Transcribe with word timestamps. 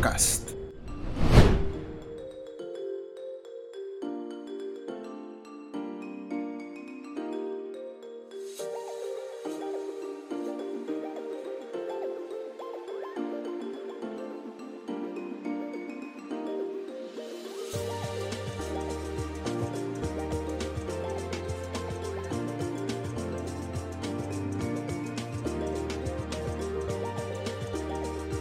Podcast. 0.00 0.39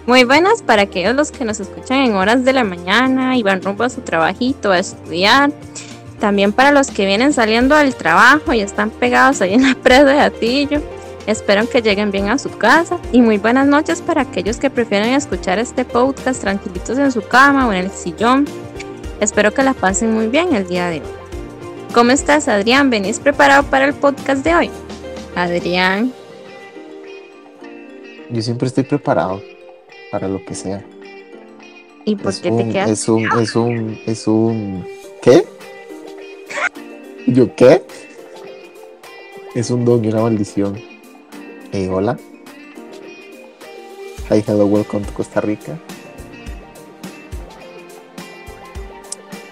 Muy 0.10 0.24
buenas 0.24 0.64
para 0.64 0.82
aquellos 0.82 1.14
los 1.14 1.30
que 1.30 1.46
nos 1.46 1.60
escuchan 1.60 2.00
en 2.00 2.16
horas 2.16 2.44
de 2.44 2.52
la 2.52 2.64
mañana 2.64 3.38
y 3.38 3.44
van 3.44 3.62
rumbo 3.62 3.84
a 3.84 3.92
su 3.92 4.02
trabajito 4.02 4.72
a 4.72 4.80
estudiar. 4.80 5.52
También 6.20 6.52
para 6.52 6.72
los 6.72 6.90
que 6.90 7.06
vienen 7.06 7.32
saliendo 7.32 7.76
del 7.76 7.94
trabajo 7.94 8.52
y 8.52 8.62
están 8.62 8.90
pegados 8.90 9.40
ahí 9.40 9.54
en 9.54 9.62
la 9.62 9.76
presa 9.84 10.06
de 10.06 10.20
Atillo. 10.20 10.82
Espero 11.28 11.70
que 11.70 11.84
lleguen 11.84 12.10
bien 12.10 12.28
a 12.28 12.40
su 12.40 12.50
casa. 12.58 12.98
Y 13.12 13.22
muy 13.22 13.38
buenas 13.38 13.68
noches 13.68 14.02
para 14.02 14.24
aquellos 14.24 14.58
que 14.58 14.72
prefieren 14.72 15.14
escuchar 15.14 15.60
este 15.60 15.86
podcast 15.86 16.42
tranquilitos 16.42 16.98
en 16.98 17.12
su 17.12 17.22
cama 17.22 17.68
o 17.68 17.72
en 17.72 17.86
el 17.86 17.92
sillón. 17.92 18.48
Espero 19.20 19.54
que 19.54 19.62
la 19.62 19.76
pasen 19.76 20.12
muy 20.12 20.26
bien 20.26 20.56
el 20.56 20.68
día 20.68 20.88
de 20.88 21.02
hoy. 21.02 21.08
¿Cómo 21.94 22.10
estás, 22.10 22.48
Adrián? 22.48 22.90
¿Venís 22.90 23.20
preparado 23.20 23.62
para 23.62 23.86
el 23.86 23.94
podcast 23.94 24.44
de 24.44 24.56
hoy? 24.56 24.72
Adrián. 25.36 26.12
Yo 28.32 28.42
siempre 28.42 28.70
estoy 28.70 28.86
preparado 28.86 29.40
para 30.12 30.28
lo 30.28 30.44
que 30.44 30.56
sea. 30.56 30.84
¿Y 32.06 32.16
por 32.16 32.32
es 32.32 32.40
qué 32.40 32.52
un, 32.52 32.58
te 32.58 32.74
quedas? 32.74 32.90
Es 32.90 33.10
un, 33.10 33.26
es 33.40 33.56
un, 33.56 34.00
es 34.06 34.28
un. 34.28 34.86
¿Qué? 35.22 35.46
¿Yo 37.28 37.56
qué? 37.56 37.84
Es 39.56 39.70
un 39.70 39.86
don 39.86 40.04
y 40.04 40.08
una 40.08 40.22
maldición. 40.22 40.80
Eh, 41.72 41.90
hola. 41.90 42.18
Hi, 44.30 44.44
hello, 44.48 44.66
welcome 44.66 45.06
to 45.06 45.14
Costa 45.14 45.42
Rica. 45.42 45.78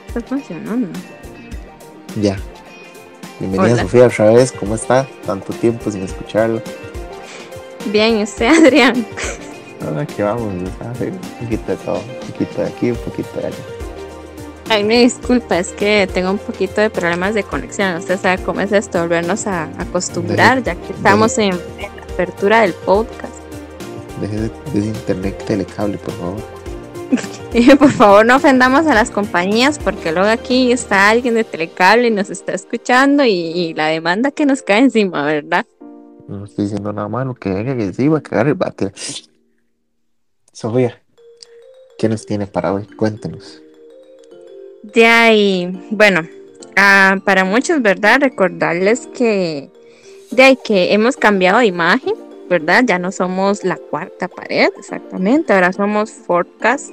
Está 0.07 0.21
funcionando. 0.21 0.87
Ya. 2.21 2.37
Bienvenida 3.39 3.73
Hola. 3.73 3.81
Sofía 3.83 4.07
otra 4.07 4.31
vez, 4.31 4.51
¿cómo 4.51 4.75
está? 4.75 5.07
Tanto 5.25 5.53
tiempo 5.53 5.91
sin 5.91 6.01
escucharlo. 6.03 6.61
Bien, 7.91 8.19
¿y 8.19 8.23
usted, 8.23 8.47
Adrián? 8.47 9.05
Ahora 9.85 10.01
aquí 10.01 10.21
vamos, 10.21 10.69
¿sabes? 10.79 11.13
Un 11.13 11.45
poquito 11.45 11.71
de 11.71 11.77
todo, 11.77 11.95
un 11.95 12.31
poquito 12.31 12.61
de 12.61 12.67
aquí, 12.67 12.91
un 12.91 12.97
poquito 12.97 13.39
de 13.39 13.47
allá. 13.47 13.57
Ay, 14.69 14.83
me 14.83 14.99
disculpa, 14.99 15.59
es 15.59 15.69
que 15.69 16.09
tengo 16.13 16.31
un 16.31 16.39
poquito 16.39 16.81
de 16.81 16.89
problemas 16.89 17.33
de 17.33 17.43
conexión. 17.43 17.95
Usted 17.95 18.19
sabe 18.19 18.43
cómo 18.43 18.59
es 18.61 18.71
esto, 18.73 18.99
volvernos 18.99 19.47
a 19.47 19.63
acostumbrar, 19.79 20.61
ya 20.63 20.75
que 20.75 20.91
estamos 20.91 21.37
en, 21.37 21.53
en 21.53 21.95
la 21.95 22.03
apertura 22.03 22.61
del 22.61 22.73
podcast. 22.73 23.33
Deje 24.19 24.35
de, 24.35 24.49
de 24.73 24.87
internet 24.87 25.41
telecable, 25.45 25.97
por 25.97 26.13
favor. 26.15 26.41
Y 27.53 27.73
por 27.75 27.91
favor, 27.91 28.25
no 28.25 28.35
ofendamos 28.35 28.85
a 28.87 28.93
las 28.93 29.09
compañías, 29.09 29.79
porque 29.79 30.11
luego 30.11 30.27
aquí 30.27 30.71
está 30.71 31.09
alguien 31.09 31.33
de 31.33 31.43
Telecable 31.43 32.07
y 32.07 32.11
nos 32.11 32.29
está 32.29 32.53
escuchando 32.53 33.23
y, 33.23 33.31
y 33.31 33.73
la 33.73 33.87
demanda 33.87 34.31
que 34.31 34.45
nos 34.45 34.61
cae 34.61 34.79
encima, 34.79 35.23
¿verdad? 35.23 35.65
No 36.27 36.43
estoy 36.43 36.65
diciendo 36.65 36.91
nada 36.91 37.07
malo, 37.07 37.33
que 37.33 37.49
venga 37.49 37.75
que 37.75 37.93
sí 37.93 38.09
va 38.09 38.17
a 38.17 38.21
cagar 38.21 38.47
el 38.47 38.55
bate. 38.55 38.91
Sofía, 40.59 40.99
¿qué 41.99 42.09
nos 42.09 42.25
tiene 42.25 42.47
para 42.47 42.73
hoy? 42.73 42.87
Cuéntenos. 42.87 43.61
De 44.81 45.05
ahí, 45.05 45.87
bueno, 45.91 46.27
ah, 46.75 47.17
para 47.23 47.43
muchos, 47.43 47.79
¿verdad? 47.83 48.21
Recordarles 48.21 49.05
que 49.15 49.69
de 50.31 50.41
ahí 50.41 50.57
que 50.63 50.95
hemos 50.95 51.15
cambiado 51.15 51.59
de 51.59 51.67
imagen, 51.67 52.15
¿verdad? 52.49 52.83
Ya 52.87 52.97
no 52.97 53.11
somos 53.11 53.63
la 53.63 53.77
cuarta 53.77 54.27
pared, 54.27 54.69
exactamente, 54.79 55.53
ahora 55.53 55.71
somos 55.71 56.09
Forecast. 56.09 56.89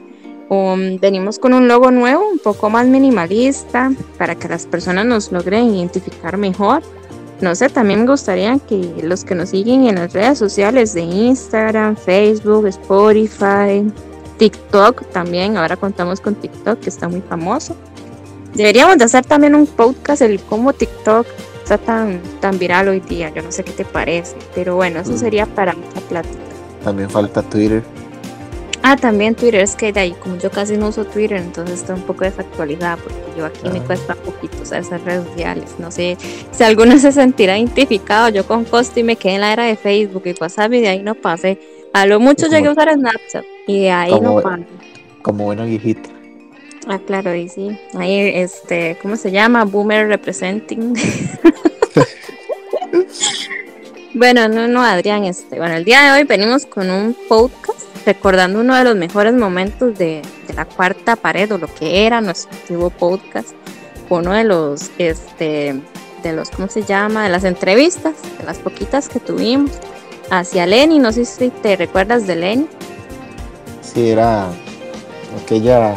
Um, 0.51 0.99
venimos 1.01 1.39
con 1.39 1.55
un 1.55 1.67
logo 1.67 1.91
nuevo, 1.91 2.29
un 2.29 2.41
poco 2.41 2.69
más 2.69 2.87
minimalista, 2.87 3.91
para 4.19 4.35
que 4.35 4.47
las 4.47 4.67
personas 4.67 5.07
nos 5.07 5.33
logren 5.33 5.75
identificar 5.75 6.37
mejor. 6.37 6.83
No 7.41 7.55
sé, 7.55 7.69
también 7.69 8.01
me 8.05 8.11
gustaría 8.11 8.59
que 8.59 8.95
los 9.03 9.25
que 9.25 9.35
nos 9.35 9.51
siguen 9.51 9.87
en 9.87 9.97
las 9.97 10.13
redes 10.13 10.39
sociales 10.39 10.95
de 10.95 11.01
Instagram, 11.03 11.97
Facebook, 11.97 12.67
Spotify, 12.69 13.85
TikTok 14.39 15.07
también, 15.11 15.57
ahora 15.57 15.77
contamos 15.77 16.21
con 16.21 16.35
TikTok 16.35 16.81
que 16.81 16.89
está 16.91 17.09
muy 17.09 17.21
famoso. 17.23 17.77
Deberíamos 18.55 18.99
de 18.99 19.05
hacer 19.05 19.25
también 19.27 19.55
un 19.55 19.67
podcast 19.67 20.23
el 20.23 20.41
cómo 20.41 20.73
TikTok 20.73 21.27
está 21.63 21.77
tan, 21.79 22.21
tan 22.41 22.59
viral 22.59 22.89
hoy 22.89 23.01
día, 23.01 23.33
yo 23.35 23.43
no 23.43 23.51
sé 23.51 23.65
qué 23.65 23.73
te 23.73 23.85
parece, 23.85 24.37
pero 24.55 24.77
bueno, 24.77 25.01
eso 25.01 25.13
Mm. 25.13 25.19
sería 25.19 25.47
para 25.47 25.73
otra 25.73 26.01
plática. 26.09 26.35
También 26.85 27.11
falta 27.11 27.43
Twitter. 27.43 27.83
Ah, 28.87 28.97
también 28.97 29.35
Twitter, 29.35 29.63
es 29.63 29.77
que 29.77 29.93
de 29.95 30.01
ahí, 30.01 30.13
como 30.23 30.37
yo 30.37 30.51
casi 30.51 30.77
no 30.77 30.89
uso 30.89 31.07
Twitter, 31.07 31.39
entonces 31.39 31.81
está 31.81 31.95
un 31.95 32.03
poco 32.03 32.25
desactualizada 32.25 32.99
porque 32.99 33.17
yo 33.39 33.47
aquí 33.47 33.67
me 33.71 33.79
Ah. 33.79 33.83
cuesta 33.87 34.15
un 34.15 34.31
poquito 34.33 34.63
usar 34.63 34.83
esas 34.83 35.03
redes 35.05 35.27
sociales. 35.27 35.71
No 35.79 35.91
sé 35.91 36.19
si 36.53 36.65
alguno 36.65 36.93
se 36.99 37.11
sentirá 37.11 37.57
identificado. 37.59 38.29
Yo 38.29 38.47
con 38.47 38.65
Costi 38.65 39.03
me 39.03 39.17
quedé 39.17 39.37
en 39.37 39.41
la 39.41 39.55
era 39.55 39.65
de 39.65 39.77
Facebook 39.77 40.25
y 40.27 40.35
WhatsApp 40.39 40.71
y 40.75 40.81
de 40.83 40.89
ahí 40.89 41.03
no 41.03 41.15
pasé. 41.15 41.59
A 41.95 42.05
lo 42.05 42.21
mucho 42.21 42.45
Y 42.47 42.51
como- 42.51 42.57
llegué 42.59 42.69
a 42.69 42.73
usar 42.73 42.93
Snapchat 42.93 43.45
y 43.67 43.81
de 43.81 43.91
ahí 43.91 44.21
no 44.21 44.41
pasé. 44.43 44.65
Como 45.23 45.45
buena 45.45 45.65
viejita. 45.65 46.11
Ah, 46.87 46.99
claro, 47.07 47.35
y 47.35 47.49
sí. 47.49 47.79
Ahí, 47.95 48.19
este, 48.35 48.99
¿cómo 49.01 49.17
se 49.17 49.31
llama? 49.31 49.65
Boomer 49.65 50.09
representing. 50.09 50.95
bueno, 54.13 54.47
no, 54.49 54.69
no, 54.69 54.83
Adrián, 54.83 55.25
este, 55.25 55.57
bueno, 55.59 55.75
el 55.77 55.87
día 55.87 56.03
de 56.03 56.19
hoy 56.21 56.25
venimos 56.25 56.67
con 56.67 56.91
un 56.91 57.17
podcast 57.29 57.81
recordando 58.05 58.61
uno 58.61 58.75
de 58.77 58.85
los 58.85 58.97
mejores 58.97 59.35
momentos 59.35 59.97
de, 59.99 60.23
de 60.47 60.55
la 60.55 60.65
cuarta 60.65 61.17
pared 61.17 61.51
o 61.53 61.59
lo 61.59 61.73
que 61.73 62.07
era 62.07 62.21
nuestro 62.21 62.51
antiguo 62.53 62.91
podcast. 62.91 63.51
Uno 64.09 64.33
de 64.33 64.45
los, 64.45 64.91
este, 64.99 65.81
de 66.23 66.33
los, 66.33 66.51
¿cómo 66.51 66.69
se 66.69 66.83
llama? 66.83 67.25
De 67.25 67.31
las 67.31 67.45
entrevistas, 67.45 68.15
de 68.39 68.45
las 68.45 68.59
poquitas 68.59 69.09
que 69.09 69.21
tuvimos 69.21 69.73
hacia 70.31 70.67
Lenny. 70.67 70.99
No 70.99 71.13
sé 71.13 71.25
si 71.25 71.51
te 71.51 71.77
recuerdas 71.77 72.27
de 72.27 72.37
Lenny. 72.37 72.67
Sí, 73.81 74.11
era 74.11 74.49
aquella 75.43 75.97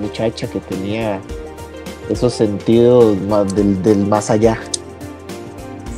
muchacha 0.00 0.48
que 0.48 0.60
tenía 0.60 1.20
esos 2.08 2.32
sentidos 2.34 3.16
del, 3.54 3.82
del 3.82 3.98
más 4.06 4.30
allá. 4.30 4.58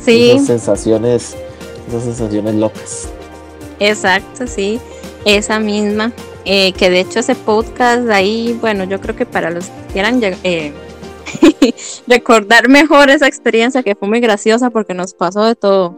Sí. 0.03 0.31
Esas 0.31 0.47
sensaciones, 0.47 1.35
esas 1.87 2.03
sensaciones 2.03 2.55
locas. 2.55 3.07
Exacto, 3.79 4.45
sí, 4.45 4.79
esa 5.25 5.59
misma. 5.59 6.11
eh, 6.45 6.73
que 6.73 6.89
de 6.89 7.01
hecho 7.01 7.19
ese 7.19 7.35
podcast 7.35 8.09
ahí, 8.09 8.57
bueno, 8.59 8.83
yo 8.85 8.99
creo 8.99 9.15
que 9.15 9.25
para 9.25 9.51
los 9.51 9.65
que 9.65 9.93
quieran 9.93 10.21
eh, 10.23 10.73
recordar 12.07 12.67
mejor 12.67 13.09
esa 13.09 13.27
experiencia 13.27 13.83
que 13.83 13.95
fue 13.95 14.07
muy 14.07 14.19
graciosa 14.19 14.69
porque 14.69 14.93
nos 14.93 15.13
pasó 15.13 15.45
de 15.45 15.55
todo. 15.55 15.95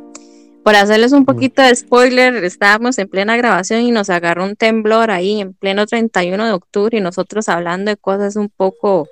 Por 0.63 0.75
hacerles 0.75 1.11
un 1.11 1.25
poquito 1.25 1.61
de 1.61 1.75
spoiler, 1.75 2.43
estábamos 2.43 2.97
en 2.97 3.09
plena 3.09 3.35
grabación 3.35 3.81
y 3.81 3.91
nos 3.91 4.09
agarró 4.09 4.45
un 4.45 4.55
temblor 4.55 5.11
ahí 5.11 5.41
en 5.41 5.53
pleno 5.53 5.85
31 5.85 6.45
de 6.45 6.51
octubre 6.53 6.97
y 6.97 7.01
nosotros 7.01 7.49
hablando 7.49 7.91
de 7.91 7.97
cosas 7.97 8.37
un 8.37 8.47
poco 8.49 9.09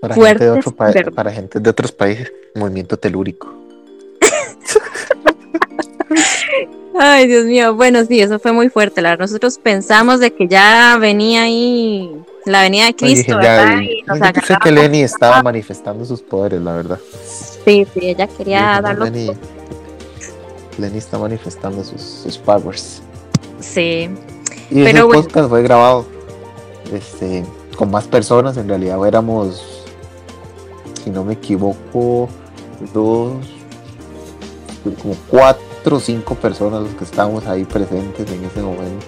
Para 0.00 0.14
gente, 0.14 0.44
de 0.44 0.62
Fuertes, 0.62 0.66
otro 0.66 1.12
para 1.14 1.30
gente 1.30 1.60
de 1.60 1.70
otros 1.70 1.92
países, 1.92 2.32
movimiento 2.54 2.96
telúrico. 2.96 3.54
Ay, 6.98 7.26
Dios 7.26 7.44
mío. 7.44 7.74
Bueno, 7.74 8.04
sí, 8.04 8.20
eso 8.20 8.38
fue 8.38 8.52
muy 8.52 8.68
fuerte. 8.68 9.02
La 9.02 9.10
verdad, 9.10 9.24
nosotros 9.24 9.58
pensamos 9.58 10.20
de 10.20 10.32
que 10.32 10.48
ya 10.48 10.96
venía 11.00 11.42
ahí 11.42 12.10
la 12.44 12.62
venida 12.62 12.86
de 12.86 12.94
Cristo, 12.96 13.36
¿verdad? 13.36 13.80
y- 13.82 14.02
nos 14.02 14.18
yo 14.18 14.32
pensé 14.32 14.56
que 14.62 14.70
Lenny 14.72 15.02
estaba 15.02 15.42
manifestando 15.42 16.04
sus 16.04 16.22
poderes, 16.22 16.60
la 16.62 16.72
verdad. 16.74 16.98
Sí, 17.64 17.86
sí, 17.92 18.00
ella 18.02 18.26
quería 18.26 18.80
darlo. 18.82 19.04
Lenny, 19.04 19.30
Lenny 20.78 20.98
está 20.98 21.18
manifestando 21.18 21.84
sus, 21.84 22.00
sus 22.00 22.38
powers. 22.38 23.02
Sí, 23.60 24.08
Y 24.70 24.74
Pero 24.84 24.88
ese 24.88 25.02
bueno. 25.02 25.22
podcast 25.22 25.48
fue 25.50 25.62
grabado 25.62 26.06
este, 26.92 27.44
con 27.76 27.90
más 27.90 28.06
personas, 28.06 28.56
en 28.56 28.68
realidad 28.68 29.04
éramos, 29.06 29.84
si 31.04 31.10
no 31.10 31.24
me 31.24 31.34
equivoco, 31.34 32.28
dos, 32.94 33.34
como 35.02 35.14
cuatro 35.28 35.67
o 35.84 36.00
cinco 36.00 36.34
personas 36.34 36.82
los 36.82 36.94
que 36.94 37.04
estábamos 37.04 37.46
ahí 37.46 37.64
presentes 37.64 38.30
en 38.30 38.44
ese 38.44 38.60
momento. 38.60 39.06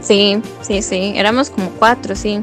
sí, 0.00 0.40
sí, 0.62 0.82
sí. 0.82 1.12
Éramos 1.16 1.50
como 1.50 1.70
cuatro, 1.70 2.14
sí. 2.14 2.40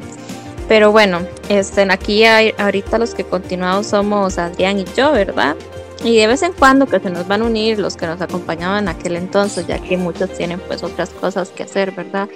Pero 0.67 0.91
bueno, 0.91 1.19
este, 1.49 1.81
aquí 1.91 2.23
hay- 2.23 2.53
ahorita 2.57 2.97
los 2.97 3.13
que 3.15 3.23
continuamos 3.23 3.87
somos 3.87 4.37
Adrián 4.37 4.79
y 4.79 4.85
yo, 4.95 5.11
¿verdad? 5.11 5.55
Y 6.03 6.17
de 6.17 6.27
vez 6.27 6.41
en 6.43 6.53
cuando 6.53 6.85
que 6.85 6.99
se 6.99 7.09
nos 7.09 7.27
van 7.27 7.41
a 7.41 7.45
unir 7.45 7.79
los 7.79 7.95
que 7.95 8.05
nos 8.07 8.19
acompañaban 8.21 8.83
en 8.83 8.89
aquel 8.89 9.15
entonces, 9.15 9.67
ya 9.67 9.79
que 9.79 9.97
muchos 9.97 10.29
tienen 10.31 10.59
pues 10.67 10.83
otras 10.83 11.09
cosas 11.11 11.49
que 11.49 11.63
hacer, 11.63 11.91
¿verdad? 11.91 12.27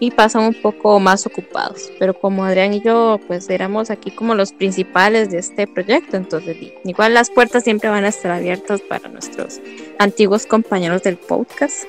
Y 0.00 0.10
pasan 0.10 0.42
un 0.44 0.54
poco 0.54 1.00
más 1.00 1.26
ocupados. 1.26 1.90
Pero 1.98 2.14
como 2.14 2.44
Adrián 2.44 2.74
y 2.74 2.80
yo, 2.80 3.20
pues 3.26 3.48
éramos 3.50 3.90
aquí 3.90 4.10
como 4.10 4.34
los 4.34 4.52
principales 4.52 5.30
de 5.30 5.38
este 5.38 5.66
proyecto, 5.66 6.16
entonces 6.16 6.56
igual 6.84 7.14
las 7.14 7.30
puertas 7.30 7.64
siempre 7.64 7.88
van 7.90 8.04
a 8.04 8.08
estar 8.08 8.32
abiertas 8.32 8.80
para 8.80 9.08
nuestros 9.08 9.60
antiguos 9.98 10.46
compañeros 10.46 11.02
del 11.02 11.16
podcast. 11.16 11.84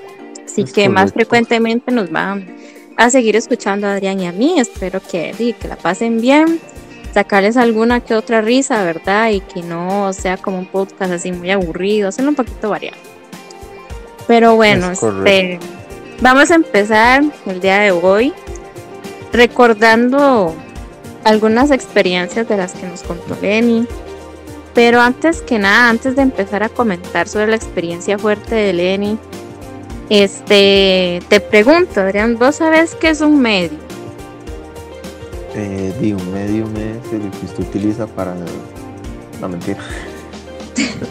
Así 0.46 0.64
que 0.64 0.90
más 0.90 1.12
frecuentemente 1.12 1.92
nos 1.92 2.12
van 2.12 2.56
a 2.98 3.10
seguir 3.10 3.36
escuchando 3.36 3.88
a 3.88 3.94
Adrián 3.94 4.20
y 4.20 4.28
a 4.28 4.32
mí. 4.32 4.60
Espero 4.60 5.02
que, 5.02 5.56
que 5.60 5.68
la 5.68 5.76
pasen 5.76 6.22
bien, 6.22 6.60
sacarles 7.14 7.58
alguna 7.58 8.00
que 8.00 8.16
otra 8.16 8.42
risa, 8.42 8.84
¿verdad? 8.84 9.32
Y 9.32 9.42
que 9.42 9.62
no 9.62 10.14
sea 10.14 10.38
como 10.38 10.60
un 10.60 10.66
podcast 10.66 11.12
así 11.12 11.32
muy 11.32 11.52
aburrido, 11.52 12.10
hacerlo 12.10 12.30
un 12.30 12.36
poquito 12.36 12.70
variado. 12.70 12.98
Pero 14.28 14.56
bueno, 14.56 14.92
este, 14.92 15.60
vamos 16.22 16.52
a 16.52 16.56
empezar 16.56 17.24
el 17.46 17.60
día 17.60 17.80
de 17.80 17.92
hoy 17.92 18.34
recordando 19.32 20.56
algunas 21.24 21.72
experiencias 21.72 22.48
de 22.48 22.58
las 22.58 22.74
que 22.74 22.88
nos 22.88 23.04
contó 23.04 23.38
Lenny. 23.42 23.88
Pero 24.74 25.00
antes 25.00 25.42
que 25.42 25.58
nada, 25.58 25.90
antes 25.90 26.16
de 26.16 26.22
empezar 26.22 26.64
a 26.64 26.70
comentar 26.70 27.28
sobre 27.28 27.48
la 27.48 27.56
experiencia 27.56 28.18
fuerte 28.18 28.56
de 28.56 28.74
Lenny, 28.74 29.18
este, 30.10 31.22
te 31.30 31.40
pregunto, 31.40 32.02
Adrián, 32.02 32.38
¿vos 32.38 32.58
sabes 32.58 32.96
qué 32.96 33.10
es 33.10 33.22
un 33.22 33.40
medio? 33.40 33.78
Eh, 35.56 35.94
di, 36.02 36.12
un 36.12 36.34
medium 36.34 36.70
es 36.76 37.14
el 37.14 37.32
que 37.32 37.46
usted 37.46 37.64
utiliza 37.64 38.06
para. 38.06 38.36
No, 39.40 39.48
mentira. 39.48 39.80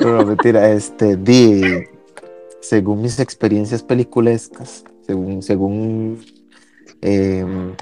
no, 0.00 0.26
mentira, 0.26 0.70
este, 0.70 1.16
di, 1.16 1.86
según 2.70 3.02
mis 3.02 3.18
experiencias 3.18 3.82
peliculescas, 3.82 4.84
según, 5.04 5.42
según 5.42 6.24
em, 7.00 7.72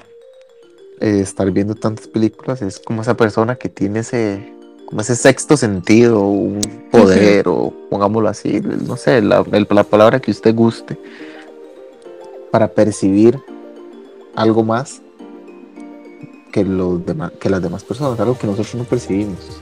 eh, 0.99 1.19
estar 1.19 1.51
viendo 1.51 1.75
tantas 1.75 2.07
películas, 2.07 2.63
es 2.63 2.79
como 2.79 3.03
esa 3.03 3.15
persona 3.15 3.55
que 3.55 3.69
tiene 3.69 3.99
ese 3.99 4.51
como 4.87 5.01
ese 5.01 5.15
sexto 5.15 5.55
sentido, 5.55 6.27
un 6.27 6.87
poder, 6.89 7.47
o 7.47 7.71
pongámoslo 7.91 8.29
así, 8.29 8.59
no 8.61 8.97
sé, 8.97 9.21
la, 9.21 9.45
la, 9.51 9.83
palabra 9.83 10.19
que 10.19 10.31
usted 10.31 10.55
guste, 10.55 10.97
para 12.49 12.69
percibir 12.69 13.39
algo 14.33 14.63
más 14.63 15.03
que, 16.51 16.65
los 16.65 17.05
demás, 17.05 17.31
que 17.39 17.51
las 17.51 17.61
demás 17.61 17.83
personas, 17.83 18.19
algo 18.19 18.35
que 18.35 18.47
nosotros 18.47 18.73
no 18.73 18.83
percibimos. 18.85 19.61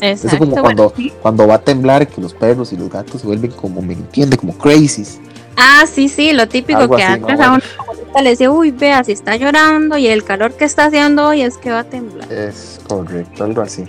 Exacto, 0.00 0.36
es 0.36 0.38
como 0.38 0.56
cuando, 0.60 0.92
cuando 1.22 1.46
va 1.46 1.54
a 1.54 1.60
temblar, 1.60 2.06
que 2.06 2.20
los 2.20 2.34
perros 2.34 2.72
y 2.72 2.76
los 2.76 2.90
gatos 2.90 3.20
se 3.20 3.26
vuelven 3.26 3.50
como, 3.52 3.80
me 3.82 3.94
entiende, 3.94 4.36
como 4.36 4.56
crazies. 4.56 5.18
Ah, 5.56 5.84
sí, 5.90 6.08
sí, 6.08 6.32
lo 6.32 6.48
típico 6.48 6.88
que 6.94 7.02
antes 7.02 7.40
a 7.40 7.52
una 7.52 8.22
le 8.22 8.30
decía, 8.30 8.50
uy, 8.50 8.70
vea, 8.70 9.04
si 9.04 9.12
está 9.12 9.36
llorando 9.36 9.96
y 9.96 10.06
el 10.06 10.24
calor 10.24 10.52
que 10.52 10.64
está 10.64 10.86
haciendo 10.86 11.26
hoy 11.26 11.42
es 11.42 11.58
que 11.58 11.70
va 11.70 11.80
a 11.80 11.84
temblar. 11.84 12.30
Es 12.32 12.80
correcto, 12.86 13.44
algo 13.44 13.62
así. 13.62 13.84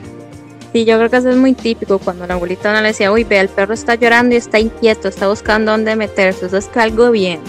Sí, 0.73 0.85
yo 0.85 0.97
creo 0.97 1.09
que 1.09 1.17
eso 1.17 1.29
es 1.29 1.37
muy 1.37 1.53
típico 1.53 1.99
cuando 1.99 2.27
la 2.27 2.35
abuelita 2.35 2.73
no 2.73 2.81
le 2.81 2.89
decía, 2.89 3.11
uy, 3.11 3.23
ve, 3.23 3.39
el 3.39 3.49
perro 3.49 3.73
está 3.73 3.95
llorando 3.95 4.35
y 4.35 4.37
está 4.37 4.59
inquieto, 4.59 5.07
está 5.07 5.27
buscando 5.27 5.71
dónde 5.71 5.95
meterse, 5.95 6.45
eso 6.45 6.57
es 6.57 6.67
que 6.67 6.79
algo 6.79 7.11
bien. 7.11 7.39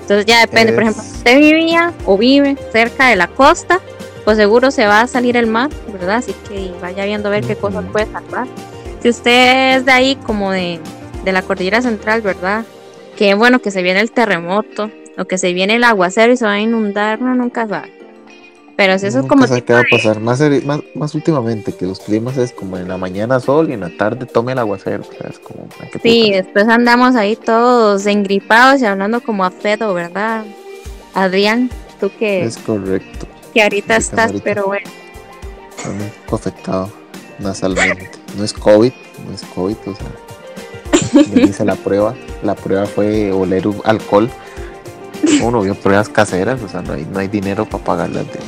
Entonces 0.00 0.26
ya 0.26 0.40
depende, 0.40 0.72
por 0.72 0.82
ejemplo, 0.82 1.02
usted 1.02 1.38
vivía 1.38 1.92
o 2.04 2.18
vive 2.18 2.56
cerca 2.72 3.08
de 3.08 3.16
la 3.16 3.28
costa, 3.28 3.80
pues 4.24 4.36
seguro 4.36 4.70
se 4.70 4.86
va 4.86 5.02
a 5.02 5.06
salir 5.06 5.36
el 5.36 5.46
mar, 5.46 5.70
¿verdad? 5.92 6.16
Así 6.16 6.34
que 6.48 6.72
vaya 6.80 7.04
viendo 7.04 7.28
a 7.28 7.30
ver 7.30 7.44
qué 7.44 7.56
cosas 7.56 7.84
puede 7.92 8.10
salvar. 8.10 8.46
Si 9.02 9.08
usted 9.10 9.76
es 9.76 9.84
de 9.84 9.92
ahí, 9.92 10.16
como 10.16 10.50
de, 10.50 10.80
de 11.24 11.32
la 11.32 11.42
cordillera 11.42 11.82
central, 11.82 12.22
¿verdad? 12.22 12.64
Que 13.16 13.34
bueno, 13.34 13.60
que 13.60 13.70
se 13.70 13.82
viene 13.82 14.00
el 14.00 14.10
terremoto 14.10 14.90
o 15.18 15.24
que 15.26 15.38
se 15.38 15.52
viene 15.52 15.76
el 15.76 15.84
aguacero 15.84 16.32
y 16.32 16.36
se 16.36 16.46
va 16.46 16.52
a 16.52 16.60
inundar, 16.60 17.20
no, 17.20 17.34
nunca 17.34 17.68
sabe. 17.68 17.92
Pero 18.76 18.98
si 18.98 19.06
eso 19.06 19.20
es 19.20 19.26
como. 19.26 19.46
qué 19.46 19.72
va 19.72 19.80
a 19.80 19.84
pasar. 19.88 20.18
Más, 20.20 20.42
más, 20.94 21.14
últimamente, 21.14 21.72
que 21.72 21.86
los 21.86 22.00
climas 22.00 22.36
es 22.36 22.50
como 22.52 22.76
en 22.76 22.88
la 22.88 22.96
mañana 22.96 23.38
sol 23.38 23.70
y 23.70 23.74
en 23.74 23.80
la 23.80 23.90
tarde 23.96 24.26
tome 24.26 24.52
el 24.52 24.58
aguacero. 24.58 25.04
como, 25.44 25.68
sí, 26.02 26.32
después 26.32 26.66
andamos 26.66 27.14
ahí 27.14 27.36
todos 27.36 28.06
engripados 28.06 28.80
y 28.80 28.86
hablando 28.86 29.20
como 29.20 29.44
a 29.44 29.50
Fedo, 29.50 29.94
¿verdad? 29.94 30.44
Adrián, 31.14 31.70
tú 32.00 32.10
que. 32.18 32.44
Es 32.44 32.58
correcto. 32.58 33.28
Que 33.54 33.62
ahorita 33.62 33.96
estás, 33.96 34.32
pero 34.42 34.66
bueno. 34.66 34.90
Un 35.86 36.10
poco 36.24 36.36
afectado 36.36 36.92
nasalmente. 37.38 38.10
No 38.36 38.44
es 38.44 38.52
COVID, 38.52 38.92
no 39.26 39.34
es 39.34 39.42
COVID, 39.54 39.76
o 39.86 39.94
sea. 39.94 41.22
Yo 41.22 41.40
hice 41.40 41.64
la 41.64 41.76
prueba. 41.76 42.14
La 42.42 42.54
prueba 42.54 42.86
fue 42.86 43.32
oler 43.32 43.64
alcohol. 43.84 44.28
Uno 45.40 45.62
vio 45.62 45.74
pruebas 45.74 46.08
caseras, 46.08 46.60
o 46.62 46.68
sea, 46.68 46.82
no 46.82 46.94
hay, 46.94 47.06
no 47.10 47.18
hay 47.18 47.28
dinero 47.28 47.64
para 47.64 47.84
pagarlas 47.84 48.26
de 48.26 48.40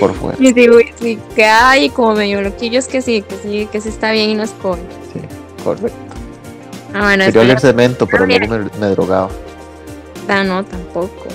por 0.00 0.14
fuera. 0.14 0.36
Y 0.40 0.52
digo, 0.52 0.78
sí, 1.00 1.18
que 1.34 1.44
hay 1.44 1.90
como 1.90 2.14
medio 2.14 2.40
loquillos 2.40 2.88
que 2.88 3.02
sí, 3.02 3.22
que 3.22 3.36
sí, 3.36 3.68
que 3.70 3.80
sí 3.80 3.90
está 3.90 4.12
bien 4.12 4.30
y 4.30 4.34
no 4.34 4.42
es 4.42 4.50
COVID. 4.50 4.80
Sí, 5.12 5.20
correcto. 5.62 5.98
Ah, 6.92 7.02
bueno, 7.02 7.24
Quería 7.26 7.42
oler 7.42 7.60
cemento, 7.60 8.06
pero 8.06 8.26
luego 8.26 8.46
me, 8.48 8.58
me 8.80 8.86
drogaba. 8.88 9.28
Ah, 10.28 10.42
no, 10.42 10.64
tampoco. 10.64 11.26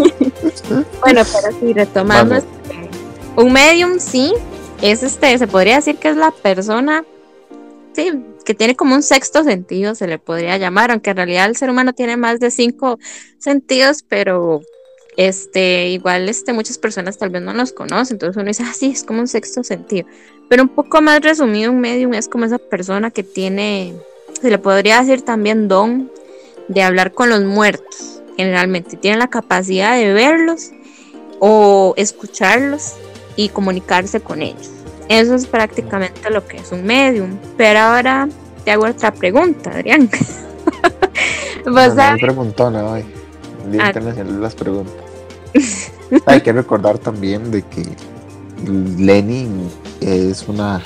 bueno, 1.00 1.22
pero 1.32 1.58
sí, 1.60 1.72
retomando, 1.72 2.36
un 3.36 3.52
medium 3.52 3.98
sí, 3.98 4.32
es 4.82 5.02
este, 5.02 5.38
se 5.38 5.46
podría 5.46 5.76
decir 5.76 5.96
que 5.96 6.08
es 6.08 6.16
la 6.16 6.30
persona, 6.30 7.04
sí, 7.92 8.12
que 8.44 8.54
tiene 8.54 8.76
como 8.76 8.94
un 8.94 9.02
sexto 9.02 9.44
sentido, 9.44 9.94
se 9.94 10.06
le 10.06 10.18
podría 10.18 10.56
llamar, 10.56 10.90
aunque 10.90 11.10
en 11.10 11.16
realidad 11.16 11.46
el 11.46 11.56
ser 11.56 11.70
humano 11.70 11.92
tiene 11.92 12.16
más 12.16 12.40
de 12.40 12.50
cinco 12.50 12.98
sentidos, 13.38 14.04
pero 14.08 14.62
este, 15.16 15.88
igual 15.88 16.28
este, 16.28 16.52
muchas 16.52 16.78
personas 16.78 17.18
tal 17.18 17.30
vez 17.30 17.42
no 17.42 17.52
los 17.52 17.72
conocen, 17.72 18.14
entonces 18.14 18.36
uno 18.36 18.48
dice, 18.48 18.64
ah, 18.66 18.72
sí, 18.72 18.90
es 18.90 19.04
como 19.04 19.20
un 19.20 19.28
sexto 19.28 19.62
sentido. 19.62 20.06
Pero 20.48 20.62
un 20.62 20.68
poco 20.70 21.00
más 21.02 21.20
resumido, 21.20 21.70
un 21.70 21.80
medium 21.80 22.14
es 22.14 22.28
como 22.28 22.44
esa 22.44 22.58
persona 22.58 23.10
que 23.10 23.22
tiene, 23.22 23.94
se 24.40 24.50
le 24.50 24.58
podría 24.58 25.00
decir 25.00 25.22
también 25.22 25.68
don 25.68 26.10
de 26.68 26.82
hablar 26.82 27.12
con 27.12 27.28
los 27.28 27.44
muertos, 27.44 28.19
generalmente. 28.36 28.96
Tiene 28.96 29.18
la 29.18 29.28
capacidad 29.28 29.96
de 29.96 30.12
verlos 30.12 30.70
o 31.38 31.94
escucharlos 31.96 32.94
y 33.36 33.48
comunicarse 33.48 34.20
con 34.20 34.42
ellos. 34.42 34.70
Eso 35.08 35.34
es 35.34 35.46
prácticamente 35.46 36.30
lo 36.30 36.46
que 36.46 36.58
es 36.58 36.72
un 36.72 36.84
medium. 36.84 37.36
Pero 37.56 37.80
ahora 37.80 38.28
te 38.64 38.70
hago 38.70 38.86
otra 38.86 39.12
pregunta, 39.12 39.70
Adrián. 39.70 40.08
¿Vas 41.66 41.94
no, 41.96 42.02
a... 42.02 42.16
preguntona 42.16 42.84
hoy. 42.84 43.04
Día 43.70 43.84
ah. 43.84 43.86
Internacional 43.88 44.40
las 44.40 44.54
preguntas. 44.54 44.94
Hay 46.26 46.40
que 46.40 46.52
recordar 46.52 46.98
también 46.98 47.50
de 47.50 47.62
que 47.62 47.84
Lenin 48.98 49.68
es 50.00 50.48
una, 50.48 50.82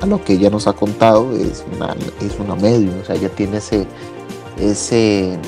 a 0.00 0.06
lo 0.06 0.22
que 0.24 0.34
ella 0.34 0.50
nos 0.50 0.66
ha 0.66 0.72
contado, 0.72 1.32
es 1.32 1.64
una, 1.74 1.94
es 2.20 2.38
una 2.38 2.54
medium, 2.56 3.00
o 3.00 3.04
sea, 3.04 3.16
ella 3.16 3.28
tiene 3.28 3.58
ese, 3.58 3.86
ese, 4.58 5.38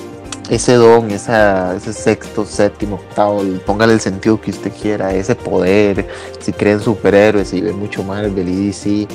ese 0.51 0.75
don, 0.75 1.11
esa, 1.11 1.77
ese 1.77 1.93
sexto, 1.93 2.45
séptimo, 2.45 2.97
octavo, 2.97 3.43
póngale 3.65 3.95
el 3.95 4.01
sentido 4.01 4.41
que 4.41 4.51
usted 4.51 4.73
quiera, 4.73 5.15
ese 5.15 5.35
poder, 5.35 6.07
si 6.41 6.53
cree 6.53 6.75
en 6.75 6.81
superhéroes, 6.81 7.49
si 7.49 7.61
ve 7.61 7.73
mucho 7.73 8.03
Marvel 8.03 8.49
y 8.49 8.67
DC, 8.67 9.07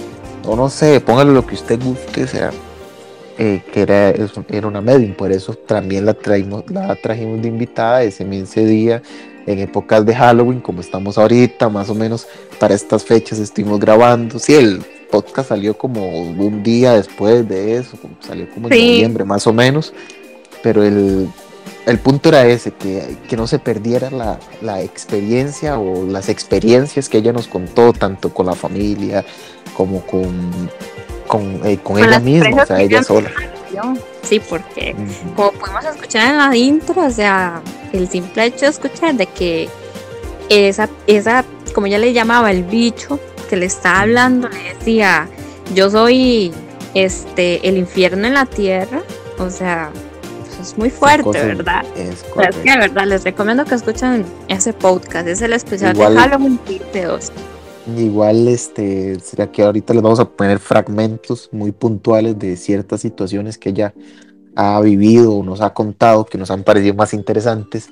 o 0.45 0.55
no 0.55 0.69
sé, 0.69 0.99
póngale 1.01 1.31
lo 1.31 1.45
que 1.45 1.55
usted 1.55 1.79
guste, 1.83 2.23
o 2.23 2.27
sea, 2.27 2.51
eh, 3.37 3.61
que 3.71 3.81
era, 3.81 4.09
era 4.09 4.67
una 4.67 4.81
medium, 4.81 5.13
por 5.13 5.31
eso 5.31 5.53
también 5.53 6.05
la, 6.05 6.13
traímos, 6.13 6.63
la 6.71 6.95
trajimos 6.95 7.41
de 7.41 7.49
invitada 7.49 8.01
ese, 8.03 8.27
ese 8.35 8.65
día 8.65 9.01
en 9.45 9.59
épocas 9.59 10.05
de 10.05 10.15
Halloween, 10.15 10.59
como 10.59 10.81
estamos 10.81 11.17
ahorita, 11.17 11.69
más 11.69 11.89
o 11.89 11.95
menos 11.95 12.27
para 12.59 12.73
estas 12.73 13.05
fechas 13.05 13.39
estuvimos 13.39 13.79
grabando. 13.79 14.39
Sí, 14.39 14.53
el 14.55 14.83
podcast 15.09 15.49
salió 15.49 15.77
como 15.77 16.19
un 16.19 16.63
día 16.63 16.93
después 16.93 17.47
de 17.47 17.77
eso, 17.77 17.97
salió 18.19 18.49
como 18.49 18.67
en 18.69 18.73
noviembre 18.73 19.23
más 19.23 19.47
o 19.47 19.53
menos, 19.53 19.93
pero 20.63 20.83
el, 20.83 21.29
el 21.85 21.99
punto 21.99 22.29
era 22.29 22.45
ese, 22.45 22.71
que, 22.71 23.17
que 23.27 23.37
no 23.37 23.47
se 23.47 23.59
perdiera 23.59 24.09
la, 24.09 24.39
la, 24.61 24.81
experiencia 24.81 25.79
o 25.79 26.05
las 26.05 26.29
experiencias 26.29 27.09
que 27.09 27.17
ella 27.19 27.33
nos 27.33 27.47
contó, 27.47 27.93
tanto 27.93 28.33
con 28.33 28.45
la 28.45 28.55
familia 28.55 29.23
como 29.75 30.01
con 30.01 30.69
con, 31.27 31.61
eh, 31.65 31.77
con, 31.83 31.99
ella 31.99 32.19
misma, 32.19 32.63
o 32.63 32.65
sea, 32.65 32.81
ella 32.81 33.03
sola. 33.03 33.31
Sí, 34.23 34.39
porque 34.39 34.95
como 35.35 35.51
podemos 35.51 35.85
escuchar 35.85 36.31
en 36.31 36.37
la 36.37 36.55
intro, 36.55 37.05
o 37.05 37.09
sea, 37.09 37.61
el 37.93 38.09
simple 38.09 38.45
hecho 38.45 38.65
de 38.65 38.71
escuchar 38.71 39.15
de 39.15 39.27
que 39.27 39.69
esa, 40.49 40.89
esa, 41.05 41.45
como 41.73 41.87
ella 41.87 41.97
le 41.97 42.13
llamaba, 42.13 42.51
el 42.51 42.63
bicho 42.63 43.19
que 43.49 43.55
le 43.55 43.65
estaba 43.65 44.01
hablando, 44.01 44.49
le 44.49 44.73
decía, 44.73 45.27
yo 45.73 45.89
soy 45.89 46.51
este 46.93 47.67
el 47.67 47.77
infierno 47.77 48.27
en 48.27 48.33
la 48.33 48.45
tierra, 48.45 49.01
o 49.37 49.49
sea, 49.49 49.91
es 50.67 50.77
muy 50.77 50.89
fuerte, 50.89 51.31
¿verdad? 51.31 51.85
Es, 51.95 52.25
es 52.49 52.55
que 52.57 52.77
verdad 52.77 53.05
les 53.05 53.23
recomiendo 53.23 53.63
que 53.63 53.75
escuchen 53.75 54.25
ese 54.49 54.73
podcast, 54.73 55.27
es 55.27 55.41
el 55.41 55.53
especial 55.53 55.95
de 55.95 56.03
Halloween 56.03 56.59
de 56.93 57.03
2. 57.05 57.31
Igual, 57.97 58.49
este, 58.49 59.17
será 59.21 59.49
que 59.49 59.63
ahorita 59.63 59.93
les 59.93 60.03
vamos 60.03 60.19
a 60.19 60.29
poner 60.29 60.59
fragmentos 60.59 61.47
muy 61.53 61.71
puntuales 61.71 62.37
de 62.37 62.57
ciertas 62.57 62.99
situaciones 62.99 63.57
que 63.57 63.69
ella 63.69 63.93
ha 64.55 64.81
vivido, 64.81 65.41
nos 65.41 65.61
ha 65.61 65.73
contado, 65.73 66.25
que 66.25 66.37
nos 66.37 66.51
han 66.51 66.63
parecido 66.63 66.95
más 66.95 67.13
interesantes, 67.13 67.89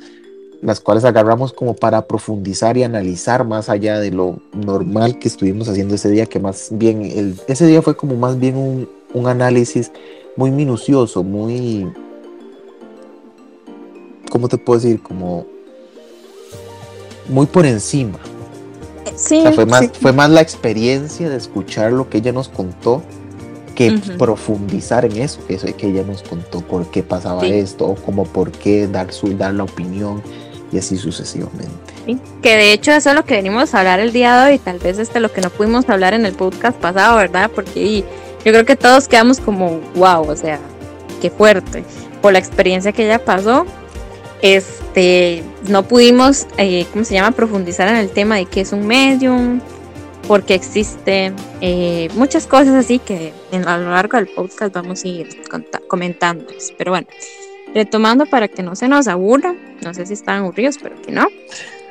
las 0.62 0.82
cuales 0.82 1.05
agarramos 1.05 1.53
como 1.53 1.75
para 1.75 2.08
profundizar 2.08 2.75
y 2.75 2.84
analizar 2.84 3.46
más 3.46 3.70
allá 3.70 4.00
de 4.00 4.12
lo 4.12 4.41
normal 4.53 5.17
que 5.17 5.29
estuvimos 5.29 5.70
haciendo 5.70 5.96
ese 5.96 6.10
día, 6.10 6.25
que 6.25 6.39
más 6.39 6.70
bien, 6.72 7.03
el, 7.03 7.39
ese 7.48 7.65
día 7.65 7.82
fue 7.82 7.96
como 7.96 8.15
más 8.15 8.38
bien 8.38 8.58
un, 8.58 8.89
un 9.13 9.27
análisis 9.27 9.94
muy 10.36 10.51
minucioso, 10.51 11.24
muy, 11.24 11.89
¿cómo 14.36 14.50
te 14.50 14.58
puedo 14.58 14.82
decir? 14.82 15.01
Como 15.01 15.46
muy 17.30 17.46
por 17.46 17.65
encima. 17.65 18.20
Sí, 19.15 19.42
fue, 19.56 19.65
más, 19.65 19.86
sí. 19.86 19.92
fue 20.01 20.12
más 20.12 20.30
la 20.30 20.42
experiencia 20.42 21.30
de 21.30 21.38
escuchar 21.38 21.94
lo 21.94 22.10
que 22.10 22.18
ella 22.18 22.34
nos 22.34 22.50
contó 22.50 23.01
que 23.75 23.92
Ujú. 23.92 24.18
profundizar 24.18 25.06
en 25.06 25.15
eso, 25.22 25.39
eso 25.48 25.68
que 25.77 25.88
ella 25.88 26.04
nos 26.06 26.22
contó 26.22 26.60
por 26.60 26.92
qué 26.92 27.01
pasaba 27.01 27.44
Sí. 27.44 27.54
esto, 27.54 27.86
o 27.88 27.96
como 27.96 28.25
por 28.25 28.51
qué 28.51 28.88
dar, 28.88 29.13
su, 29.13 29.38
dar 29.38 29.54
la 29.54 29.63
opinión 29.63 30.22
y 30.70 30.80
así 30.80 30.98
sucesivamente. 30.98 31.94
Sí, 32.06 32.20
Que 32.42 32.58
de 32.58 32.74
hecho 32.74 32.92
eso 32.92 33.12
es 33.12 33.15
lo 33.15 33.24
que 33.24 33.36
venimos 33.36 33.74
a 33.74 33.80
hablar 33.80 34.01
el 34.01 34.12
día 34.12 34.44
de 34.44 34.51
hoy, 34.51 34.60
tal 34.60 34.80
vez 34.80 35.00
este 35.00 35.22
lo 35.22 35.32
que 35.32 35.39
no 35.39 35.50
pudimos 35.50 35.88
hablar 35.88 36.13
en 36.13 36.25
el 36.25 36.34
podcast 36.34 36.77
pasado, 36.77 37.15
¿verdad? 37.15 37.50
Porque 37.56 37.82
y, 37.82 38.01
yo 38.44 38.51
creo 38.51 38.65
que 38.65 38.75
todos 38.75 39.08
quedamos 39.08 39.39
como, 39.39 39.80
wow, 39.96 40.30
o 40.30 40.36
sea, 40.36 40.60
qué 41.22 41.30
fuerte, 41.30 41.86
por 42.22 42.34
la 42.34 42.39
experiencia 42.39 42.92
que 42.92 43.06
ella 43.06 43.24
pasó. 43.24 43.65
Este, 44.46 45.42
no 45.70 45.88
pudimos, 45.88 46.46
eh, 46.60 46.86
¿cómo 46.94 47.04
se 47.04 47.16
llama?, 47.16 47.32
profundizar 47.32 47.88
en 47.88 47.96
el 47.96 48.12
tema 48.12 48.36
de 48.36 48.46
qué 48.46 48.62
es 48.62 48.74
un 48.74 48.86
medium, 48.86 49.60
por 50.28 50.44
qué 50.44 50.54
existe, 50.54 51.34
eh, 51.62 52.10
muchas 52.14 52.46
cosas 52.46 52.75
así 52.75 53.00
que 53.00 53.34
en- 53.52 53.68
a 53.68 53.80
lo 53.80 53.90
largo 53.90 54.18
del 54.18 54.28
podcast 54.28 54.72
vamos 54.72 55.04
a 55.04 55.08
ir 55.08 55.28
comentándoles. 55.88 56.75
Pero 56.78 56.92
bueno, 56.92 57.08
retomando 57.74 58.28
para 58.28 58.48
que 58.48 58.62
no 58.62 58.75
se 58.75 58.88
nos 58.88 59.08
aburra, 59.08 59.56
no 59.84 59.96
sé 59.96 60.06
si 60.06 60.14
están 60.14 60.42
aburridos, 60.42 60.78
pero 60.80 61.02
que 61.02 61.12
no. 61.12 61.28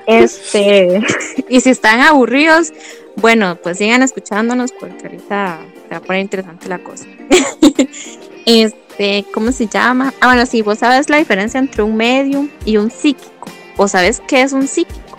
Este, 0.07 1.01
y 1.49 1.61
si 1.61 1.71
están 1.71 2.03
aburridos, 2.03 2.73
bueno, 3.17 3.59
pues 3.61 3.79
sigan 3.79 4.03
escuchándonos 4.05 4.71
porque 4.71 5.09
ahorita 5.09 5.59
se 5.83 5.89
va 5.91 5.97
a 5.97 6.01
poner 6.01 6.23
interesante 6.23 6.69
la 6.69 6.79
cosa. 6.79 7.07
este, 8.47 8.84
¿cómo 9.33 9.53
se 9.53 9.67
llama? 9.67 10.13
Ah, 10.21 10.29
bueno, 10.29 10.47
sí, 10.47 10.63
vos 10.63 10.79
sabes 10.79 11.09
la 11.09 11.19
diferencia 11.19 11.59
entre 11.59 11.83
un 11.83 11.97
medium 11.97 12.49
y 12.65 12.77
un 12.77 12.91
psíquico. 12.91 13.49
¿O 13.77 13.89
sabes 13.89 14.23
qué 14.27 14.43
es 14.43 14.53
un 14.53 14.69
psíquico? 14.69 15.19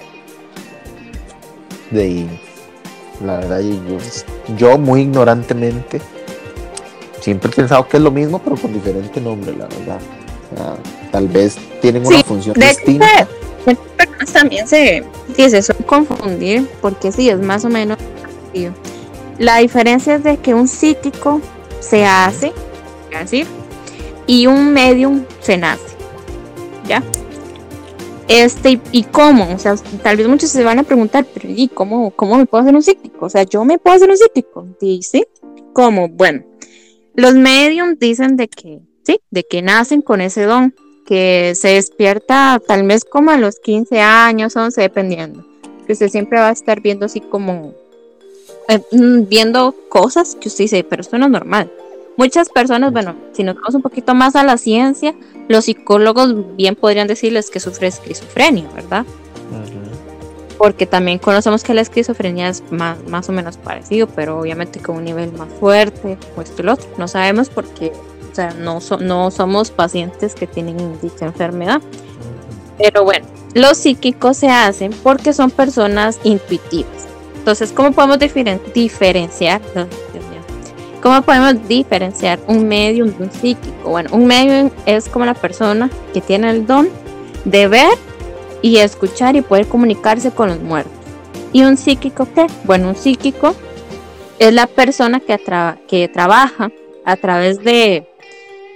De 1.91 2.03
ahí, 2.03 2.41
la 3.23 3.37
verdad, 3.37 3.59
yo, 3.61 3.97
yo 4.57 4.77
muy 4.77 5.01
ignorantemente 5.01 6.01
siempre 7.25 7.49
he 7.51 7.55
pensado 7.55 7.87
que 7.87 7.97
es 7.97 8.03
lo 8.03 8.11
mismo, 8.11 8.39
pero 8.39 8.55
con 8.55 8.71
diferente 8.71 9.19
nombre, 9.19 9.51
la 9.51 9.65
verdad. 9.65 9.99
O 10.53 10.55
sea, 10.55 10.75
tal 11.11 11.27
vez 11.27 11.57
tienen 11.81 12.05
una 12.05 12.23
función 12.23 12.53
de 12.53 12.69
hecho, 12.69 12.77
distinta. 12.77 13.27
Personas 13.97 14.31
también 14.31 14.67
se, 14.67 15.03
sí, 15.35 15.49
se 15.49 15.61
suelen 15.63 15.83
confundir 15.85 16.69
porque 16.81 17.11
sí, 17.11 17.29
es 17.29 17.39
más 17.39 17.65
o 17.65 17.69
menos. 17.69 17.97
La 19.39 19.57
diferencia 19.57 20.15
es 20.15 20.23
de 20.23 20.37
que 20.37 20.53
un 20.53 20.67
psíquico 20.67 21.41
se 21.79 22.05
hace, 22.05 22.53
es 23.11 23.19
decir, 23.19 23.47
y 24.27 24.47
un 24.47 24.73
medium 24.73 25.23
se 25.41 25.57
nace. 25.57 25.83
¿Ya? 26.87 27.03
Este, 28.27 28.71
y- 28.71 28.81
¿y 28.91 29.03
cómo? 29.03 29.53
O 29.53 29.59
sea, 29.59 29.75
tal 30.01 30.17
vez 30.17 30.27
muchos 30.27 30.49
se 30.49 30.63
van 30.63 30.79
a 30.79 30.83
preguntar, 30.83 31.25
pero 31.33 31.47
¿y 31.49 31.67
cómo, 31.67 32.11
cómo 32.11 32.37
me 32.37 32.45
puedo 32.45 32.63
hacer 32.63 32.75
un 32.75 32.81
psíquico? 32.81 33.25
O 33.27 33.29
sea, 33.29 33.43
¿yo 33.43 33.63
me 33.65 33.77
puedo 33.77 33.95
hacer 33.95 34.09
un 34.09 34.17
psíquico? 34.17 34.67
Dice, 34.81 35.27
¿cómo? 35.73 36.09
Bueno, 36.09 36.43
los 37.13 37.35
mediums 37.35 37.99
dicen 37.99 38.35
de 38.35 38.47
que, 38.47 38.79
sí, 39.03 39.19
de 39.29 39.43
que 39.43 39.61
nacen 39.61 40.01
con 40.01 40.21
ese 40.21 40.43
don 40.43 40.73
que 41.05 41.53
se 41.55 41.69
despierta 41.69 42.59
tal 42.67 42.87
vez 42.87 43.05
como 43.05 43.29
a 43.29 43.37
los 43.37 43.59
15 43.59 43.99
años, 44.01 44.55
11, 44.55 44.81
dependiendo. 44.81 45.45
Que 45.85 45.93
usted 45.93 46.09
siempre 46.09 46.39
va 46.39 46.49
a 46.49 46.53
estar 46.53 46.81
viendo 46.81 47.05
así 47.05 47.21
como, 47.21 47.75
eh, 48.69 48.79
mm, 48.91 49.27
viendo 49.27 49.75
cosas 49.87 50.35
que 50.35 50.47
usted 50.49 50.63
dice, 50.63 50.83
pero 50.83 51.01
esto 51.01 51.19
no 51.19 51.25
es 51.25 51.31
normal. 51.31 51.71
Muchas 52.17 52.49
personas, 52.49 52.91
bueno, 52.93 53.15
si 53.33 53.43
nos 53.43 53.55
vamos 53.55 53.75
un 53.75 53.81
poquito 53.81 54.15
más 54.15 54.35
a 54.35 54.43
la 54.43 54.57
ciencia, 54.57 55.13
los 55.49 55.65
psicólogos 55.65 56.55
bien 56.55 56.75
podrían 56.75 57.07
decirles 57.07 57.49
que 57.49 57.59
sufre 57.59 57.87
esquizofrenia, 57.87 58.69
¿verdad? 58.73 59.05
Porque 60.57 60.85
también 60.85 61.19
conocemos 61.19 61.63
que 61.63 61.73
la 61.73 61.81
esquizofrenia 61.81 62.47
es 62.47 62.63
más, 62.71 62.97
más 63.09 63.27
o 63.27 63.33
menos 63.33 63.57
parecido, 63.57 64.07
pero 64.07 64.39
obviamente 64.39 64.79
con 64.79 64.95
un 64.97 65.03
nivel 65.03 65.33
más 65.33 65.49
fuerte, 65.59 66.17
o 66.37 66.41
esto 66.41 66.61
y 66.61 66.65
lo 66.65 66.73
otro. 66.73 66.87
No 66.97 67.09
sabemos 67.09 67.49
porque, 67.49 67.91
o 68.31 68.35
sea, 68.35 68.51
no, 68.53 68.79
so- 68.79 68.97
no 68.97 69.29
somos 69.31 69.69
pacientes 69.71 70.33
que 70.33 70.47
tienen 70.47 70.77
dicha 71.01 71.25
enfermedad. 71.25 71.81
Pero 72.77 73.03
bueno, 73.03 73.25
los 73.53 73.77
psíquicos 73.77 74.37
se 74.37 74.47
hacen 74.49 74.91
porque 75.03 75.33
son 75.33 75.51
personas 75.51 76.19
intuitivas. 76.23 77.05
Entonces, 77.37 77.73
¿cómo 77.73 77.91
podemos 77.91 78.17
diferen- 78.19 78.61
diferenciar? 78.73 79.61
Dios. 79.73 79.87
¿Cómo 81.01 81.21
podemos 81.21 81.67
diferenciar 81.67 82.39
un 82.47 82.67
medium 82.67 83.09
de 83.09 83.25
un 83.25 83.31
psíquico? 83.31 83.89
Bueno, 83.89 84.09
un 84.13 84.25
medium 84.25 84.71
es 84.85 85.07
como 85.07 85.25
la 85.25 85.33
persona 85.33 85.89
que 86.13 86.21
tiene 86.21 86.49
el 86.49 86.65
don 86.65 86.89
de 87.45 87.67
ver 87.67 87.97
y 88.61 88.77
escuchar 88.77 89.35
y 89.35 89.41
poder 89.41 89.67
comunicarse 89.67 90.31
con 90.31 90.49
los 90.49 90.59
muertos. 90.61 90.93
¿Y 91.53 91.63
un 91.63 91.77
psíquico 91.77 92.27
qué? 92.33 92.47
Bueno, 92.63 92.89
un 92.89 92.95
psíquico 92.95 93.55
es 94.39 94.53
la 94.53 94.67
persona 94.67 95.19
que, 95.19 95.39
que 95.87 96.07
trabaja 96.07 96.71
a 97.05 97.15
través 97.15 97.63
de, 97.63 98.07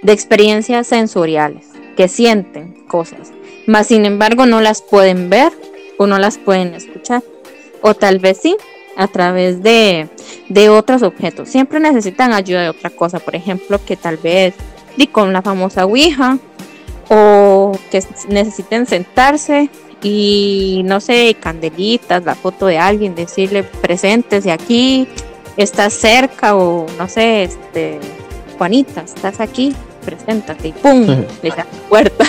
de 0.02 0.12
experiencias 0.12 0.86
sensoriales, 0.86 1.66
que 1.96 2.08
sienten 2.08 2.86
cosas, 2.86 3.32
mas 3.66 3.88
sin 3.88 4.06
embargo 4.06 4.46
no 4.46 4.60
las 4.60 4.82
pueden 4.82 5.28
ver 5.28 5.52
o 5.98 6.06
no 6.06 6.18
las 6.18 6.38
pueden 6.38 6.74
escuchar, 6.74 7.22
o 7.82 7.94
tal 7.94 8.18
vez 8.18 8.38
sí, 8.40 8.56
a 8.96 9.08
través 9.08 9.62
de, 9.62 10.08
de 10.48 10.68
otros 10.68 11.02
objetos. 11.02 11.48
Siempre 11.48 11.80
necesitan 11.80 12.32
ayuda 12.32 12.62
de 12.62 12.68
otra 12.70 12.90
cosa, 12.90 13.18
por 13.18 13.36
ejemplo, 13.36 13.80
que 13.84 13.96
tal 13.96 14.16
vez 14.16 14.54
di 14.96 15.06
con 15.06 15.32
la 15.32 15.42
famosa 15.42 15.84
Ouija, 15.84 16.38
o 17.10 17.72
que 17.90 18.02
necesiten 18.28 18.86
sentarse 18.86 19.68
y 20.02 20.82
no 20.84 21.00
sé, 21.00 21.36
candelitas, 21.38 22.24
la 22.24 22.34
foto 22.34 22.66
de 22.66 22.78
alguien, 22.78 23.14
decirle 23.14 23.64
presentes 23.64 24.44
de 24.44 24.52
aquí, 24.52 25.08
estás 25.56 25.92
cerca 25.92 26.56
o 26.56 26.86
no 26.98 27.08
sé, 27.08 27.44
este, 27.44 27.98
Juanita, 28.56 29.02
estás 29.02 29.40
aquí, 29.40 29.74
preséntate 30.04 30.68
y 30.68 30.72
pum, 30.72 31.06
le 31.42 31.50
da 31.50 31.56
la 31.56 31.88
puerta. 31.88 32.24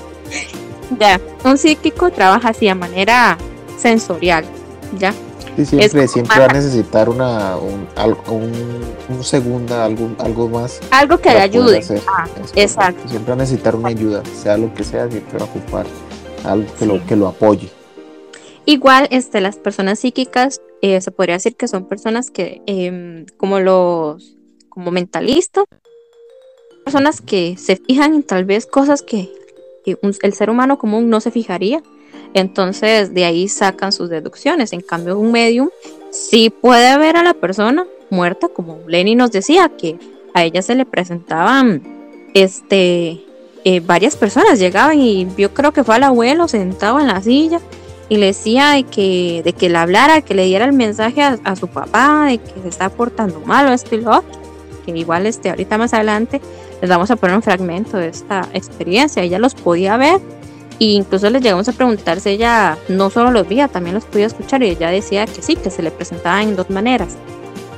ya, 1.00 1.20
un 1.44 1.58
psíquico 1.58 2.10
trabaja 2.10 2.50
así 2.50 2.68
a 2.68 2.74
manera 2.74 3.36
sensorial, 3.76 4.44
ya. 4.98 5.12
Sí, 5.64 5.76
siempre, 5.78 6.08
siempre 6.08 6.38
va 6.38 6.44
a 6.46 6.52
necesitar 6.52 7.08
una, 7.08 7.56
un, 7.56 7.86
un, 8.28 8.52
un 9.16 9.24
segunda, 9.24 9.84
algo, 9.84 10.10
algo 10.18 10.48
más. 10.48 10.80
Algo 10.90 11.18
que 11.18 11.30
le 11.30 11.40
ayude. 11.40 11.80
Ah, 12.08 12.26
exacto. 12.54 13.08
Siempre 13.08 13.30
va 13.30 13.34
a 13.34 13.38
necesitar 13.44 13.74
una 13.76 13.88
ayuda, 13.88 14.22
sea 14.24 14.56
lo 14.56 14.72
que 14.74 14.84
sea, 14.84 15.08
siempre 15.10 15.38
va 15.38 15.44
a 15.44 15.48
ocupar 15.48 15.86
algo 16.44 16.66
que, 16.72 16.78
Sí. 16.78 16.86
lo, 16.86 17.06
que 17.06 17.16
lo 17.16 17.28
apoye. 17.28 17.70
Igual, 18.66 19.08
este, 19.10 19.40
las 19.40 19.56
personas 19.56 19.98
psíquicas, 19.98 20.60
eh, 20.82 21.00
se 21.00 21.10
podría 21.10 21.34
decir 21.34 21.56
que 21.56 21.66
son 21.68 21.86
personas 21.86 22.30
que, 22.30 22.62
em, 22.66 23.26
como 23.36 23.58
los, 23.60 24.36
como 24.68 24.90
mentalistas, 24.90 25.64
personas 26.84 27.20
que 27.20 27.56
se 27.58 27.76
fijan 27.76 28.14
en 28.14 28.22
tal 28.22 28.44
vez 28.44 28.66
cosas 28.66 29.02
que, 29.02 29.30
que 29.84 29.98
un- 30.02 30.14
el 30.22 30.32
ser 30.34 30.50
humano 30.50 30.78
común 30.78 31.08
no 31.10 31.20
se 31.20 31.30
fijaría. 31.30 31.82
Entonces, 32.34 33.12
de 33.14 33.24
ahí 33.24 33.48
sacan 33.48 33.92
sus 33.92 34.08
deducciones. 34.08 34.72
En 34.72 34.80
cambio, 34.80 35.18
un 35.18 35.32
medium 35.32 35.70
sí 36.10 36.50
puede 36.50 36.96
ver 36.98 37.16
a 37.16 37.22
la 37.22 37.34
persona 37.34 37.86
muerta, 38.10 38.48
como 38.48 38.78
Lenny 38.86 39.14
nos 39.14 39.30
decía, 39.30 39.70
que 39.76 39.98
a 40.34 40.44
ella 40.44 40.62
se 40.62 40.74
le 40.74 40.84
presentaban, 40.84 41.82
este, 42.34 43.24
eh, 43.64 43.80
varias 43.80 44.16
personas 44.16 44.58
llegaban 44.58 44.98
y 44.98 45.26
yo 45.36 45.52
creo 45.52 45.72
que 45.72 45.84
fue 45.84 45.96
al 45.96 46.04
abuelo 46.04 46.48
sentado 46.48 47.00
en 47.00 47.08
la 47.08 47.20
silla 47.22 47.60
y 48.08 48.16
le 48.16 48.26
decía 48.26 48.70
de 48.70 48.84
que, 48.84 49.42
de 49.44 49.52
que 49.52 49.68
le 49.68 49.78
hablara, 49.78 50.20
que 50.22 50.34
le 50.34 50.44
diera 50.44 50.64
el 50.64 50.72
mensaje 50.72 51.22
a, 51.22 51.56
su 51.56 51.68
papá, 51.68 52.26
de 52.26 52.38
que 52.38 52.60
se 52.62 52.68
está 52.68 52.88
portando 52.88 53.40
mal 53.40 53.68
o 53.68 53.72
esto 53.72 53.94
y 53.94 54.00
lo 54.00 54.18
otro. 54.18 54.40
Que 54.84 54.90
igual 54.92 55.26
este, 55.26 55.50
ahorita 55.50 55.78
más 55.78 55.94
adelante 55.94 56.40
les 56.80 56.90
vamos 56.90 57.10
a 57.10 57.16
poner 57.16 57.36
un 57.36 57.42
fragmento 57.42 57.98
de 57.98 58.08
esta 58.08 58.48
experiencia. 58.52 59.22
Ella 59.22 59.38
los 59.38 59.54
podía 59.54 59.96
ver 59.96 60.20
e 60.80 60.92
incluso 60.92 61.28
les 61.28 61.42
llegamos 61.42 61.68
a 61.68 61.72
preguntar 61.72 62.20
si 62.20 62.30
ella 62.30 62.78
no 62.88 63.10
solo 63.10 63.30
los 63.30 63.46
veía, 63.46 63.68
también 63.68 63.94
los 63.94 64.06
podía 64.06 64.26
escuchar 64.26 64.62
y 64.62 64.70
ella 64.70 64.88
decía 64.88 65.26
que 65.26 65.42
sí, 65.42 65.54
que 65.54 65.70
se 65.70 65.82
le 65.82 65.90
presentaba 65.90 66.42
en 66.42 66.56
dos 66.56 66.70
maneras. 66.70 67.18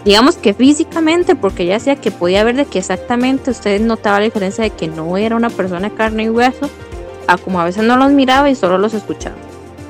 Digamos 0.04 0.36
que 0.36 0.54
físicamente, 0.54 1.34
porque 1.34 1.64
ella 1.64 1.74
decía 1.74 1.96
que 1.96 2.12
podía 2.12 2.44
ver 2.44 2.54
de 2.54 2.64
que 2.64 2.78
exactamente 2.78 3.50
usted 3.50 3.80
notaba 3.80 4.20
la 4.20 4.26
diferencia 4.26 4.62
de 4.62 4.70
que 4.70 4.86
no 4.86 5.16
era 5.16 5.34
una 5.34 5.50
persona 5.50 5.90
de 5.90 5.94
carne 5.94 6.24
y 6.24 6.30
hueso, 6.30 6.70
a 7.26 7.36
como 7.36 7.60
a 7.60 7.64
veces 7.64 7.82
no 7.82 7.96
los 7.96 8.12
miraba 8.12 8.48
y 8.48 8.54
solo 8.54 8.78
los 8.78 8.94
escuchaba. 8.94 9.36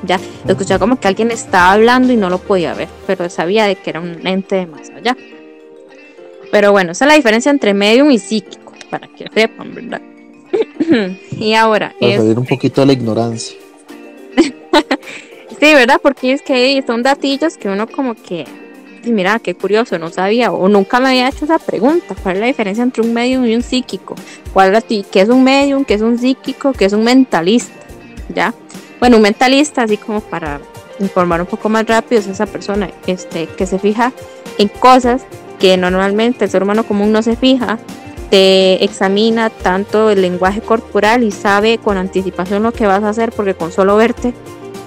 Ya, 0.03 0.19
escuchaba 0.47 0.79
como 0.79 0.99
que 0.99 1.07
alguien 1.07 1.29
estaba 1.29 1.71
hablando 1.71 2.11
y 2.11 2.17
no 2.17 2.29
lo 2.29 2.39
podía 2.39 2.73
ver, 2.73 2.89
pero 3.05 3.29
sabía 3.29 3.65
de 3.65 3.75
que 3.75 3.91
era 3.91 4.01
un 4.01 4.25
ente 4.25 4.55
de 4.55 4.65
más 4.65 4.89
allá. 4.89 5.15
Pero 6.51 6.71
bueno, 6.71 6.91
esa 6.91 7.05
es 7.05 7.09
la 7.09 7.15
diferencia 7.15 7.51
entre 7.51 7.75
medium 7.75 8.09
y 8.09 8.17
psíquico. 8.17 8.73
para 8.89 9.07
que 9.07 9.27
sepan, 9.33 9.73
¿verdad? 9.73 10.01
y 11.37 11.53
ahora. 11.53 11.93
Para 11.99 12.17
salir 12.17 12.37
un 12.37 12.45
poquito 12.45 12.81
de 12.81 12.87
la 12.87 12.93
ignorancia. 12.93 13.57
sí, 14.35 15.73
¿verdad? 15.73 15.99
Porque 16.01 16.33
es 16.33 16.41
que 16.41 16.83
son 16.85 17.03
datillos 17.03 17.57
que 17.57 17.69
uno 17.69 17.87
como 17.87 18.15
que. 18.15 18.45
Mira, 19.05 19.39
qué 19.39 19.53
curioso, 19.53 19.99
no 19.99 20.09
sabía 20.09 20.53
o 20.53 20.69
nunca 20.69 21.01
me 21.01 21.09
había 21.09 21.27
hecho 21.27 21.43
esa 21.43 21.59
pregunta. 21.59 22.15
¿Cuál 22.23 22.35
es 22.35 22.41
la 22.41 22.47
diferencia 22.47 22.83
entre 22.83 23.01
un 23.01 23.13
medium 23.13 23.45
y 23.45 23.53
un 23.53 23.61
psíquico? 23.61 24.15
¿Cuál 24.53 24.75
es, 24.75 24.85
¿Qué 24.85 25.21
es 25.21 25.27
un 25.27 25.43
medium? 25.43 25.83
¿Qué 25.83 25.95
es 25.95 26.01
un 26.01 26.17
psíquico? 26.17 26.71
¿Qué 26.71 26.85
es 26.85 26.93
un 26.93 27.03
mentalista? 27.03 27.73
¿Ya? 28.33 28.53
Bueno, 29.01 29.17
un 29.17 29.23
mentalista, 29.23 29.83
así 29.83 29.97
como 29.97 30.21
para 30.21 30.61
informar 30.99 31.41
un 31.41 31.47
poco 31.47 31.67
más 31.67 31.85
rápido, 31.85 32.21
es 32.21 32.27
esa 32.27 32.45
persona 32.45 32.89
este, 33.05 33.47
que 33.47 33.65
se 33.65 33.77
fija 33.77 34.13
en 34.57 34.69
cosas 34.69 35.25
que 35.59 35.75
normalmente 35.77 36.45
el 36.45 36.51
ser 36.51 36.63
humano 36.63 36.85
común 36.85 37.11
no 37.11 37.21
se 37.21 37.35
fija, 37.35 37.79
te 38.33 38.83
examina 38.83 39.51
tanto 39.51 40.09
el 40.09 40.23
lenguaje 40.23 40.59
corporal 40.59 41.21
y 41.21 41.29
sabe 41.29 41.77
con 41.77 41.97
anticipación 41.97 42.63
lo 42.63 42.71
que 42.71 42.87
vas 42.87 43.03
a 43.03 43.09
hacer 43.09 43.31
porque 43.31 43.53
con 43.53 43.71
solo 43.71 43.95
verte 43.95 44.33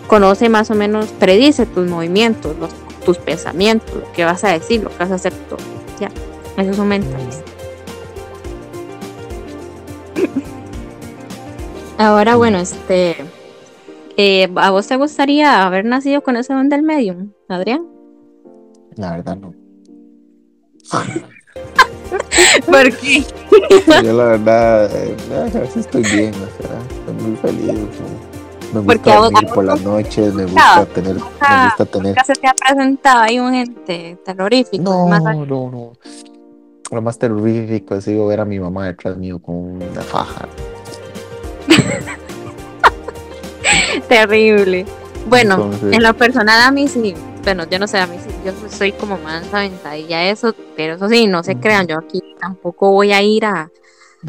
conoce 0.08 0.48
más 0.48 0.72
o 0.72 0.74
menos, 0.74 1.12
predice 1.12 1.64
tus 1.64 1.88
movimientos, 1.88 2.58
los, 2.58 2.74
tus 3.04 3.18
pensamientos, 3.18 3.94
lo 3.94 4.12
que 4.14 4.24
vas 4.24 4.42
a 4.42 4.48
decir, 4.48 4.82
lo 4.82 4.90
que 4.90 4.98
vas 4.98 5.12
a 5.12 5.14
hacer 5.14 5.32
todo. 5.48 5.60
Ya, 6.00 6.10
eso 6.60 6.72
es 6.72 6.78
un 6.80 6.88
mentalista. 6.88 7.44
Ahora, 11.98 12.34
bueno, 12.34 12.58
este, 12.58 13.14
eh, 14.16 14.50
¿a 14.56 14.72
vos 14.72 14.88
te 14.88 14.96
gustaría 14.96 15.64
haber 15.64 15.84
nacido 15.84 16.20
con 16.20 16.36
ese 16.36 16.52
don 16.52 16.68
del 16.68 16.82
medium, 16.82 17.30
Adrián? 17.48 17.86
La 18.96 19.12
verdad 19.12 19.36
no. 19.36 19.54
¿Por 22.66 22.92
qué? 22.96 23.24
Yo 24.02 24.12
la 24.12 24.24
verdad, 24.24 24.90
eh, 24.94 25.16
veces 25.54 25.76
estoy 25.76 26.02
bien, 26.02 26.34
o 26.34 26.62
sea, 26.62 26.78
estoy 26.90 27.14
muy 27.14 27.36
feliz. 27.36 27.88
Me 28.72 28.80
gusta 28.80 29.16
dormir 29.16 29.46
por 29.54 29.64
las 29.64 29.80
noches, 29.82 30.34
me 30.34 30.44
gusta 30.44 30.84
tener, 30.86 31.14
me 31.14 31.20
gusta 31.20 31.86
tener. 31.86 32.08
¿Nunca 32.08 32.24
se 32.24 32.34
te 32.34 32.48
ha 32.48 32.54
presentado 32.54 33.20
ahí 33.20 33.38
un 33.38 33.54
ente 33.54 34.18
terrorífico? 34.24 34.82
No, 34.82 35.08
no, 35.08 35.46
no. 35.46 35.92
Lo 36.90 37.02
más 37.02 37.18
terrorífico 37.18 37.94
es 37.94 38.04
sido 38.04 38.26
ver 38.26 38.40
a 38.40 38.44
mi 38.44 38.60
mamá 38.60 38.86
detrás 38.86 39.16
mío 39.16 39.40
con 39.40 39.82
una 39.82 40.02
faja. 40.02 40.46
Terrible. 44.08 44.84
Bueno, 45.28 45.70
en 45.82 46.02
lo 46.02 46.14
personal 46.14 46.62
a 46.62 46.70
mí 46.70 46.86
sí, 46.86 47.14
bueno, 47.46 47.64
yo 47.70 47.78
no 47.78 47.86
sé, 47.86 47.98
a 47.98 48.08
mí 48.08 48.16
sí, 48.18 48.28
yo 48.44 48.52
soy 48.68 48.90
como 48.90 49.18
más 49.18 49.54
aventadilla 49.54 50.30
eso, 50.30 50.52
pero 50.76 50.94
eso 50.94 51.08
sí, 51.08 51.28
no 51.28 51.44
se 51.44 51.54
crean, 51.54 51.86
yo 51.86 51.96
aquí 51.96 52.20
tampoco 52.40 52.90
voy 52.90 53.12
a 53.12 53.22
ir 53.22 53.44
a, 53.44 53.70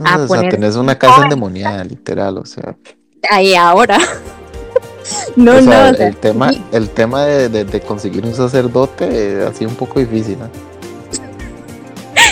a 0.06 0.18
o 0.20 0.28
sea, 0.28 0.48
tenés 0.48 0.76
una 0.76 1.00
casa 1.00 1.24
endemoniada, 1.24 1.84
literal, 1.84 2.38
o 2.38 2.46
sea. 2.46 2.78
Ahí 3.32 3.56
ahora. 3.56 3.98
no, 5.36 5.60
no. 5.60 5.88
el, 5.88 6.16
tema, 6.18 6.52
el 6.72 6.92
tema 6.92 7.26
de, 7.26 7.82
conseguir 7.82 8.24
un 8.24 8.36
sacerdote 8.36 9.42
ha 9.42 9.52
sido 9.52 9.72
un 9.72 9.78
poco 9.78 10.00
difícil, 10.00 10.38
¿no? 10.38 10.52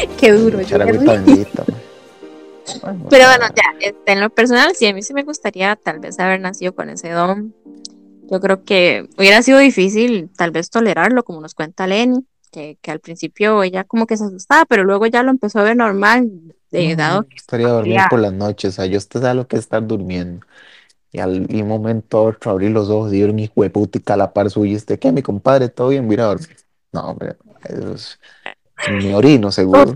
Qué 0.19 0.33
duro. 0.33 0.61
Yo 0.61 0.77
pero 3.09 3.25
bueno, 3.25 3.45
ya, 3.55 3.63
este, 3.79 4.11
en 4.11 4.21
lo 4.21 4.29
personal, 4.29 4.75
sí, 4.75 4.85
a 4.85 4.93
mí 4.93 5.01
sí 5.01 5.15
me 5.15 5.23
gustaría 5.23 5.75
tal 5.77 5.97
vez 5.97 6.19
haber 6.19 6.41
nacido 6.41 6.75
con 6.75 6.91
ese 6.91 7.09
don. 7.09 7.55
Yo 8.29 8.39
creo 8.39 8.63
que 8.63 9.07
hubiera 9.17 9.41
sido 9.41 9.59
difícil 9.59 10.29
tal 10.35 10.51
vez 10.51 10.69
tolerarlo, 10.69 11.23
como 11.23 11.41
nos 11.41 11.53
cuenta 11.53 11.87
Lenny, 11.87 12.25
que, 12.51 12.77
que 12.81 12.91
al 12.91 12.99
principio 12.99 13.63
ella 13.63 13.83
como 13.83 14.07
que 14.07 14.17
se 14.17 14.25
asustaba, 14.25 14.65
pero 14.65 14.83
luego 14.83 15.05
ya 15.05 15.23
lo 15.23 15.31
empezó 15.31 15.59
a 15.59 15.63
ver 15.63 15.77
normal, 15.77 16.29
de 16.71 16.95
dado 16.95 17.23
que 17.23 17.35
Estaría 17.35 17.67
dormir 17.67 17.99
por 18.09 18.19
las 18.19 18.33
noches, 18.33 18.73
o 18.73 18.75
sea, 18.75 18.85
yo 18.85 18.97
usted 18.97 19.21
sabe 19.21 19.35
lo 19.35 19.47
que 19.47 19.55
es 19.55 19.63
estar 19.63 19.85
durmiendo. 19.85 20.45
Y 21.11 21.19
al 21.19 21.47
y 21.49 21.61
un 21.61 21.69
momento 21.69 22.23
otro 22.23 22.51
abrir 22.51 22.71
los 22.71 22.89
ojos 22.89 23.13
y 23.13 23.23
un 23.23 23.39
hijo 23.39 23.63
de 23.63 23.69
puta 23.69 23.99
y 23.99 24.17
la 24.17 24.33
par 24.33 24.49
suya, 24.49 24.75
este, 24.75 24.99
¿qué? 24.99 25.11
Mi 25.11 25.21
compadre, 25.21 25.69
todo 25.69 25.89
bien, 25.89 26.07
voy 26.07 26.17
a 26.17 26.25
dormir. 26.25 26.57
No, 26.91 27.01
hombre, 27.01 27.35
eso 27.63 27.93
es 27.93 28.19
mi 28.89 29.13
orino, 29.13 29.51
seguro. 29.51 29.95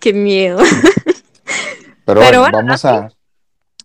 qué 0.00 0.12
miedo. 0.12 0.58
Pero, 2.04 2.20
bueno, 2.20 2.42
vamos 2.42 2.84
a, 2.84 3.12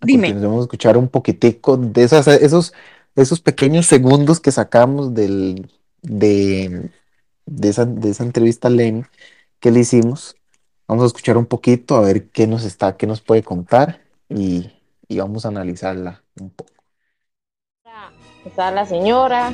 Dime. 0.01 0.33
vamos 0.33 0.61
a 0.61 0.63
escuchar 0.63 0.97
un 0.97 1.07
poquitico 1.07 1.77
de 1.77 2.03
esas, 2.03 2.27
esos, 2.27 2.73
esos 3.15 3.39
pequeños 3.39 3.85
segundos 3.85 4.39
que 4.39 4.51
sacamos 4.51 5.13
del, 5.13 5.69
de, 6.01 6.91
de, 7.45 7.69
esa, 7.69 7.85
de 7.85 8.09
esa 8.09 8.23
entrevista 8.23 8.67
a 8.67 8.71
Lenny 8.71 9.03
que 9.59 9.71
le 9.71 9.81
hicimos. 9.81 10.35
Vamos 10.87 11.03
a 11.03 11.07
escuchar 11.07 11.37
un 11.37 11.45
poquito 11.45 11.95
a 11.95 12.01
ver 12.01 12.27
qué 12.29 12.45
nos 12.47 12.63
está, 12.63 12.97
qué 12.97 13.07
nos 13.07 13.21
puede 13.21 13.43
contar 13.43 14.01
y, 14.29 14.71
y 15.07 15.17
vamos 15.17 15.45
a 15.45 15.49
analizarla 15.49 16.21
un 16.39 16.49
poco. 16.49 16.71
Está 18.45 18.69
la 18.69 18.85
señora 18.85 19.53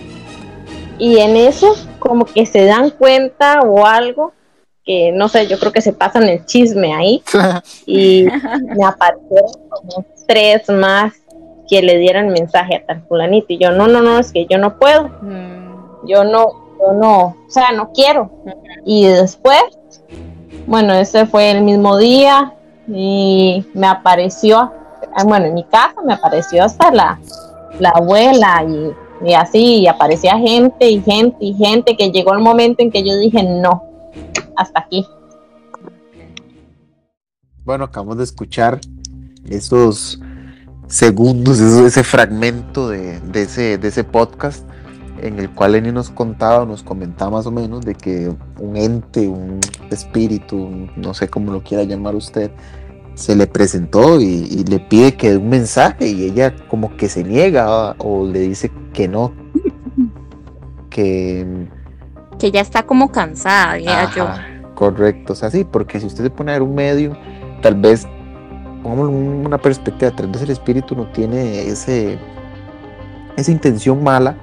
y 0.98 1.20
en 1.20 1.38
eso 1.38 1.76
como 2.00 2.26
que 2.26 2.46
se 2.46 2.66
dan 2.66 2.90
cuenta 2.90 3.62
o 3.62 3.86
algo 3.86 4.34
que 4.84 5.12
no 5.12 5.30
sé, 5.30 5.48
yo 5.48 5.60
creo 5.60 5.72
que 5.72 5.82
se 5.82 5.94
pasan 5.94 6.24
el 6.24 6.46
chisme 6.46 6.94
ahí 6.94 7.24
y 7.86 8.26
me 8.26 8.86
aparecieron 8.86 9.52
como 9.70 10.06
tres 10.28 10.68
más 10.70 11.21
que 11.72 11.82
le 11.82 11.98
dieran 12.00 12.34
mensaje 12.34 12.76
a 12.76 12.86
tal 12.86 13.02
fulanito 13.08 13.46
y 13.48 13.58
yo 13.58 13.72
no, 13.72 13.88
no, 13.88 14.02
no, 14.02 14.20
es 14.20 14.34
que 14.34 14.46
yo 14.46 14.58
no 14.58 14.78
puedo, 14.78 15.08
mm. 15.22 16.06
yo 16.06 16.26
no, 16.26 16.76
yo 16.78 16.92
no, 16.94 17.20
o 17.28 17.36
sea, 17.48 17.72
no 17.72 17.94
quiero. 17.94 18.30
Y 18.86 19.06
después, 19.06 19.64
bueno, 20.68 20.94
ese 20.94 21.26
fue 21.26 21.50
el 21.50 21.64
mismo 21.64 21.98
día 21.98 22.54
y 22.90 23.66
me 23.74 23.88
apareció, 23.88 24.60
ah, 24.60 25.24
bueno, 25.24 25.46
en 25.46 25.54
mi 25.54 25.64
casa 25.64 25.96
me 26.06 26.12
apareció 26.12 26.66
hasta 26.66 26.92
la, 26.92 27.18
la 27.80 27.92
abuela 27.92 28.66
y, 28.68 29.30
y 29.30 29.34
así, 29.34 29.78
y 29.78 29.88
aparecía 29.88 30.38
gente 30.38 30.90
y 30.90 31.02
gente 31.02 31.38
y 31.40 31.54
gente 31.54 31.96
que 31.96 32.12
llegó 32.12 32.34
el 32.34 32.42
momento 32.42 32.84
en 32.84 32.92
que 32.92 33.02
yo 33.02 33.16
dije 33.18 33.44
no 33.44 33.82
hasta 34.58 34.82
aquí. 34.82 35.08
Bueno, 37.64 37.86
acabamos 37.86 38.18
de 38.18 38.26
escuchar 38.26 38.82
esos 39.50 40.20
segundos, 40.92 41.60
ese 41.62 42.04
fragmento 42.04 42.90
de, 42.90 43.22
ese, 43.34 43.78
de 43.78 43.88
ese 43.88 44.04
podcast 44.04 44.66
en 45.22 45.40
el 45.40 45.50
cual 45.50 45.76
Eni 45.76 45.92
nos 45.92 46.10
contaba, 46.10 46.66
nos 46.66 46.84
comentaba 46.84 47.32
más 47.32 47.46
o 47.46 47.52
menos 47.52 47.86
de 47.86 47.96
que 47.96 48.32
un 48.60 48.76
ente, 48.76 49.28
un 49.28 49.60
espíritu, 49.90 50.90
no 50.98 51.14
sé 51.14 51.30
cómo 51.30 51.54
lo 51.54 51.64
quiera 51.64 51.84
llamar 51.84 52.16
usted, 52.16 52.52
se 53.14 53.36
le 53.36 53.48
presentó 53.48 54.20
y, 54.20 54.64
le 54.66 54.80
pide 54.80 55.16
que 55.16 55.32
dé 55.32 55.38
un 55.38 55.50
mensaje 55.50 56.08
y 56.08 56.26
ella 56.26 56.56
como 56.68 56.98
que 56.98 57.08
se 57.08 57.24
niega 57.24 57.96
o 58.00 58.26
le 58.26 58.40
dice 58.40 58.72
que 58.94 59.08
no, 59.08 59.34
que 60.90 61.68
que 62.38 62.52
ya 62.52 62.62
está 62.62 62.84
como 62.84 63.12
cansada, 63.12 63.76
diría 63.76 64.10
yo. 64.16 64.28
Correcto, 64.74 65.34
o 65.34 65.36
sea, 65.36 65.52
sí, 65.52 65.64
porque 65.64 66.00
si 66.00 66.08
usted 66.08 66.24
se 66.24 66.30
pone 66.32 66.52
a 66.52 66.56
ver 66.56 66.64
un 66.64 66.74
medio, 66.74 67.16
tal 67.62 67.76
vez, 67.76 68.08
pongamos 68.82 69.10
una 69.10 69.58
perspectiva, 69.58 70.12
tal 70.12 70.28
vez 70.28 70.42
el 70.42 70.52
espíritu 70.52 70.96
no 70.96 71.06
tiene 71.08 71.68
ese, 71.68 72.18
esa 73.38 73.52
intención 73.52 74.04
mala, 74.04 74.36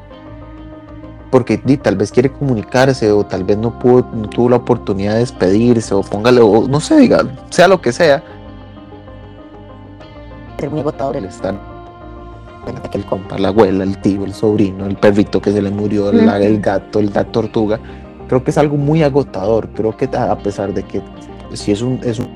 porque 1.31 1.59
tal 1.59 1.97
vez 1.97 2.11
quiere 2.11 2.31
comunicarse 2.31 3.13
o 3.13 3.25
tal 3.25 3.45
vez 3.45 3.59
no, 3.59 3.79
pudo, 3.79 4.05
tuvo 4.31 4.51
la 4.51 4.57
oportunidad 4.57 5.15
de 5.15 5.21
despedirse 5.21 5.95
o 5.95 6.03
póngale, 6.03 6.41
o 6.41 6.67
no 6.67 6.81
sé, 6.81 6.99
diga, 6.99 7.25
sea 7.51 7.69
lo 7.69 7.81
que 7.81 7.93
sea. 7.93 8.23
Es 10.59 10.71
muy 10.71 10.81
agotador 10.81 11.17
el 11.17 11.27
estar 11.27 11.55
el 12.93 13.05
compa, 13.05 13.39
la 13.39 13.49
abuela, 13.49 13.85
el 13.85 13.99
tío, 13.99 14.25
el 14.25 14.35
sobrino, 14.35 14.87
el 14.87 14.97
perrito 14.97 15.41
que 15.41 15.53
se 15.53 15.63
le 15.63 15.71
murió, 15.71 16.11
el 16.11 16.61
gato, 16.61 16.99
el 16.99 17.11
gato 17.11 17.31
tortuga. 17.31 17.79
Creo 18.29 18.45
que 18.45 18.51
es 18.51 18.59
algo 18.59 18.77
muy 18.77 19.03
agotador. 19.03 19.69
Creo 19.71 19.97
que 19.97 20.09
a 20.17 20.37
pesar 20.39 20.75
de 20.75 20.83
que 20.83 21.01
si 21.55 21.73
es 21.73 21.83
un, 21.83 22.01
es 22.03 22.19
un 22.19 22.29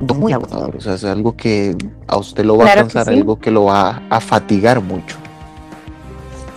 muy 0.00 0.32
agotador, 0.32 0.76
o 0.76 0.80
sea, 0.80 0.94
es 0.94 1.04
algo 1.04 1.36
que 1.36 1.76
a 2.06 2.16
usted 2.16 2.44
lo 2.44 2.58
va 2.58 2.70
a 2.70 2.74
cansar, 2.74 3.08
algo 3.08 3.38
que 3.38 3.50
lo 3.50 3.64
va 3.64 4.02
a 4.10 4.20
fatigar 4.20 4.80
mucho. 4.80 5.16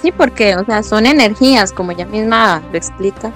Sí, 0.01 0.11
porque, 0.11 0.55
o 0.55 0.65
sea, 0.65 0.83
son 0.83 1.05
energías, 1.05 1.71
como 1.71 1.91
ella 1.91 2.05
misma 2.05 2.61
lo 2.71 2.77
explica. 2.77 3.31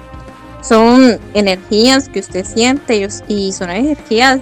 Son 0.62 1.18
energías 1.34 2.08
que 2.08 2.20
usted 2.20 2.44
siente 2.44 3.06
y 3.28 3.52
son 3.52 3.70
energías, 3.70 4.40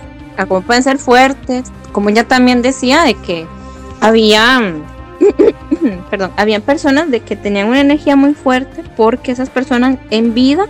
como 0.48 0.62
pueden 0.62 0.82
ser 0.82 0.98
fuertes, 0.98 1.64
como 1.90 2.10
ella 2.10 2.26
también 2.26 2.62
decía, 2.62 3.02
de 3.02 3.14
que 3.14 3.46
había, 4.00 4.60
perdón, 6.10 6.30
habían 6.36 6.62
personas 6.62 7.10
de 7.10 7.20
que 7.20 7.34
tenían 7.34 7.68
una 7.68 7.80
energía 7.80 8.14
muy 8.14 8.34
fuerte 8.34 8.84
porque 8.96 9.32
esas 9.32 9.50
personas 9.50 9.98
en 10.10 10.32
vida 10.32 10.66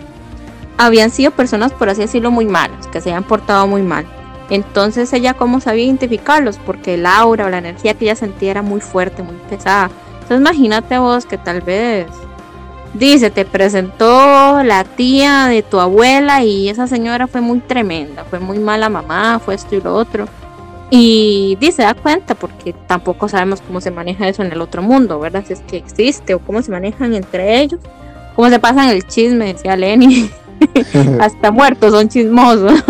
habían 0.79 1.11
sido 1.11 1.33
personas, 1.33 1.73
por 1.73 1.91
así 1.91 2.01
decirlo, 2.01 2.31
muy 2.31 2.47
malas, 2.47 2.87
que 2.89 3.03
se 3.03 3.11
habían 3.11 3.25
portado 3.25 3.67
muy 3.67 3.83
mal. 3.83 4.07
Entonces 4.53 5.11
ella 5.15 5.33
cómo 5.33 5.61
sabía 5.61 5.85
identificarlos, 5.85 6.59
porque 6.59 6.95
el 6.95 7.07
aura 7.07 7.47
o 7.47 7.49
la 7.49 7.57
energía 7.57 7.95
que 7.95 8.05
ella 8.05 8.15
sentía 8.15 8.51
era 8.51 8.61
muy 8.61 8.83
fuerte, 8.83 9.23
muy 9.23 9.37
pesada. 9.49 9.91
Entonces 10.17 10.41
imagínate 10.41 10.99
vos 10.99 11.25
que 11.25 11.39
tal 11.39 11.63
vez 11.63 12.07
dice, 12.93 13.31
te 13.31 13.47
presentó 13.47 14.63
la 14.63 14.85
tía 14.85 15.47
de 15.47 15.63
tu 15.63 15.81
abuela 15.81 16.45
y 16.45 16.69
esa 16.69 16.87
señora 16.87 17.29
fue 17.29 17.41
muy 17.41 17.61
tremenda, 17.61 18.25
fue 18.25 18.41
muy 18.41 18.59
mala 18.59 18.91
mamá, 18.91 19.41
fue 19.43 19.55
esto 19.55 19.75
y 19.75 19.81
lo 19.81 19.95
otro. 19.95 20.27
Y 20.91 21.57
dice, 21.59 21.85
da 21.85 21.95
cuenta, 21.95 22.35
porque 22.35 22.75
tampoco 22.87 23.31
sabemos 23.31 23.63
cómo 23.63 23.81
se 23.81 23.91
maneja 23.91 24.29
eso 24.29 24.43
en 24.43 24.53
el 24.53 24.61
otro 24.61 24.83
mundo, 24.83 25.19
¿verdad? 25.19 25.45
Si 25.47 25.55
es 25.55 25.61
que 25.61 25.79
existe 25.79 26.35
o 26.35 26.41
cómo 26.41 26.61
se 26.61 26.71
manejan 26.71 27.15
entre 27.15 27.63
ellos, 27.63 27.81
cómo 28.37 28.51
se 28.51 28.59
pasan 28.59 28.91
el 28.91 29.07
chisme, 29.07 29.55
decía 29.55 29.77
Lenny. 29.79 30.31
Hasta 31.21 31.51
muertos 31.51 31.93
son 31.93 32.11
chismosos. 32.11 32.83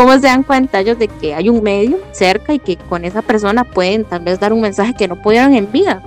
¿Cómo 0.00 0.14
se 0.14 0.20
dan 0.20 0.44
cuenta 0.44 0.80
ellos 0.80 0.98
de 0.98 1.08
que 1.08 1.34
hay 1.34 1.50
un 1.50 1.62
medio 1.62 1.98
cerca 2.12 2.54
y 2.54 2.58
que 2.58 2.78
con 2.78 3.04
esa 3.04 3.20
persona 3.20 3.64
pueden 3.64 4.06
tal 4.06 4.24
vez 4.24 4.40
dar 4.40 4.54
un 4.54 4.62
mensaje 4.62 4.94
que 4.94 5.06
no 5.06 5.20
pudieron 5.20 5.52
en 5.52 5.70
vida? 5.70 6.02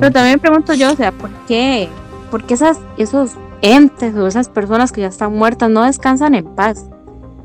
Pero 0.00 0.10
también 0.10 0.34
me 0.34 0.38
pregunto 0.38 0.74
yo, 0.74 0.90
o 0.90 0.96
sea, 0.96 1.12
¿por 1.12 1.30
qué 1.46 1.88
esas, 2.48 2.80
esos 2.96 3.36
entes 3.62 4.16
o 4.16 4.26
esas 4.26 4.48
personas 4.48 4.90
que 4.90 5.02
ya 5.02 5.06
están 5.06 5.32
muertas 5.32 5.70
no 5.70 5.84
descansan 5.84 6.34
en 6.34 6.44
paz? 6.44 6.86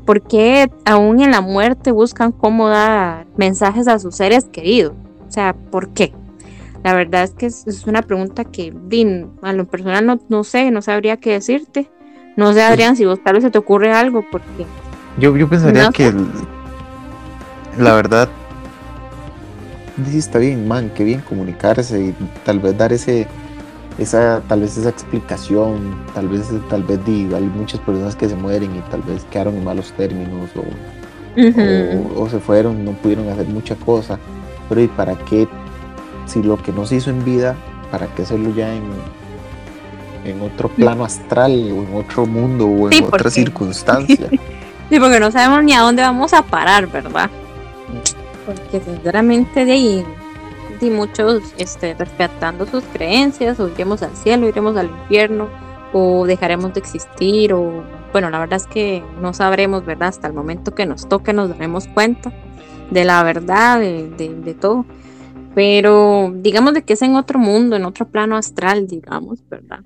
¿Por 0.04 0.22
qué 0.22 0.68
aún 0.84 1.20
en 1.20 1.30
la 1.30 1.40
muerte 1.40 1.92
buscan 1.92 2.32
cómo 2.32 2.68
dar 2.68 3.28
mensajes 3.36 3.86
a 3.86 4.00
sus 4.00 4.16
seres 4.16 4.46
queridos? 4.46 4.92
O 5.28 5.30
sea, 5.30 5.54
¿por 5.70 5.90
qué? 5.90 6.12
La 6.82 6.94
verdad 6.94 7.22
es 7.22 7.30
que 7.30 7.46
es, 7.46 7.84
una 7.86 8.02
pregunta 8.02 8.44
que 8.44 8.74
a 9.40 9.52
lo 9.52 9.66
personal 9.68 10.04
no, 10.04 10.18
no, 10.28 10.42
sé, 10.42 10.72
no 10.72 10.82
sabría 10.82 11.18
qué 11.18 11.30
decirte. 11.30 11.88
No 12.36 12.52
sé, 12.52 12.62
Adrián, 12.62 12.96
si 12.96 13.04
vos 13.04 13.22
tal 13.22 13.34
vez 13.34 13.44
se 13.44 13.50
te 13.52 13.58
ocurre 13.58 13.92
algo, 13.92 14.24
porque... 14.32 14.66
Yo, 15.18 15.36
yo 15.36 15.48
pensaría 15.48 15.90
que 15.90 16.12
la 17.78 17.94
verdad 17.94 18.28
sí 20.10 20.18
está 20.18 20.38
bien, 20.38 20.68
man, 20.68 20.90
qué 20.94 21.04
bien 21.04 21.20
comunicarse 21.20 22.00
y 22.00 22.14
tal 22.44 22.60
vez 22.60 22.76
dar 22.76 22.92
ese 22.92 23.26
esa 23.98 24.42
tal 24.46 24.60
vez 24.60 24.76
esa 24.76 24.90
explicación, 24.90 25.96
tal 26.14 26.28
vez 26.28 26.50
tal 26.68 26.82
vez 26.82 27.00
hay 27.06 27.44
muchas 27.44 27.80
personas 27.80 28.14
que 28.14 28.28
se 28.28 28.36
mueren 28.36 28.76
y 28.76 28.80
tal 28.90 29.00
vez 29.02 29.24
quedaron 29.30 29.56
en 29.56 29.64
malos 29.64 29.92
términos 29.92 30.50
o, 30.54 32.20
o, 32.20 32.28
se 32.28 32.38
fueron, 32.38 32.84
no 32.84 32.92
pudieron 32.92 33.28
hacer 33.30 33.46
mucha 33.46 33.74
cosa, 33.74 34.18
pero 34.68 34.82
¿y 34.82 34.88
para 34.88 35.14
qué 35.16 35.48
si 36.26 36.42
lo 36.42 36.62
que 36.62 36.72
no 36.72 36.84
se 36.84 36.96
hizo 36.96 37.08
en 37.08 37.24
vida, 37.24 37.56
para 37.90 38.06
qué 38.08 38.22
hacerlo 38.22 38.54
ya 38.54 38.74
en 38.74 38.82
en 40.26 40.42
otro 40.42 40.68
plano 40.68 41.04
astral 41.04 41.52
o 41.52 41.84
en 41.84 41.94
otro 41.94 42.26
mundo 42.26 42.66
o 42.66 42.90
en 42.90 43.04
otra 43.04 43.30
circunstancia? 43.30 44.28
sí, 44.88 45.00
porque 45.00 45.20
no 45.20 45.30
sabemos 45.30 45.64
ni 45.64 45.72
a 45.72 45.80
dónde 45.80 46.02
vamos 46.02 46.32
a 46.32 46.42
parar, 46.42 46.86
¿verdad? 46.86 47.30
Porque 48.46 48.80
sinceramente 48.80 49.64
de 49.64 49.72
ahí 49.72 50.04
muchos 50.90 51.42
este, 51.58 51.94
respetando 51.94 52.66
sus 52.66 52.84
creencias, 52.84 53.58
o 53.60 53.68
iremos 53.68 54.02
al 54.02 54.16
cielo, 54.16 54.48
iremos 54.48 54.76
al 54.76 54.90
infierno, 54.90 55.48
o 55.92 56.26
dejaremos 56.26 56.74
de 56.74 56.80
existir, 56.80 57.52
o 57.52 57.82
bueno, 58.12 58.30
la 58.30 58.38
verdad 58.38 58.56
es 58.56 58.66
que 58.66 59.02
no 59.20 59.32
sabremos, 59.32 59.84
¿verdad? 59.84 60.08
Hasta 60.08 60.28
el 60.28 60.34
momento 60.34 60.74
que 60.74 60.86
nos 60.86 61.08
toque 61.08 61.32
nos 61.32 61.48
daremos 61.48 61.88
cuenta 61.88 62.32
de 62.90 63.04
la 63.04 63.22
verdad, 63.22 63.80
de, 63.80 64.08
de, 64.08 64.54
todo. 64.54 64.84
Pero 65.54 66.32
digamos 66.34 66.74
de 66.74 66.82
que 66.82 66.92
es 66.92 67.02
en 67.02 67.16
otro 67.16 67.38
mundo, 67.38 67.76
en 67.76 67.84
otro 67.84 68.06
plano 68.06 68.36
astral, 68.36 68.86
digamos, 68.86 69.38
¿verdad? 69.48 69.80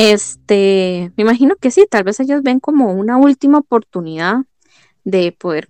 Este, 0.00 1.10
me 1.16 1.22
imagino 1.22 1.56
que 1.56 1.72
sí, 1.72 1.84
tal 1.90 2.04
vez 2.04 2.20
ellos 2.20 2.44
ven 2.44 2.60
como 2.60 2.92
una 2.92 3.16
última 3.16 3.58
oportunidad 3.58 4.44
de 5.02 5.32
poder 5.32 5.68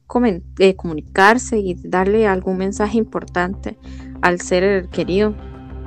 de 0.57 0.77
comunicarse 0.77 1.59
y 1.59 1.77
darle 1.83 2.27
algún 2.27 2.59
mensaje 2.59 2.99
importante 2.99 3.79
al 4.21 4.43
ser 4.43 4.91
querido, 4.91 5.35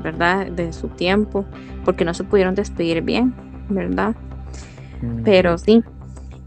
¿verdad? 0.02 0.48
De 0.48 0.74
su 0.74 0.88
tiempo, 0.88 1.46
porque 1.86 2.04
no 2.04 2.16
se 2.16 2.24
pudieron 2.24 2.56
despedir 2.56 3.04
bien, 3.04 3.36
¿verdad? 3.70 4.16
Mm. 5.04 5.22
Pero 5.24 5.60
sí, 5.60 5.84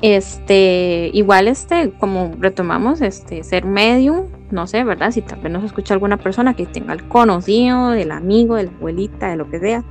este, 0.03 1.13
igual 1.15 1.47
este, 1.47 1.93
como 2.01 2.33
retomamos, 2.41 3.03
este, 3.03 3.45
ser 3.45 3.67
medium, 3.67 4.27
no 4.51 4.67
sé, 4.67 4.83
¿verdad? 4.83 5.13
Si 5.13 5.23
tal 5.23 5.41
vez 5.41 5.53
nos 5.53 5.63
escucha 5.63 5.95
alguna 5.95 6.17
persona 6.17 6.55
que 6.55 6.67
tenga 6.67 6.93
el 6.93 7.07
conocido, 7.07 7.91
del 7.91 8.11
amigo, 8.11 8.57
de 8.57 8.65
la 8.65 8.71
abuelita, 8.73 9.29
de 9.29 9.37
lo 9.37 9.49
que 9.49 9.61
sea, 9.61 9.85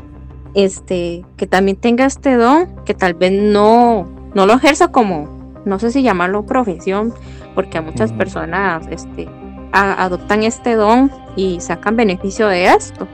este, 0.54 1.26
que 1.38 1.48
también 1.48 1.78
tenga 1.78 2.06
este 2.06 2.36
don, 2.36 2.68
que 2.86 2.94
tal 2.94 3.14
vez 3.14 3.32
no, 3.32 4.08
no 4.34 4.46
lo 4.46 4.54
ejerza 4.54 4.90
como, 4.90 5.28
no 5.66 5.80
sé 5.80 5.92
si 5.92 6.02
llamarlo 6.02 6.46
profesión, 6.46 7.14
porque 7.56 7.78
a 7.78 7.82
muchas 7.82 8.12
personas, 8.14 8.88
este, 8.90 9.28
adoptan 9.72 10.44
este 10.44 10.76
don 10.76 11.12
y 11.36 11.60
sacan 11.60 11.96
beneficio 11.96 12.48
de 12.48 12.66
esto, 12.66 13.08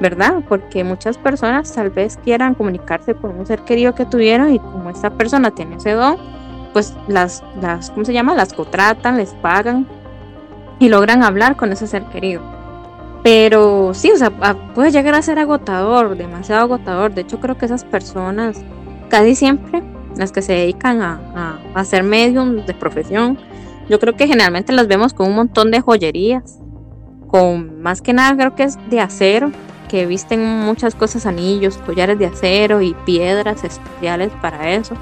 ¿verdad? 0.00 0.42
Porque 0.48 0.84
muchas 0.84 1.18
personas 1.18 1.72
tal 1.72 1.90
vez 1.90 2.16
quieran 2.18 2.54
comunicarse 2.54 3.14
con 3.14 3.38
un 3.38 3.46
ser 3.46 3.60
querido 3.62 3.94
que 3.94 4.04
tuvieron 4.04 4.54
y 4.54 4.58
como 4.58 4.90
esta 4.90 5.10
persona 5.10 5.50
tiene 5.50 5.76
ese 5.76 5.92
don, 5.92 6.16
pues 6.72 6.94
las, 7.08 7.42
las 7.60 7.90
¿cómo 7.90 8.04
se 8.04 8.12
llama? 8.12 8.34
Las 8.34 8.52
contratan, 8.52 9.16
les 9.16 9.30
pagan 9.34 9.86
y 10.78 10.88
logran 10.88 11.24
hablar 11.24 11.56
con 11.56 11.72
ese 11.72 11.86
ser 11.88 12.04
querido. 12.04 12.57
Pero 13.22 13.92
sí, 13.94 14.10
o 14.10 14.16
sea, 14.16 14.30
puede 14.74 14.90
llegar 14.90 15.14
a 15.14 15.22
ser 15.22 15.38
agotador, 15.38 16.16
demasiado 16.16 16.62
agotador. 16.62 17.14
De 17.14 17.22
hecho, 17.22 17.40
creo 17.40 17.58
que 17.58 17.66
esas 17.66 17.84
personas, 17.84 18.62
casi 19.08 19.34
siempre, 19.34 19.82
las 20.16 20.32
que 20.32 20.42
se 20.42 20.52
dedican 20.52 21.02
a, 21.02 21.20
a, 21.34 21.80
a 21.80 21.84
ser 21.84 22.02
medium 22.02 22.64
de 22.64 22.74
profesión, 22.74 23.38
yo 23.88 23.98
creo 23.98 24.16
que 24.16 24.26
generalmente 24.26 24.72
las 24.72 24.86
vemos 24.86 25.14
con 25.14 25.28
un 25.28 25.34
montón 25.34 25.70
de 25.70 25.80
joyerías, 25.80 26.58
con 27.28 27.80
más 27.82 28.02
que 28.02 28.12
nada 28.12 28.36
creo 28.36 28.54
que 28.54 28.64
es 28.64 28.78
de 28.90 29.00
acero, 29.00 29.50
que 29.88 30.06
visten 30.06 30.44
muchas 30.44 30.94
cosas, 30.94 31.26
anillos, 31.26 31.78
collares 31.78 32.18
de 32.18 32.26
acero 32.26 32.82
y 32.82 32.94
piedras 33.06 33.64
especiales 33.64 34.30
para 34.40 34.72
eso, 34.72 34.94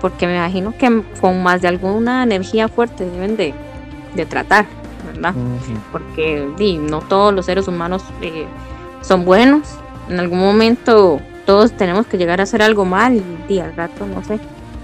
porque 0.00 0.26
me 0.26 0.36
imagino 0.36 0.74
que 0.76 1.02
con 1.20 1.42
más 1.42 1.62
de 1.62 1.68
alguna 1.68 2.22
energía 2.22 2.68
fuerte 2.68 3.08
deben 3.08 3.36
de, 3.36 3.54
tratar, 4.26 4.66
¿verdad? 5.16 5.34
Porque 5.92 6.48
no 6.88 7.00
todos 7.00 7.34
los 7.34 7.46
seres 7.46 7.68
humanos 7.68 8.02
eh, 8.20 8.46
son 9.02 9.24
buenos, 9.24 9.62
en 10.08 10.20
algún 10.20 10.38
momento 10.38 11.20
todos 11.44 11.72
tenemos 11.72 12.06
que 12.06 12.18
llegar 12.18 12.40
a 12.40 12.44
hacer 12.44 12.62
algo 12.62 12.84
mal 12.84 13.22
y, 13.48 13.58
al 13.58 13.74
rato, 13.74 14.06
no 14.06 14.22
sé, 14.24 14.38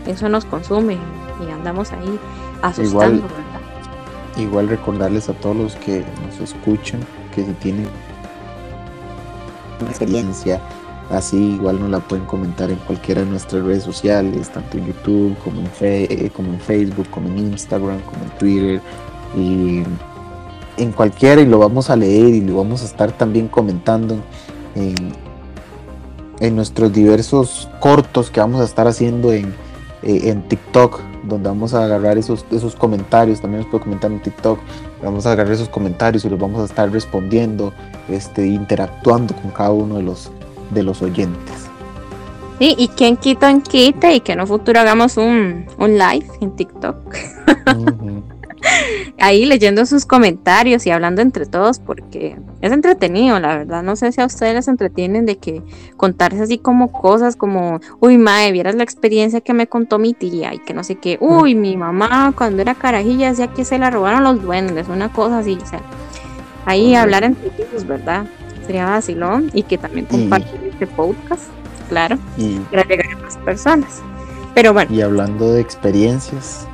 eso 0.06 0.28
nos 0.28 0.44
consume 0.44 0.96
y 1.46 1.50
andamos 1.50 1.92
ahí 1.92 2.18
asustando, 2.62 3.24
igual, 4.36 4.68
recordarles 4.68 5.28
a 5.28 5.34
todos 5.34 5.56
los 5.56 5.76
que 5.76 6.04
nos 6.26 6.40
escuchan 6.40 7.00
que 7.34 7.44
si 7.44 7.52
tienen 7.54 7.88
una 9.80 9.90
experiencia 9.90 10.60
así, 11.10 11.54
igual 11.54 11.80
nos 11.80 11.90
la 11.90 12.00
pueden 12.00 12.24
comentar 12.26 12.70
en 12.70 12.78
cualquiera 12.78 13.22
de 13.22 13.26
nuestras 13.28 13.64
redes 13.64 13.82
sociales, 13.82 14.48
tanto 14.50 14.78
en 14.78 14.86
YouTube 14.86 15.36
como 15.42 15.60
en, 15.60 15.68
eh, 15.80 16.30
como 16.34 16.52
en 16.52 16.60
Facebook, 16.60 17.08
como 17.10 17.28
en 17.28 17.38
Instagram, 17.38 18.00
como 18.00 18.22
en 18.24 18.30
Twitter 18.38 18.80
y 19.36 19.82
en 20.82 20.92
cualquiera 20.92 21.40
y 21.40 21.46
lo 21.46 21.58
vamos 21.58 21.90
a 21.90 21.96
leer 21.96 22.28
y 22.28 22.40
lo 22.40 22.56
vamos 22.56 22.82
a 22.82 22.84
estar 22.84 23.12
también 23.12 23.48
comentando 23.48 24.16
en, 24.74 24.94
en 26.40 26.56
nuestros 26.56 26.92
diversos 26.92 27.68
cortos 27.80 28.30
que 28.30 28.40
vamos 28.40 28.60
a 28.60 28.64
estar 28.64 28.86
haciendo 28.88 29.32
en, 29.32 29.54
eh, 30.02 30.30
en 30.30 30.42
TikTok, 30.48 31.00
donde 31.24 31.48
vamos 31.48 31.74
a 31.74 31.84
agarrar 31.84 32.18
esos, 32.18 32.44
esos 32.50 32.74
comentarios, 32.74 33.40
también 33.40 33.62
nos 33.62 33.70
puede 33.70 33.84
comentar 33.84 34.10
en 34.10 34.20
TikTok, 34.20 34.58
vamos 35.02 35.24
a 35.26 35.32
agarrar 35.32 35.52
esos 35.52 35.68
comentarios 35.68 36.24
y 36.24 36.28
los 36.28 36.40
vamos 36.40 36.60
a 36.60 36.64
estar 36.64 36.90
respondiendo, 36.90 37.72
este, 38.08 38.46
interactuando 38.46 39.34
con 39.36 39.52
cada 39.52 39.70
uno 39.70 39.96
de 39.96 40.02
los, 40.02 40.30
de 40.70 40.82
los 40.82 41.02
oyentes. 41.02 41.68
Sí, 42.58 42.74
y 42.76 42.88
quien 42.88 43.16
quita 43.16 43.56
quita 43.60 44.12
y 44.12 44.20
que 44.20 44.32
en 44.32 44.40
un 44.40 44.46
futuro 44.46 44.80
hagamos 44.80 45.16
un, 45.16 45.66
un 45.78 45.98
live 45.98 46.26
en 46.40 46.50
TikTok. 46.52 46.96
Ahí 49.18 49.44
leyendo 49.44 49.86
sus 49.86 50.06
comentarios 50.06 50.86
y 50.86 50.90
hablando 50.90 51.22
entre 51.22 51.46
todos 51.46 51.78
porque 51.78 52.36
es 52.60 52.72
entretenido, 52.72 53.38
la 53.40 53.56
verdad. 53.56 53.82
No 53.82 53.96
sé 53.96 54.12
si 54.12 54.20
a 54.20 54.26
ustedes 54.26 54.54
les 54.54 54.68
entretienen 54.68 55.26
de 55.26 55.38
que 55.38 55.62
contarse 55.96 56.42
así 56.42 56.58
como 56.58 56.92
cosas 56.92 57.36
como, 57.36 57.80
uy, 58.00 58.18
mae, 58.18 58.52
vieras 58.52 58.74
la 58.74 58.84
experiencia 58.84 59.40
que 59.40 59.54
me 59.54 59.66
contó 59.66 59.98
mi 59.98 60.14
tía 60.14 60.54
y 60.54 60.58
que 60.58 60.74
no 60.74 60.84
sé 60.84 60.96
qué, 60.96 61.18
uy, 61.20 61.54
mi 61.54 61.76
mamá 61.76 62.32
cuando 62.36 62.62
era 62.62 62.74
carajilla 62.74 63.30
decía 63.30 63.48
que 63.48 63.64
se 63.64 63.78
la 63.78 63.90
robaron 63.90 64.24
los 64.24 64.42
duendes, 64.42 64.88
una 64.88 65.12
cosa 65.12 65.38
así, 65.38 65.58
o 65.62 65.66
sea, 65.66 65.80
ahí 66.66 66.94
hablar 66.94 67.24
entre 67.24 67.50
ellos, 67.58 67.86
¿verdad? 67.86 68.26
Sería 68.66 68.86
vacilón 68.86 69.50
y 69.52 69.64
que 69.64 69.78
también 69.78 70.06
compartir 70.06 70.60
este 70.70 70.86
podcast, 70.86 71.44
claro, 71.88 72.18
y, 72.36 72.58
para 72.70 72.84
llegar 72.84 73.06
a 73.14 73.18
más 73.18 73.36
personas. 73.38 74.00
Pero 74.54 74.72
bueno. 74.72 74.92
Y 74.94 75.00
hablando 75.00 75.52
de 75.52 75.60
experiencias, 75.60 76.66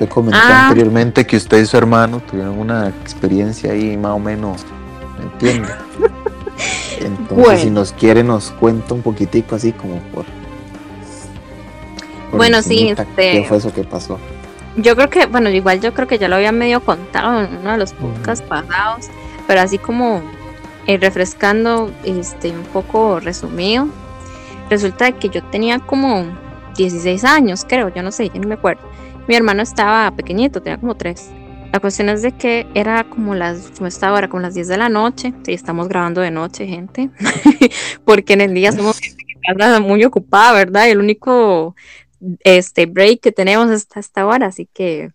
Usted 0.00 0.14
comentó 0.14 0.38
ah. 0.42 0.68
anteriormente 0.68 1.26
que 1.26 1.36
usted 1.36 1.60
y 1.60 1.66
su 1.66 1.76
hermano 1.76 2.20
tuvieron 2.20 2.58
una 2.58 2.88
experiencia 2.88 3.72
ahí 3.72 3.98
más 3.98 4.12
o 4.12 4.18
menos, 4.18 4.64
¿me 5.18 5.24
entiende? 5.24 5.68
Entonces, 7.00 7.60
si 7.60 7.70
nos 7.70 7.92
quiere, 7.92 8.24
nos 8.24 8.50
cuenta 8.52 8.94
un 8.94 9.02
poquitico 9.02 9.56
así 9.56 9.72
como 9.72 9.98
por. 10.14 10.24
bueno, 12.32 12.62
sí, 12.62 12.88
este. 12.88 13.04
¿Qué 13.14 13.44
fue 13.46 13.58
eso 13.58 13.74
que 13.74 13.84
pasó? 13.84 14.18
Yo 14.76 14.96
creo 14.96 15.10
que, 15.10 15.26
bueno, 15.26 15.50
igual 15.50 15.82
yo 15.82 15.92
creo 15.92 16.08
que 16.08 16.18
ya 16.18 16.28
lo 16.28 16.36
había 16.36 16.52
medio 16.52 16.80
contado 16.80 17.42
en 17.42 17.58
uno 17.58 17.72
de 17.72 17.76
los 17.76 17.92
podcasts 17.92 18.42
pasados, 18.48 19.08
pero 19.46 19.60
así 19.60 19.76
como 19.76 20.22
eh, 20.86 20.96
refrescando, 20.96 21.92
este, 22.04 22.52
un 22.52 22.62
poco 22.62 23.20
resumido, 23.20 23.86
resulta 24.70 25.12
que 25.12 25.28
yo 25.28 25.44
tenía 25.44 25.78
como 25.78 26.24
16 26.74 27.22
años, 27.24 27.66
creo, 27.68 27.90
yo 27.90 28.02
no 28.02 28.10
sé, 28.10 28.30
ya 28.30 28.40
no 28.40 28.48
me 28.48 28.54
acuerdo. 28.54 28.89
Mi 29.30 29.36
hermano 29.36 29.62
estaba 29.62 30.10
pequeñito, 30.16 30.60
tenía 30.60 30.80
como 30.80 30.96
3. 30.96 31.30
La 31.72 31.78
cuestión 31.78 32.08
es 32.08 32.20
de 32.20 32.32
que 32.32 32.66
era 32.74 33.04
como 33.04 33.36
las, 33.36 33.70
como 33.76 33.86
esta 33.86 34.12
hora, 34.12 34.28
como 34.28 34.42
las 34.42 34.54
10 34.54 34.66
de 34.66 34.76
la 34.76 34.88
noche. 34.88 35.32
Sí, 35.44 35.52
estamos 35.52 35.86
grabando 35.86 36.20
de 36.20 36.32
noche, 36.32 36.66
gente. 36.66 37.10
Porque 38.04 38.32
en 38.32 38.40
el 38.40 38.54
día 38.54 38.72
somos 38.72 38.98
gente 38.98 39.22
que 39.24 39.52
anda 39.52 39.78
muy 39.78 40.04
ocupada, 40.04 40.52
¿verdad? 40.52 40.88
Y 40.88 40.90
el 40.90 40.98
único 40.98 41.76
este 42.40 42.86
break 42.86 43.20
que 43.20 43.30
tenemos 43.30 43.70
hasta 43.70 44.00
esta 44.00 44.26
hora. 44.26 44.48
Así 44.48 44.68
que 44.74 45.12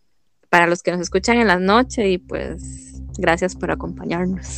para 0.50 0.66
los 0.66 0.82
que 0.82 0.94
nos 0.94 1.02
escuchan 1.02 1.36
en 1.36 1.48
las 1.48 1.60
noches, 1.60 2.08
y 2.08 2.18
pues 2.18 3.02
gracias 3.18 3.54
por 3.54 3.70
acompañarnos. 3.70 4.56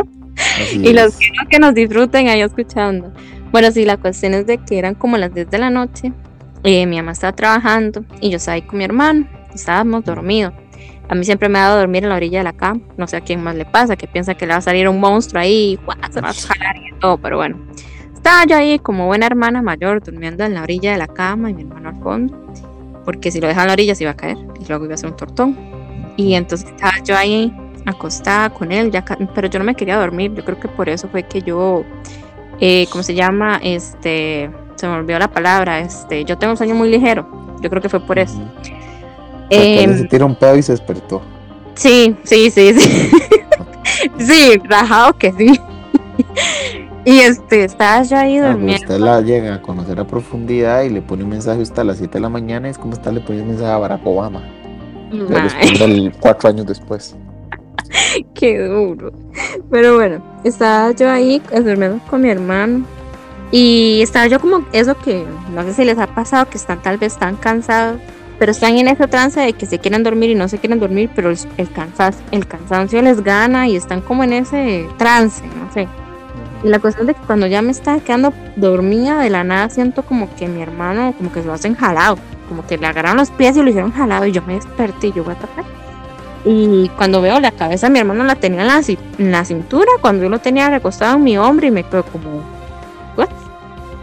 y 0.72 0.94
los 0.94 1.18
que 1.18 1.26
no, 1.36 1.48
que 1.50 1.58
nos 1.58 1.74
disfruten 1.74 2.28
ahí 2.28 2.40
escuchando. 2.40 3.12
Bueno, 3.52 3.70
sí, 3.72 3.84
la 3.84 3.98
cuestión 3.98 4.32
es 4.32 4.46
de 4.46 4.56
que 4.56 4.78
eran 4.78 4.94
como 4.94 5.18
las 5.18 5.34
10 5.34 5.50
de 5.50 5.58
la 5.58 5.68
noche. 5.68 6.14
Eh, 6.66 6.84
mi 6.84 6.96
mamá 6.96 7.12
estaba 7.12 7.34
trabajando 7.34 8.04
y 8.20 8.28
yo 8.28 8.36
estaba 8.36 8.56
ahí 8.56 8.62
con 8.62 8.78
mi 8.78 8.84
hermano. 8.84 9.26
Estábamos 9.54 10.04
dormidos 10.04 10.52
a 11.08 11.14
mí 11.14 11.24
siempre 11.24 11.48
me 11.48 11.58
ha 11.58 11.62
dado 11.62 11.78
dormir 11.78 12.02
en 12.02 12.08
la 12.10 12.16
orilla 12.16 12.38
de 12.38 12.44
la 12.44 12.52
cama. 12.52 12.80
No 12.96 13.06
sé 13.06 13.16
a 13.16 13.20
quién 13.20 13.42
más 13.42 13.54
le 13.54 13.64
pasa, 13.64 13.96
que 13.96 14.08
piensa 14.08 14.34
que 14.34 14.46
le 14.46 14.52
va 14.52 14.58
a 14.58 14.62
salir 14.62 14.88
un 14.88 14.98
monstruo 14.98 15.40
ahí, 15.40 15.78
se 16.10 16.20
va 16.20 16.30
a 16.30 16.34
jalar 16.34 16.76
y 16.76 16.98
todo, 16.98 17.18
pero 17.18 17.36
bueno. 17.36 17.58
Estaba 18.12 18.44
yo 18.44 18.56
ahí 18.56 18.78
como 18.80 19.06
buena 19.06 19.26
hermana 19.26 19.62
mayor, 19.62 20.02
durmiendo 20.02 20.44
en 20.44 20.54
la 20.54 20.62
orilla 20.62 20.92
de 20.92 20.98
la 20.98 21.06
cama 21.06 21.50
y 21.50 21.54
mi 21.54 21.62
hermano 21.62 21.90
al 21.90 22.02
fondo, 22.02 22.36
porque 23.04 23.30
si 23.30 23.40
lo 23.40 23.46
dejaba 23.46 23.64
en 23.64 23.68
la 23.68 23.72
orilla 23.74 23.94
se 23.94 24.02
iba 24.02 24.10
a 24.10 24.16
caer 24.16 24.36
y 24.60 24.66
luego 24.66 24.86
iba 24.86 24.94
a 24.94 24.96
ser 24.96 25.10
un 25.10 25.16
tortón. 25.16 25.56
Y 26.16 26.34
entonces 26.34 26.68
estaba 26.68 26.98
yo 27.04 27.16
ahí 27.16 27.54
acostada 27.84 28.50
con 28.50 28.72
él, 28.72 28.90
ya, 28.90 29.04
pero 29.32 29.48
yo 29.48 29.60
no 29.60 29.64
me 29.64 29.76
quería 29.76 29.96
dormir. 29.96 30.34
Yo 30.34 30.44
creo 30.44 30.58
que 30.58 30.66
por 30.66 30.88
eso 30.88 31.08
fue 31.08 31.22
que 31.22 31.40
yo, 31.42 31.84
eh, 32.58 32.86
¿cómo 32.90 33.04
se 33.04 33.14
llama? 33.14 33.60
Este, 33.62 34.50
se 34.76 34.86
me 34.86 34.94
olvidó 34.94 35.18
la 35.18 35.28
palabra. 35.28 35.80
Este, 35.80 36.24
yo 36.24 36.38
tengo 36.38 36.52
un 36.52 36.56
sueño 36.56 36.74
muy 36.74 36.90
ligero. 36.90 37.26
Yo 37.60 37.70
creo 37.70 37.82
que 37.82 37.88
fue 37.88 38.00
por 38.00 38.18
eso. 38.18 38.40
Eh, 39.50 39.86
se 39.96 40.04
tiró 40.04 40.26
un 40.26 40.34
pedo 40.34 40.56
y 40.56 40.62
se 40.62 40.72
despertó. 40.72 41.22
Sí, 41.74 42.16
sí, 42.24 42.50
sí, 42.50 42.72
sí. 42.74 43.10
sí, 44.18 44.60
rajado 44.64 45.12
que 45.16 45.32
sí. 45.32 45.60
y 47.04 47.18
este, 47.20 47.64
estaba 47.64 48.02
yo 48.02 48.16
ahí 48.16 48.38
ah, 48.38 48.42
pues 48.42 48.52
durmiendo. 48.52 48.82
usted 48.82 48.98
la 48.98 49.20
llega 49.20 49.54
a 49.54 49.62
conocer 49.62 50.00
a 50.00 50.06
profundidad 50.06 50.82
y 50.82 50.90
le 50.90 51.02
pone 51.02 51.24
un 51.24 51.30
mensaje 51.30 51.62
hasta 51.62 51.82
a 51.82 51.84
las 51.84 51.98
7 51.98 52.14
de 52.14 52.20
la 52.20 52.28
mañana. 52.28 52.68
Es 52.68 52.78
como 52.78 52.94
está 52.94 53.12
le 53.12 53.20
pone 53.20 53.42
un 53.42 53.48
mensaje 53.48 53.70
a 53.70 53.78
Barack 53.78 54.06
Obama. 54.06 54.42
Le 55.10 56.12
cuatro 56.20 56.48
años 56.48 56.66
después. 56.66 57.16
Qué 58.34 58.58
duro. 58.58 59.12
Pero 59.70 59.94
bueno, 59.94 60.22
estaba 60.44 60.90
yo 60.92 61.10
ahí 61.10 61.40
durmiendo 61.52 62.00
con 62.08 62.22
mi 62.22 62.30
hermano. 62.30 62.84
Y 63.52 64.00
estaba 64.02 64.26
yo 64.26 64.40
como 64.40 64.64
eso 64.72 64.96
que 64.98 65.24
no 65.52 65.62
sé 65.62 65.74
si 65.74 65.84
les 65.84 65.98
ha 65.98 66.08
pasado, 66.08 66.48
que 66.48 66.58
están 66.58 66.82
tal 66.82 66.98
vez 66.98 67.16
tan 67.16 67.36
cansados 67.36 68.00
pero 68.38 68.52
están 68.52 68.76
en 68.76 68.88
esa 68.88 69.06
trance 69.06 69.40
de 69.40 69.52
que 69.52 69.66
se 69.66 69.78
quieren 69.78 70.02
dormir 70.02 70.30
y 70.30 70.34
no 70.34 70.48
se 70.48 70.58
quieren 70.58 70.78
dormir, 70.78 71.10
pero 71.14 71.30
el, 71.30 71.38
el, 71.56 71.68
el 72.32 72.46
cansancio 72.46 73.02
les 73.02 73.22
gana 73.22 73.66
y 73.66 73.76
están 73.76 74.00
como 74.02 74.24
en 74.24 74.34
ese 74.34 74.86
trance, 74.98 75.42
no 75.46 75.72
sé. 75.72 75.88
Y 76.62 76.68
la 76.68 76.78
cuestión 76.78 77.08
es 77.08 77.16
que 77.16 77.22
cuando 77.22 77.46
ya 77.46 77.62
me 77.62 77.70
estaba 77.70 78.00
quedando 78.00 78.32
dormida, 78.56 79.20
de 79.20 79.30
la 79.30 79.44
nada 79.44 79.68
siento 79.70 80.02
como 80.02 80.34
que 80.36 80.48
mi 80.48 80.62
hermano, 80.62 81.14
como 81.16 81.32
que 81.32 81.40
se 81.40 81.46
lo 81.46 81.54
hacen 81.54 81.74
jalado, 81.74 82.18
como 82.48 82.66
que 82.66 82.76
le 82.76 82.86
agarraron 82.86 83.18
los 83.18 83.30
pies 83.30 83.56
y 83.56 83.62
lo 83.62 83.70
hicieron 83.70 83.92
jalado 83.92 84.26
y 84.26 84.32
yo 84.32 84.42
me 84.42 84.54
desperté 84.54 85.08
y 85.08 85.12
yo 85.12 85.24
voy 85.24 85.34
a 85.34 85.38
tapar. 85.38 85.64
Y 86.44 86.88
cuando 86.96 87.20
veo 87.20 87.40
la 87.40 87.50
cabeza, 87.50 87.88
mi 87.88 87.98
hermano 87.98 88.22
la 88.24 88.36
tenía 88.36 88.60
en 88.60 88.68
la, 88.68 88.80
en 89.18 89.32
la 89.32 89.44
cintura, 89.44 89.90
cuando 90.00 90.24
yo 90.24 90.28
lo 90.28 90.38
tenía 90.38 90.70
recostado 90.70 91.16
en 91.16 91.24
mi 91.24 91.38
hombro 91.38 91.66
y 91.66 91.70
me 91.70 91.82
quedo 91.84 92.04
como. 92.04 92.55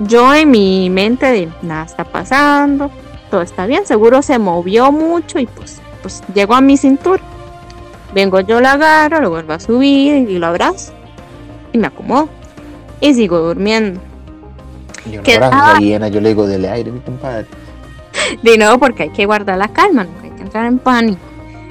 Yo 0.08 0.34
en 0.34 0.52
mi 0.52 0.90
mente 0.90 1.26
de 1.28 1.50
nada 1.62 1.86
está 1.86 2.04
pasando, 2.04 2.90
todo 3.30 3.42
está 3.42 3.66
bien, 3.66 3.86
seguro 3.86 4.22
se 4.22 4.40
movió 4.40 4.92
mucho 4.92 5.40
y 5.40 5.46
pues, 5.46 5.82
pues 6.02 6.22
llegó 6.34 6.56
a 6.56 6.62
mi 6.62 6.78
cintura. 6.78 7.22
Vengo 8.14 8.40
yo, 8.42 8.62
la 8.62 8.74
agarro, 8.74 9.22
lo 9.22 9.30
vuelvo 9.30 9.54
a 9.54 9.60
subir 9.60 10.30
y 10.30 10.38
lo 10.38 10.48
abrazo 10.48 10.94
y 11.72 11.78
me 11.78 11.88
acomodo 11.88 12.30
y 13.02 13.14
sigo 13.14 13.40
durmiendo. 13.40 14.00
Yo 15.06 15.22
no 15.22 15.80
llena, 15.80 16.08
yo 16.08 16.22
le 16.22 16.30
digo, 16.30 16.48
dele 16.48 16.70
aire, 16.70 16.92
mi 16.92 17.00
compadre. 17.02 17.48
De 18.42 18.58
nuevo, 18.58 18.78
porque 18.78 19.04
hay 19.04 19.10
que 19.10 19.26
guardar 19.26 19.58
la 19.58 19.68
calma, 19.68 20.06
no 20.06 20.12
hay 20.24 20.30
que 20.30 20.42
entrar 20.44 20.66
en 20.66 20.80
pánico. 20.80 21.20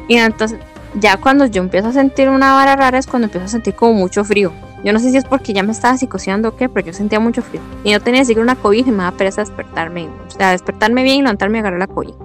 Y 0.08 0.16
entonces, 0.16 0.58
ya 0.94 1.16
cuando 1.16 1.46
yo 1.46 1.62
empiezo 1.62 1.88
a 1.88 1.92
sentir 1.92 2.28
una 2.28 2.52
vara 2.52 2.76
rara 2.76 2.98
es 2.98 3.06
cuando 3.06 3.26
empiezo 3.26 3.46
a 3.46 3.48
sentir 3.48 3.74
como 3.74 3.94
mucho 3.94 4.24
frío. 4.24 4.52
Yo 4.84 4.92
no 4.92 4.98
sé 4.98 5.10
si 5.10 5.16
es 5.16 5.24
porque 5.24 5.52
ya 5.52 5.62
me 5.62 5.72
estaba 5.72 5.96
psicoseando 5.96 6.48
o 6.48 6.56
qué, 6.56 6.68
pero 6.68 6.86
yo 6.86 6.92
sentía 6.92 7.20
mucho 7.20 7.42
frío. 7.42 7.60
Y 7.84 7.92
yo 7.92 8.00
tenía 8.00 8.24
siquiera 8.24 8.42
una 8.42 8.56
cobija 8.56 8.88
y 8.88 8.92
me 8.92 8.98
daba 8.98 9.16
pereza 9.16 9.42
despertarme. 9.42 10.08
O 10.26 10.30
sea, 10.30 10.50
despertarme 10.50 11.04
bien 11.04 11.18
y 11.18 11.22
levantarme 11.22 11.58
y 11.58 11.60
agarrar 11.60 11.78
la 11.78 11.86
cobija. 11.86 12.18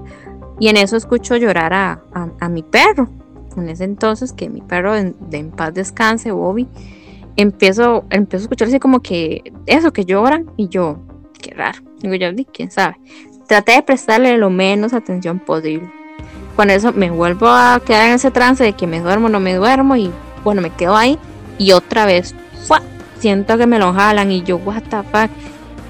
Y 0.60 0.70
en 0.70 0.78
eso 0.78 0.98
escucho 0.98 1.36
llorar 1.36 1.74
a, 1.74 2.02
a, 2.39 2.50
mi 2.50 2.63
perro. 2.63 3.10
En 3.56 3.70
ese 3.70 3.84
entonces, 3.84 4.34
que 4.34 4.50
mi 4.50 4.62
perro 4.62 4.93
de 4.93 5.13
en 5.32 5.52
paz 5.52 5.74
descanse, 5.74 6.32
Bobby, 6.32 6.67
empiezo, 7.36 8.06
empiezo 8.10 8.43
a 8.43 8.46
escuchar 8.46 8.67
así 8.67 8.80
como 8.80 9.02
que 9.02 9.54
eso, 9.67 9.93
que 9.93 10.06
lloran. 10.06 10.52
Y 10.58 10.67
yo, 10.67 10.98
qué 11.39 11.54
raro. 11.54 11.80
Digo 12.00 12.15
yo, 12.15 12.30
quién 12.52 12.72
sabe. 12.72 12.98
Traté 13.48 13.74
de 13.74 13.84
prestarle 13.84 14.36
lo 14.38 14.50
menos 14.50 14.93
atención 14.93 15.39
posible. 15.39 15.89
Con 16.56 16.72
eso 16.72 16.91
me 16.91 17.12
vuelvo 17.12 17.48
a 17.48 17.80
quedar 17.86 18.08
en 18.08 18.15
ese 18.15 18.32
trance 18.32 18.63
de 18.63 18.74
que 18.74 18.88
me 18.88 19.00
duermo, 19.00 19.30
no 19.30 19.39
me 19.39 19.54
duermo. 19.54 19.96
Y 19.96 20.12
bueno, 20.43 20.62
me 20.62 20.72
quedo 20.72 20.98
ahí. 20.98 21.20
Y 21.60 21.72
otra 21.72 22.06
vez 22.06 22.36
siento 23.20 23.58
que 23.58 23.68
me 23.68 23.80
lo 23.80 23.94
jalan 23.94 24.32
y 24.32 24.44
yo, 24.44 24.58
what 24.58 24.84
the 24.90 24.98
fuck. 25.04 25.30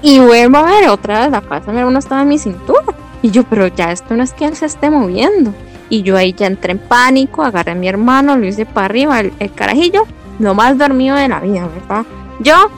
Y 0.02 0.18
vuelvo 0.20 0.58
a 0.58 0.62
ver 0.62 0.88
otra 0.88 1.28
vez 1.28 1.30
la 1.30 1.40
mi 1.72 1.78
hermano 1.78 1.98
estaba 1.98 2.22
en 2.22 2.28
mi 2.28 2.38
cintura. 2.38 2.82
Y 3.20 3.30
yo, 3.30 3.42
pero 3.44 3.66
ya 3.66 3.90
esto 3.90 4.14
no 4.16 4.22
es 4.22 4.32
que 4.32 4.44
él 4.44 4.54
se 4.54 4.66
esté 4.66 4.90
moviendo. 4.90 5.52
Y 5.90 6.02
yo 6.02 6.16
ahí 6.16 6.32
ya 6.32 6.46
entré 6.46 6.72
en 6.72 6.78
pánico, 6.78 7.42
agarré 7.42 7.72
a 7.72 7.74
mi 7.74 7.88
hermano, 7.88 8.36
lo 8.36 8.46
hice 8.46 8.66
para 8.66 8.86
arriba, 8.86 9.20
el, 9.20 9.52
carajillo, 9.54 10.06
lo 10.38 10.54
más 10.54 10.78
dormido 10.78 11.16
de 11.16 11.28
la 11.28 11.40
vida, 11.40 11.66
¿verdad? 11.66 12.04
Yo, 12.40 12.70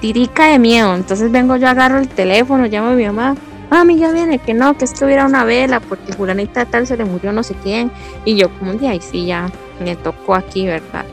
tirica 0.00 0.46
de 0.46 0.58
miedo. 0.58 0.94
Entonces 0.94 1.30
vengo 1.30 1.56
yo, 1.56 1.68
agarro 1.68 1.98
el 1.98 2.08
teléfono, 2.08 2.66
llamo 2.66 2.88
a 2.88 2.92
mi 2.92 3.06
mamá. 3.06 3.36
Mami, 3.70 3.98
ya 3.98 4.12
viene, 4.12 4.38
que 4.38 4.52
no, 4.52 4.76
que 4.76 4.84
es 4.84 4.92
que 4.92 5.04
hubiera 5.04 5.24
una 5.24 5.44
vela, 5.44 5.80
porque 5.80 6.12
fulanita 6.12 6.66
tal 6.66 6.86
se 6.86 6.96
le 6.96 7.04
murió 7.04 7.32
no 7.32 7.42
sé 7.42 7.54
quién. 7.62 7.90
Y 8.24 8.36
yo, 8.36 8.50
como 8.58 8.72
un 8.72 8.78
día, 8.78 8.94
y 8.94 9.00
sí, 9.00 9.26
ya 9.26 9.50
me 9.82 9.96
tocó 9.96 10.34
aquí, 10.34 10.66
¿verdad? 10.66 11.06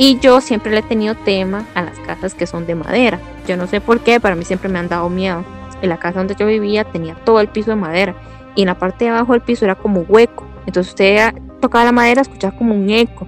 Y 0.00 0.20
yo 0.20 0.40
siempre 0.40 0.70
le 0.70 0.78
he 0.78 0.82
tenido 0.82 1.16
tema 1.16 1.66
a 1.74 1.82
las 1.82 1.98
casas 1.98 2.34
que 2.34 2.46
son 2.46 2.66
de 2.66 2.76
madera. 2.76 3.18
Yo 3.48 3.56
no 3.56 3.66
sé 3.66 3.80
por 3.80 3.98
qué, 4.00 4.20
para 4.20 4.36
mí 4.36 4.44
siempre 4.44 4.68
me 4.68 4.78
han 4.78 4.88
dado 4.88 5.10
miedo. 5.10 5.44
En 5.82 5.88
la 5.88 5.98
casa 5.98 6.20
donde 6.20 6.36
yo 6.36 6.46
vivía 6.46 6.84
tenía 6.84 7.16
todo 7.16 7.40
el 7.40 7.48
piso 7.48 7.70
de 7.70 7.76
madera 7.76 8.14
y 8.54 8.62
en 8.62 8.66
la 8.66 8.78
parte 8.78 9.04
de 9.04 9.10
abajo 9.10 9.32
del 9.32 9.42
piso 9.42 9.64
era 9.64 9.74
como 9.74 10.02
hueco. 10.02 10.46
Entonces 10.66 10.92
usted 10.92 11.34
tocaba 11.60 11.84
la 11.84 11.92
madera, 11.92 12.22
escuchaba 12.22 12.56
como 12.56 12.74
un 12.74 12.90
eco. 12.90 13.26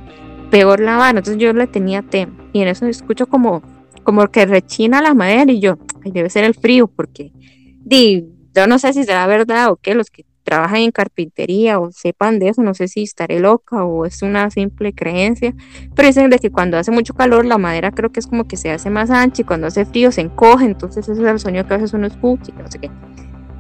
Peor 0.51 0.81
la 0.81 0.97
vara, 0.97 1.19
entonces 1.19 1.39
yo 1.39 1.53
le 1.53 1.67
tenía 1.67 2.03
tema. 2.03 2.33
Y 2.53 2.63
en 2.63 2.69
eso 2.69 2.87
escucho 2.87 3.27
como, 3.27 3.63
como 4.05 4.27
que 4.29 4.47
rechina 4.47 5.03
la 5.03 5.15
madera 5.15 5.51
y 5.51 5.61
yo, 5.61 5.79
debe 6.05 6.31
ser 6.31 6.45
el 6.45 6.55
frío 6.55 6.87
porque 6.87 7.33
di, 7.81 8.29
yo 8.55 8.67
no 8.67 8.79
sé 8.79 8.93
si 8.93 9.05
será 9.05 9.27
verdad 9.27 9.71
o 9.71 9.77
qué, 9.77 9.95
los 9.95 10.11
que 10.11 10.25
trabajan 10.51 10.79
en 10.79 10.91
carpintería 10.91 11.79
o 11.79 11.93
sepan 11.93 12.41
de 12.41 12.49
eso, 12.49 12.61
no 12.65 12.75
sé 12.75 12.89
si 12.89 13.05
estaré 13.05 13.39
loca 13.39 13.85
o 13.85 14.05
es 14.05 14.21
una 14.21 14.51
simple 14.51 14.93
creencia, 14.93 15.55
pero 15.95 16.09
dicen 16.09 16.29
de 16.29 16.41
que 16.41 16.51
cuando 16.51 16.77
hace 16.77 16.91
mucho 16.91 17.15
calor 17.15 17.47
la 17.47 17.57
madera 17.57 17.93
creo 17.93 18.11
que 18.11 18.19
es 18.19 18.27
como 18.27 18.49
que 18.49 18.57
se 18.57 18.73
hace 18.73 18.91
más 18.91 19.11
ancha 19.11 19.43
y 19.43 19.45
cuando 19.45 19.69
hace 19.69 19.85
frío 19.85 20.11
se 20.11 20.23
encoge, 20.23 20.65
entonces 20.65 21.09
ese 21.09 21.23
es 21.23 21.29
el 21.29 21.39
sonido 21.39 21.69
que 21.69 21.75
a 21.75 21.77
veces 21.77 21.93
uno 21.93 22.09
escucha 22.09 22.53
no 22.59 22.69
sé 22.69 22.81
qué. 22.81 22.91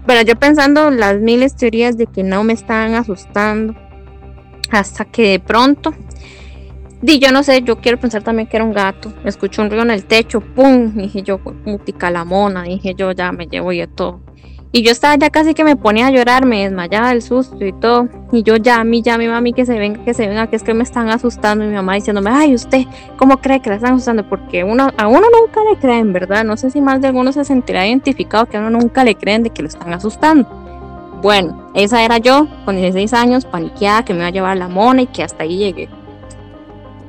Bueno, 0.04 0.22
yo 0.22 0.34
pensando 0.34 0.90
las 0.90 1.20
miles 1.20 1.54
teorías 1.54 1.96
de 1.96 2.08
que 2.08 2.24
no 2.24 2.42
me 2.42 2.54
estaban 2.54 2.94
asustando, 2.94 3.76
hasta 4.72 5.04
que 5.04 5.30
de 5.30 5.38
pronto, 5.38 5.94
di 7.02 7.20
yo 7.20 7.30
no 7.30 7.44
sé, 7.44 7.62
yo 7.62 7.80
quiero 7.80 8.00
pensar 8.00 8.24
también 8.24 8.48
que 8.48 8.56
era 8.56 8.64
un 8.64 8.72
gato, 8.72 9.12
escucho 9.24 9.62
un 9.62 9.68
ruido 9.68 9.84
en 9.84 9.92
el 9.92 10.06
techo, 10.06 10.40
pum, 10.40 10.92
dije 10.96 11.22
yo, 11.22 11.38
mutica 11.64 12.10
la 12.10 12.24
dije 12.64 12.96
yo 12.96 13.12
ya 13.12 13.30
me 13.30 13.46
llevo 13.46 13.70
y 13.72 13.86
todo 13.86 14.28
y 14.72 14.82
yo 14.82 14.92
estaba 14.92 15.16
ya 15.16 15.30
casi 15.30 15.52
que 15.52 15.64
me 15.64 15.74
ponía 15.74 16.06
a 16.06 16.10
llorar, 16.10 16.46
me 16.46 16.62
desmayaba 16.62 17.08
del 17.08 17.22
susto 17.22 17.64
y 17.64 17.72
todo. 17.72 18.08
Y 18.30 18.44
yo 18.44 18.56
ya, 18.56 18.84
mi 18.84 19.02
ya, 19.02 19.18
mi 19.18 19.26
mami, 19.26 19.52
que 19.52 19.66
se 19.66 19.76
venga, 19.76 20.04
que 20.04 20.14
se 20.14 20.28
venga, 20.28 20.46
que 20.46 20.54
es 20.54 20.62
que 20.62 20.74
me 20.74 20.84
están 20.84 21.08
asustando. 21.08 21.64
Y 21.64 21.68
mi 21.68 21.74
mamá 21.74 21.94
diciéndome, 21.94 22.30
ay, 22.30 22.54
usted, 22.54 22.84
¿cómo 23.16 23.38
cree 23.38 23.60
que 23.60 23.68
la 23.68 23.76
están 23.76 23.94
asustando? 23.94 24.28
Porque 24.28 24.62
uno, 24.62 24.90
a 24.96 25.08
uno 25.08 25.26
nunca 25.40 25.60
le 25.68 25.76
creen, 25.80 26.12
¿verdad? 26.12 26.44
No 26.44 26.56
sé 26.56 26.70
si 26.70 26.80
más 26.80 27.00
de 27.00 27.08
alguno 27.08 27.32
se 27.32 27.44
sentirá 27.44 27.84
identificado 27.84 28.46
que 28.46 28.58
a 28.58 28.60
uno 28.60 28.70
nunca 28.70 29.02
le 29.02 29.16
creen 29.16 29.42
de 29.42 29.50
que 29.50 29.62
lo 29.62 29.68
están 29.68 29.92
asustando. 29.92 30.48
Bueno, 31.20 31.70
esa 31.74 32.04
era 32.04 32.18
yo, 32.18 32.46
con 32.64 32.76
16 32.76 33.12
años, 33.12 33.46
paniqueada, 33.46 34.04
que 34.04 34.14
me 34.14 34.20
iba 34.20 34.28
a 34.28 34.30
llevar 34.30 34.56
la 34.56 34.68
mona 34.68 35.02
y 35.02 35.06
que 35.06 35.24
hasta 35.24 35.42
ahí 35.42 35.58
llegué. 35.58 35.88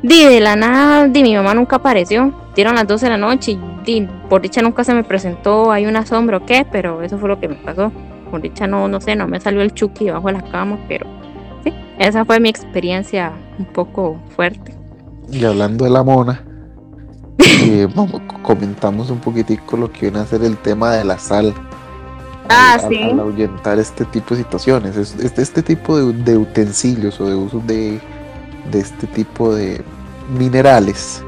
Di 0.04 0.26
de 0.26 0.40
la 0.40 0.56
nada, 0.56 1.08
di, 1.08 1.22
mi 1.22 1.36
mamá 1.36 1.54
nunca 1.54 1.76
apareció. 1.78 2.34
Dieron 2.56 2.76
las 2.76 2.88
12 2.88 3.06
de 3.06 3.10
la 3.12 3.18
noche 3.18 3.52
y 3.52 3.60
di, 3.86 4.08
por 4.30 4.42
dicha 4.42 4.62
nunca 4.62 4.84
se 4.84 4.94
me 4.94 5.04
presentó, 5.04 5.72
hay 5.72 5.86
una 5.86 6.06
sombra 6.06 6.38
o 6.38 6.46
qué, 6.46 6.66
pero 6.70 7.02
eso 7.02 7.18
fue 7.18 7.30
lo 7.30 7.40
que 7.40 7.48
me 7.48 7.56
pasó. 7.56 7.92
Por 8.30 8.42
dicha 8.42 8.66
no, 8.68 8.88
no 8.88 9.00
sé, 9.00 9.16
no 9.16 9.28
me 9.28 9.40
salió 9.40 9.62
el 9.62 9.74
chuki 9.74 10.06
debajo 10.06 10.28
de 10.28 10.34
la 10.34 10.42
cama, 10.42 10.80
pero 10.88 11.06
sí, 11.64 11.74
esa 12.00 12.26
fue 12.26 12.40
mi 12.40 12.50
experiencia 12.50 13.32
un 13.60 13.66
poco 13.66 14.20
fuerte. 14.36 14.74
Y 15.32 15.46
hablando 15.46 15.86
de 15.86 15.92
la 15.92 16.04
mona, 16.04 16.44
eh, 17.40 17.88
vamos, 17.96 18.22
comentamos 18.42 19.10
un 19.12 19.20
poquitico 19.20 19.78
lo 19.78 19.92
que 19.92 20.02
viene 20.02 20.20
a 20.20 20.26
ser 20.26 20.44
el 20.44 20.58
tema 20.58 20.92
de 20.94 21.04
la 21.06 21.20
sal. 21.20 21.54
Ah, 22.50 22.74
al, 22.84 22.90
sí. 22.90 23.02
al 23.04 23.20
ahuyentar 23.20 23.80
este 23.80 24.04
tipo 24.06 24.36
de 24.36 24.42
situaciones, 24.44 24.98
es- 24.98 25.16
este, 25.24 25.42
este 25.42 25.62
tipo 25.64 25.98
de, 25.98 26.12
de 26.24 26.38
utensilios 26.38 27.22
o 27.22 27.30
de 27.30 27.36
usos 27.36 27.66
de, 27.66 28.00
de 28.72 28.80
este 28.80 29.08
tipo 29.08 29.54
de 29.56 29.82
minerales. 30.32 31.24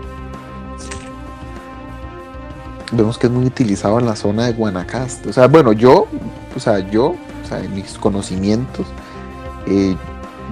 Vemos 2.92 3.18
que 3.18 3.28
es 3.28 3.34
muy 3.34 3.46
utilizado 3.46 4.00
en 4.00 4.06
la 4.06 4.16
zona 4.16 4.46
de 4.46 4.54
Guanacaste. 4.54 5.30
O 5.30 5.34
sea, 5.34 5.48
bueno, 5.48 5.74
yo, 5.74 6.06
o 6.56 6.60
sea, 6.60 6.80
yo, 6.80 7.08
o 7.44 7.48
sea, 7.48 7.60
en 7.60 7.74
mis 7.74 7.98
conocimientos, 7.98 8.86
eh, 9.66 9.96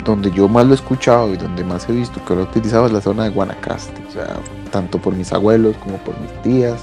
donde 0.04 0.32
yo 0.32 0.48
más 0.48 0.66
lo 0.66 0.72
he 0.72 0.76
escuchado 0.76 1.32
y 1.34 1.38
donde 1.38 1.64
más 1.64 1.88
he 1.88 1.92
visto 1.94 2.24
que 2.26 2.34
lo 2.34 2.42
he 2.42 2.44
utilizado 2.46 2.88
es 2.88 2.92
la 2.94 3.02
zona 3.02 3.26
de 3.26 3.30
Guanacaste. 3.30 4.02
O 4.08 4.12
sea, 4.12 4.38
tanto 4.72 4.98
por 5.00 5.14
mis 5.14 5.32
abuelos 5.32 5.76
como 5.78 5.98
por 5.98 6.20
mis 6.20 6.32
tías. 6.42 6.80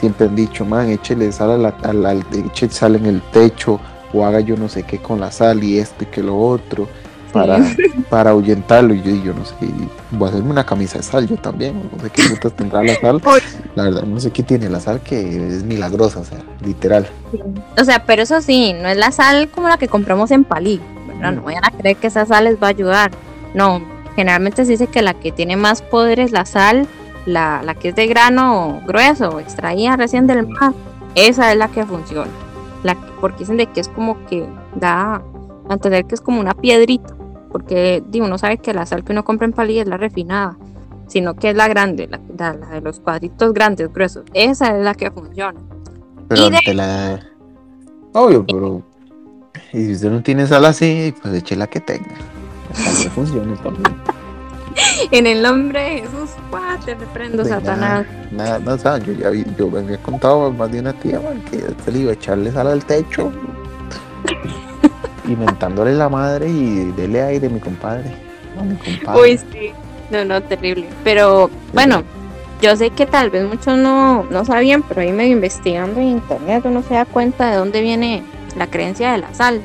Siempre 0.00 0.26
han 0.26 0.34
dicho, 0.34 0.64
man, 0.64 0.88
échele 0.88 1.30
sal, 1.30 1.50
a 1.52 1.58
la- 1.58 1.74
al, 1.84 2.04
al- 2.06 2.24
eche 2.32 2.68
sal 2.70 2.96
en 2.96 3.06
el 3.06 3.20
techo 3.30 3.78
o 4.12 4.24
haga 4.24 4.40
yo 4.40 4.56
no 4.56 4.68
sé 4.68 4.82
qué 4.82 4.98
con 4.98 5.20
la 5.20 5.30
sal 5.30 5.62
y 5.62 5.78
esto 5.78 6.02
y 6.04 6.06
que 6.08 6.22
lo 6.22 6.36
otro 6.36 6.88
para, 7.32 7.58
para 8.08 8.30
ahuyentarlo. 8.30 8.94
Y 8.94 9.02
yo, 9.02 9.10
y 9.10 9.22
yo 9.22 9.34
no 9.34 9.44
sé, 9.44 9.54
voy 10.10 10.26
a 10.28 10.30
hacerme 10.30 10.50
una 10.50 10.64
camisa 10.66 10.98
de 10.98 11.04
sal 11.04 11.26
yo 11.26 11.36
también. 11.36 11.90
No 11.96 12.02
sé 12.02 12.10
qué 12.10 12.22
frutas 12.22 12.52
tendrá 12.54 12.82
la 12.82 12.94
sal. 12.96 13.20
La 13.74 13.84
verdad, 13.84 14.02
no 14.02 14.20
sé 14.20 14.30
qué 14.30 14.42
tiene 14.42 14.68
la 14.68 14.80
sal 14.80 15.00
que 15.00 15.20
es 15.48 15.62
milagrosa, 15.64 16.20
o 16.20 16.24
sea, 16.24 16.38
literal. 16.64 17.06
O 17.80 17.84
sea, 17.84 18.04
pero 18.04 18.22
eso 18.22 18.40
sí, 18.40 18.72
no 18.72 18.88
es 18.88 18.96
la 18.96 19.12
sal 19.12 19.48
como 19.48 19.68
la 19.68 19.76
que 19.78 19.88
compramos 19.88 20.30
en 20.30 20.44
Palí, 20.44 20.80
¿verdad? 21.06 21.32
No 21.32 21.42
vayan 21.42 21.64
a 21.64 21.70
creer 21.70 21.96
que 21.96 22.08
esa 22.08 22.26
sal 22.26 22.44
les 22.44 22.60
va 22.62 22.66
a 22.68 22.70
ayudar. 22.70 23.10
No, 23.54 23.82
generalmente 24.16 24.64
se 24.64 24.72
dice 24.72 24.86
que 24.86 25.02
la 25.02 25.14
que 25.14 25.32
tiene 25.32 25.56
más 25.56 25.82
poder 25.82 26.20
es 26.20 26.32
la 26.32 26.44
sal, 26.44 26.86
la, 27.26 27.62
la 27.64 27.74
que 27.74 27.88
es 27.90 27.94
de 27.96 28.06
grano 28.06 28.80
grueso, 28.86 29.40
extraída 29.40 29.96
recién 29.96 30.26
del 30.26 30.46
mar. 30.48 30.72
Esa 31.14 31.50
es 31.52 31.58
la 31.58 31.68
que 31.68 31.84
funciona. 31.84 32.30
La, 32.82 32.94
que- 32.94 33.00
porque 33.20 33.40
dicen 33.40 33.56
de 33.56 33.66
que 33.66 33.80
es 33.80 33.88
como 33.88 34.24
que 34.26 34.46
da 34.74 35.22
a 35.68 35.72
entender 35.74 36.04
que 36.06 36.14
es 36.14 36.20
como 36.20 36.40
una 36.40 36.54
piedrita. 36.54 37.14
Porque 37.50 38.02
uno 38.14 38.38
sabe 38.38 38.58
que 38.58 38.72
la 38.72 38.86
sal 38.86 39.04
que 39.04 39.12
uno 39.12 39.24
compra 39.24 39.46
en 39.46 39.52
Palí 39.52 39.78
es 39.78 39.86
la 39.88 39.96
refinada, 39.96 40.56
sino 41.08 41.34
que 41.34 41.50
es 41.50 41.56
la 41.56 41.66
grande, 41.68 42.06
la, 42.08 42.20
la- 42.38 42.54
la 42.54 42.66
de 42.68 42.80
los 42.80 43.00
cuadritos 43.00 43.52
grandes, 43.52 43.92
gruesos. 43.92 44.24
Esa 44.34 44.76
es 44.76 44.84
la 44.84 44.94
que 44.94 45.10
funciona. 45.10 45.58
Pero 46.28 46.46
Y 46.46 46.50
de- 46.50 46.56
ante 46.58 46.74
la. 46.74 47.20
Obvio, 48.12 48.46
pero. 48.46 48.82
Y 49.72 49.84
si 49.86 49.92
usted 49.92 50.10
no 50.10 50.22
tiene 50.22 50.46
sal 50.46 50.64
así, 50.64 51.12
pues 51.20 51.34
eche 51.34 51.56
la 51.56 51.66
que 51.66 51.80
tenga. 51.80 52.06
Tal 52.72 52.84
vez 52.94 53.08
funcione 53.10 53.56
también. 53.56 53.96
En 55.10 55.26
el 55.26 55.42
nombre 55.42 55.80
de 55.82 55.90
Jesús, 56.02 56.30
¡guau! 56.50 56.78
te 56.84 56.94
reprendo, 56.94 57.44
Satanás. 57.44 58.06
Nada, 58.30 58.60
o 58.74 58.78
sea, 58.78 58.98
yo 58.98 59.12
ya 59.12 59.30
vi- 59.30 59.44
yo 59.58 59.68
me 59.68 59.80
había 59.80 59.98
contado 60.00 60.52
más 60.52 60.70
de 60.70 60.78
una 60.78 60.92
tía 60.92 61.18
man, 61.20 61.42
que 61.50 61.58
se 61.84 61.90
le 61.90 61.98
iba 61.98 62.10
a 62.12 62.14
echarle 62.14 62.52
sal 62.52 62.68
al 62.68 62.84
techo. 62.84 63.32
inventándole 65.26 65.92
la 65.94 66.08
madre 66.08 66.48
y 66.48 66.92
dele 66.92 67.22
aire, 67.22 67.48
mi 67.48 67.60
compadre. 67.60 68.10
Mi 68.62 68.76
compadre. 68.76 69.20
Uy, 69.20 69.38
sí. 69.38 69.72
No, 70.10 70.24
no, 70.24 70.42
terrible. 70.42 70.86
Pero 71.04 71.50
bueno, 71.72 72.02
yo 72.60 72.76
sé 72.76 72.90
que 72.90 73.06
tal 73.06 73.30
vez 73.30 73.48
muchos 73.48 73.78
no, 73.78 74.24
no 74.24 74.44
sabían, 74.44 74.82
pero 74.82 75.00
ahí 75.02 75.12
medio 75.12 75.32
investigando 75.32 76.00
en 76.00 76.08
internet 76.08 76.62
uno 76.64 76.82
se 76.82 76.94
da 76.94 77.04
cuenta 77.04 77.50
de 77.50 77.56
dónde 77.56 77.80
viene 77.80 78.22
la 78.56 78.66
creencia 78.66 79.12
de 79.12 79.18
la 79.18 79.32
sal. 79.34 79.60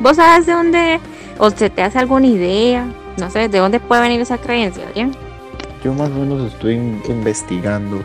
¿Vos 0.00 0.16
sabes 0.16 0.46
de 0.46 0.52
dónde, 0.52 1.00
o 1.38 1.50
se 1.50 1.70
te 1.70 1.82
hace 1.82 1.98
alguna 1.98 2.26
idea? 2.26 2.86
No 3.16 3.30
sé, 3.30 3.48
¿de 3.48 3.58
dónde 3.58 3.80
puede 3.80 4.02
venir 4.02 4.20
esa 4.20 4.38
creencia? 4.38 4.84
¿bien? 4.94 5.12
Yo 5.82 5.92
más 5.94 6.10
o 6.10 6.14
menos 6.14 6.52
estoy 6.52 6.74
in- 6.74 7.02
investigando 7.08 8.02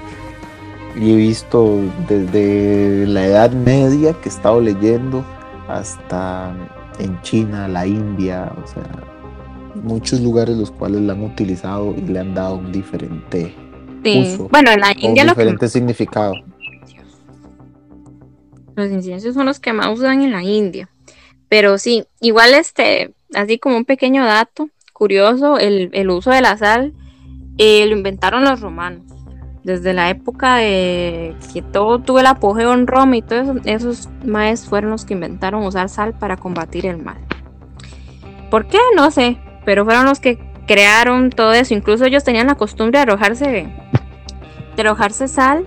y 0.96 1.12
he 1.12 1.16
visto 1.16 1.80
desde 2.08 3.06
la 3.08 3.26
Edad 3.26 3.52
Media 3.52 4.14
que 4.14 4.30
he 4.30 4.32
estado 4.32 4.62
leyendo 4.62 5.24
hasta 5.68 6.54
en 7.00 7.22
China, 7.22 7.68
la 7.68 7.86
India, 7.86 8.52
o 8.64 8.68
sea, 8.68 8.90
muchos 9.76 10.22
lugares 10.22 10.58
los 10.58 10.72
cuales 10.72 11.02
la 11.02 11.14
han 11.14 11.24
utilizado 11.24 11.96
y 11.98 12.02
le 12.02 12.20
han 12.20 12.34
dado 12.34 12.56
un 12.56 12.72
diferente 12.72 13.54
Sí. 14.04 14.34
Uso. 14.34 14.50
Bueno, 14.50 14.72
en 14.72 14.82
la 14.82 14.90
o 14.90 14.92
un 14.92 15.02
India 15.02 15.24
lo 15.24 15.34
que 15.34 15.42
diferente 15.42 15.70
significado. 15.70 16.34
Los 18.76 18.92
inciensos 18.92 19.34
son 19.34 19.46
los 19.46 19.60
que 19.60 19.72
más 19.72 19.88
usan 19.88 20.22
en 20.24 20.32
la 20.32 20.44
India. 20.44 20.90
Pero 21.48 21.78
sí, 21.78 22.06
igual 22.20 22.54
este, 22.54 23.14
así 23.34 23.60
como 23.60 23.78
un 23.78 23.86
pequeño 23.86 24.26
dato 24.26 24.70
curioso, 24.92 25.58
el, 25.58 25.90
el 25.94 26.10
uso 26.10 26.32
de 26.32 26.42
la 26.42 26.58
sal 26.58 26.94
eh, 27.58 27.86
lo 27.86 27.96
inventaron 27.96 28.44
los 28.44 28.60
romanos. 28.62 29.04
Desde 29.64 29.94
la 29.94 30.10
época 30.10 30.58
de 30.58 31.36
que 31.54 31.62
todo 31.62 32.00
tuvo 32.00 32.20
el 32.20 32.28
apogeo 32.28 32.74
en 32.74 32.86
Roma 32.86 33.18
y 33.18 33.22
todo 33.22 33.40
eso, 33.40 33.56
esos 33.64 34.10
maestros 34.26 34.70
fueron 34.70 34.92
los 34.92 35.06
que 35.06 35.14
inventaron 35.14 35.64
usar 35.64 35.88
sal 35.90 36.14
para 36.14 36.38
combatir 36.38 36.86
el 36.86 36.98
mal. 36.98 37.18
¿Por 38.50 38.68
qué? 38.68 38.78
No 38.96 39.10
sé, 39.10 39.38
pero 39.66 39.86
fueron 39.86 40.06
los 40.06 40.20
que 40.20 40.38
crearon 40.68 41.30
todo 41.30 41.54
eso. 41.54 41.74
Incluso 41.74 42.06
ellos 42.06 42.24
tenían 42.24 42.48
la 42.48 42.56
costumbre 42.56 43.00
de 43.00 43.04
arrojarse, 43.04 43.70
de 44.76 44.82
arrojarse 44.82 45.28
sal 45.28 45.66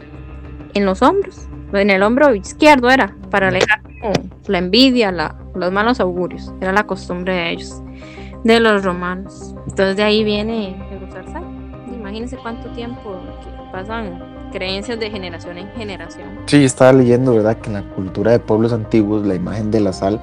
en 0.74 0.84
los 0.84 1.00
hombros 1.02 1.46
en 1.72 1.90
el 1.90 2.02
hombro 2.02 2.34
izquierdo 2.34 2.90
era, 2.90 3.14
para 3.30 3.48
alejar 3.48 3.82
como 3.82 4.12
la 4.46 4.58
envidia, 4.58 5.12
los 5.54 5.72
malos 5.72 6.00
augurios. 6.00 6.52
Era 6.60 6.72
la 6.72 6.84
costumbre 6.84 7.34
de 7.34 7.50
ellos, 7.50 7.82
de 8.44 8.60
los 8.60 8.84
romanos. 8.84 9.54
Entonces 9.68 9.96
de 9.96 10.02
ahí 10.02 10.24
viene 10.24 10.76
el 10.90 11.02
usar 11.04 11.24
sal. 11.30 11.44
Imagínense 11.92 12.36
cuánto 12.36 12.68
tiempo 12.70 13.20
que 13.42 13.55
pasan 13.76 14.18
creencias 14.52 14.98
de 14.98 15.10
generación 15.10 15.58
en 15.58 15.68
generación. 15.72 16.28
Sí, 16.46 16.64
estaba 16.64 16.94
leyendo, 16.94 17.34
¿verdad? 17.34 17.58
Que 17.58 17.68
en 17.68 17.74
la 17.74 17.82
cultura 17.82 18.30
de 18.30 18.38
pueblos 18.38 18.72
antiguos 18.72 19.26
la 19.26 19.34
imagen 19.34 19.70
de 19.70 19.80
la 19.80 19.92
sal 19.92 20.18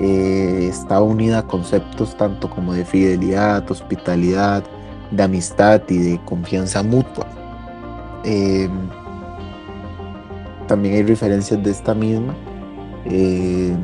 eh, 0.00 0.66
está 0.68 1.00
unida 1.00 1.38
a 1.38 1.42
conceptos 1.46 2.14
tanto 2.18 2.50
como 2.50 2.74
de 2.74 2.84
fidelidad, 2.84 3.70
hospitalidad, 3.70 4.64
de 5.10 5.22
amistad 5.22 5.80
y 5.88 5.96
de 5.96 6.20
confianza 6.26 6.82
mutua. 6.82 7.26
Eh, 8.24 8.68
también 10.68 10.96
hay 10.96 11.02
referencias 11.02 11.62
de 11.62 11.70
esta 11.70 11.94
misma, 11.94 12.34
eh, 13.06 13.74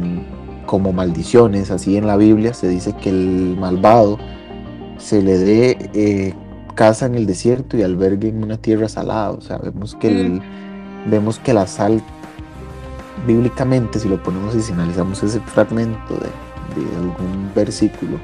como 0.67 0.93
maldiciones, 0.93 1.71
así 1.71 1.97
en 1.97 2.07
la 2.07 2.19
Biblia 2.19 2.53
se 2.53 2.69
dice 2.69 2.93
que 2.93 3.09
el 3.09 3.57
malvado 3.59 4.19
se 4.99 5.23
le 5.23 5.39
dé 5.39 5.91
eh, 5.95 6.35
casa 6.77 7.07
en 7.07 7.17
el 7.17 7.27
desierto 7.27 7.77
y 7.77 7.83
albergue 7.83 8.29
en 8.29 8.45
una 8.45 8.57
tierra 8.59 8.89
salada. 8.89 9.31
O 9.33 9.41
sea, 9.41 9.59
vemos 9.59 9.97
que, 9.97 10.09
el- 10.09 10.41
vemos 11.07 11.41
que 11.41 11.53
la 11.53 11.67
sal, 11.67 12.01
bíblicamente, 13.27 13.99
si 13.99 14.09
lo 14.09 14.23
ponemos 14.23 14.55
y 14.55 14.63
si 14.63 14.73
analizamos 14.73 15.21
ese 15.25 15.41
fragmento 15.41 16.15
de, 16.15 16.81
de 16.81 16.97
algún 16.97 17.51
versículo, 17.55 18.19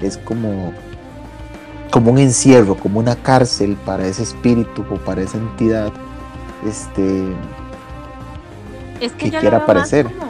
es 0.00 0.16
como, 0.18 0.72
como 1.90 2.12
un 2.12 2.18
encierro, 2.18 2.76
como 2.76 3.00
una 3.00 3.16
cárcel 3.16 3.76
para 3.84 4.06
ese 4.06 4.22
espíritu 4.22 4.84
o 4.90 4.96
para 4.96 5.22
esa 5.22 5.38
entidad. 5.38 5.92
Este, 6.66 7.24
Es 9.00 9.12
Que 9.12 9.30
lo 9.30 9.40
quiera 9.40 9.58
aparecer. 9.58 10.04
como- 10.06 10.28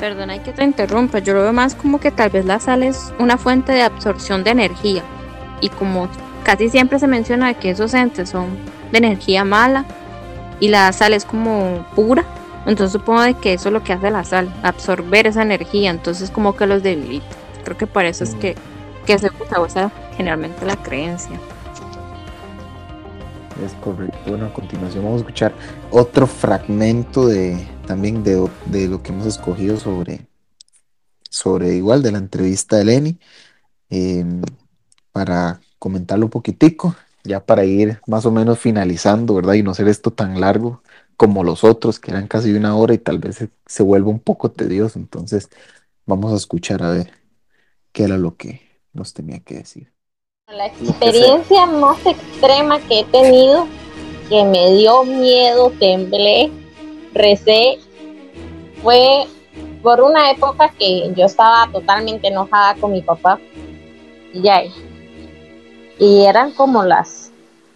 Perdona 0.00 0.42
que 0.42 0.52
te 0.52 0.64
interrumpa, 0.64 1.20
yo 1.20 1.34
lo 1.34 1.42
veo 1.42 1.52
más 1.52 1.74
como 1.74 1.98
que 2.00 2.10
tal 2.10 2.28
vez 2.28 2.44
la 2.44 2.58
sal 2.60 2.82
es 2.82 3.12
una 3.18 3.38
fuente 3.38 3.72
de 3.72 3.82
absorción 3.82 4.44
de 4.44 4.50
energía. 4.50 5.02
Y 5.60 5.68
como 5.70 6.08
casi 6.44 6.68
siempre 6.68 6.98
se 6.98 7.06
menciona 7.08 7.54
que 7.54 7.70
esos 7.70 7.94
entes 7.94 8.28
son 8.30 8.46
de 8.92 8.98
energía 8.98 9.44
mala 9.44 9.84
y 10.60 10.68
la 10.68 10.92
sal 10.92 11.12
es 11.14 11.24
como 11.24 11.84
pura, 11.96 12.24
entonces 12.66 12.92
supongo 12.92 13.22
de 13.22 13.34
que 13.34 13.54
eso 13.54 13.68
es 13.68 13.72
lo 13.72 13.82
que 13.82 13.92
hace 13.92 14.10
la 14.10 14.24
sal, 14.24 14.54
absorber 14.62 15.26
esa 15.26 15.42
energía, 15.42 15.90
entonces 15.90 16.30
como 16.30 16.56
que 16.56 16.66
los 16.66 16.82
debilita. 16.82 17.26
Creo 17.64 17.76
que 17.76 17.86
por 17.86 18.04
eso 18.04 18.24
es 18.24 18.34
Mm. 18.34 18.38
que, 18.38 18.56
que 19.06 19.18
se 19.18 19.30
usa, 19.60 19.90
generalmente 20.16 20.64
la 20.64 20.76
creencia. 20.76 21.40
Es 23.64 23.74
correcto. 23.74 24.18
Bueno, 24.26 24.46
a 24.46 24.52
continuación 24.52 25.04
vamos 25.04 25.18
a 25.18 25.22
escuchar 25.22 25.54
otro 25.90 26.26
fragmento 26.26 27.26
de 27.26 27.68
también 27.86 28.22
de, 28.24 28.48
de 28.66 28.88
lo 28.88 29.02
que 29.02 29.12
hemos 29.12 29.26
escogido 29.26 29.76
sobre, 29.78 30.26
sobre 31.30 31.74
igual 31.76 32.02
de 32.02 32.12
la 32.12 32.18
entrevista 32.18 32.76
de 32.76 32.84
Lenny 32.84 33.18
eh, 33.90 34.24
para 35.12 35.63
comentarlo 35.84 36.24
un 36.24 36.30
poquitico, 36.30 36.96
ya 37.24 37.44
para 37.44 37.66
ir 37.66 38.00
más 38.06 38.24
o 38.24 38.30
menos 38.30 38.58
finalizando, 38.58 39.34
¿verdad? 39.34 39.52
Y 39.52 39.62
no 39.62 39.74
ser 39.74 39.86
esto 39.88 40.10
tan 40.10 40.40
largo 40.40 40.82
como 41.18 41.44
los 41.44 41.62
otros, 41.62 42.00
que 42.00 42.10
eran 42.10 42.26
casi 42.26 42.54
una 42.54 42.74
hora 42.74 42.94
y 42.94 42.98
tal 42.98 43.18
vez 43.18 43.36
se, 43.36 43.50
se 43.66 43.82
vuelva 43.82 44.08
un 44.08 44.18
poco 44.18 44.50
tedioso. 44.50 44.98
Entonces, 44.98 45.50
vamos 46.06 46.32
a 46.32 46.36
escuchar 46.36 46.82
a 46.82 46.88
ver 46.88 47.12
qué 47.92 48.04
era 48.04 48.16
lo 48.16 48.34
que 48.34 48.62
nos 48.94 49.12
tenía 49.12 49.40
que 49.40 49.56
decir. 49.56 49.92
La 50.48 50.68
experiencia 50.68 51.66
más 51.66 51.98
extrema 52.06 52.80
que 52.88 53.00
he 53.00 53.04
tenido, 53.04 53.66
que 54.30 54.42
me 54.42 54.72
dio 54.78 55.04
miedo, 55.04 55.70
temblé, 55.78 56.50
recé, 57.12 57.78
fue 58.82 59.26
por 59.82 60.00
una 60.00 60.30
época 60.30 60.72
que 60.78 61.12
yo 61.14 61.26
estaba 61.26 61.70
totalmente 61.70 62.28
enojada 62.28 62.74
con 62.76 62.92
mi 62.92 63.02
papá. 63.02 63.38
Y 64.32 64.40
ya. 64.40 64.62
Y 65.98 66.24
eran 66.24 66.52
como 66.52 66.82
las 66.82 67.30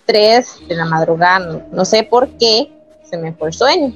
3 0.06 0.68
de 0.68 0.74
la 0.74 0.86
madrugada, 0.86 1.62
no, 1.70 1.84
sé 1.84 2.02
por 2.02 2.28
qué, 2.38 2.72
se 3.08 3.16
me 3.16 3.32
fue 3.32 3.48
el 3.48 3.54
sueño. 3.54 3.92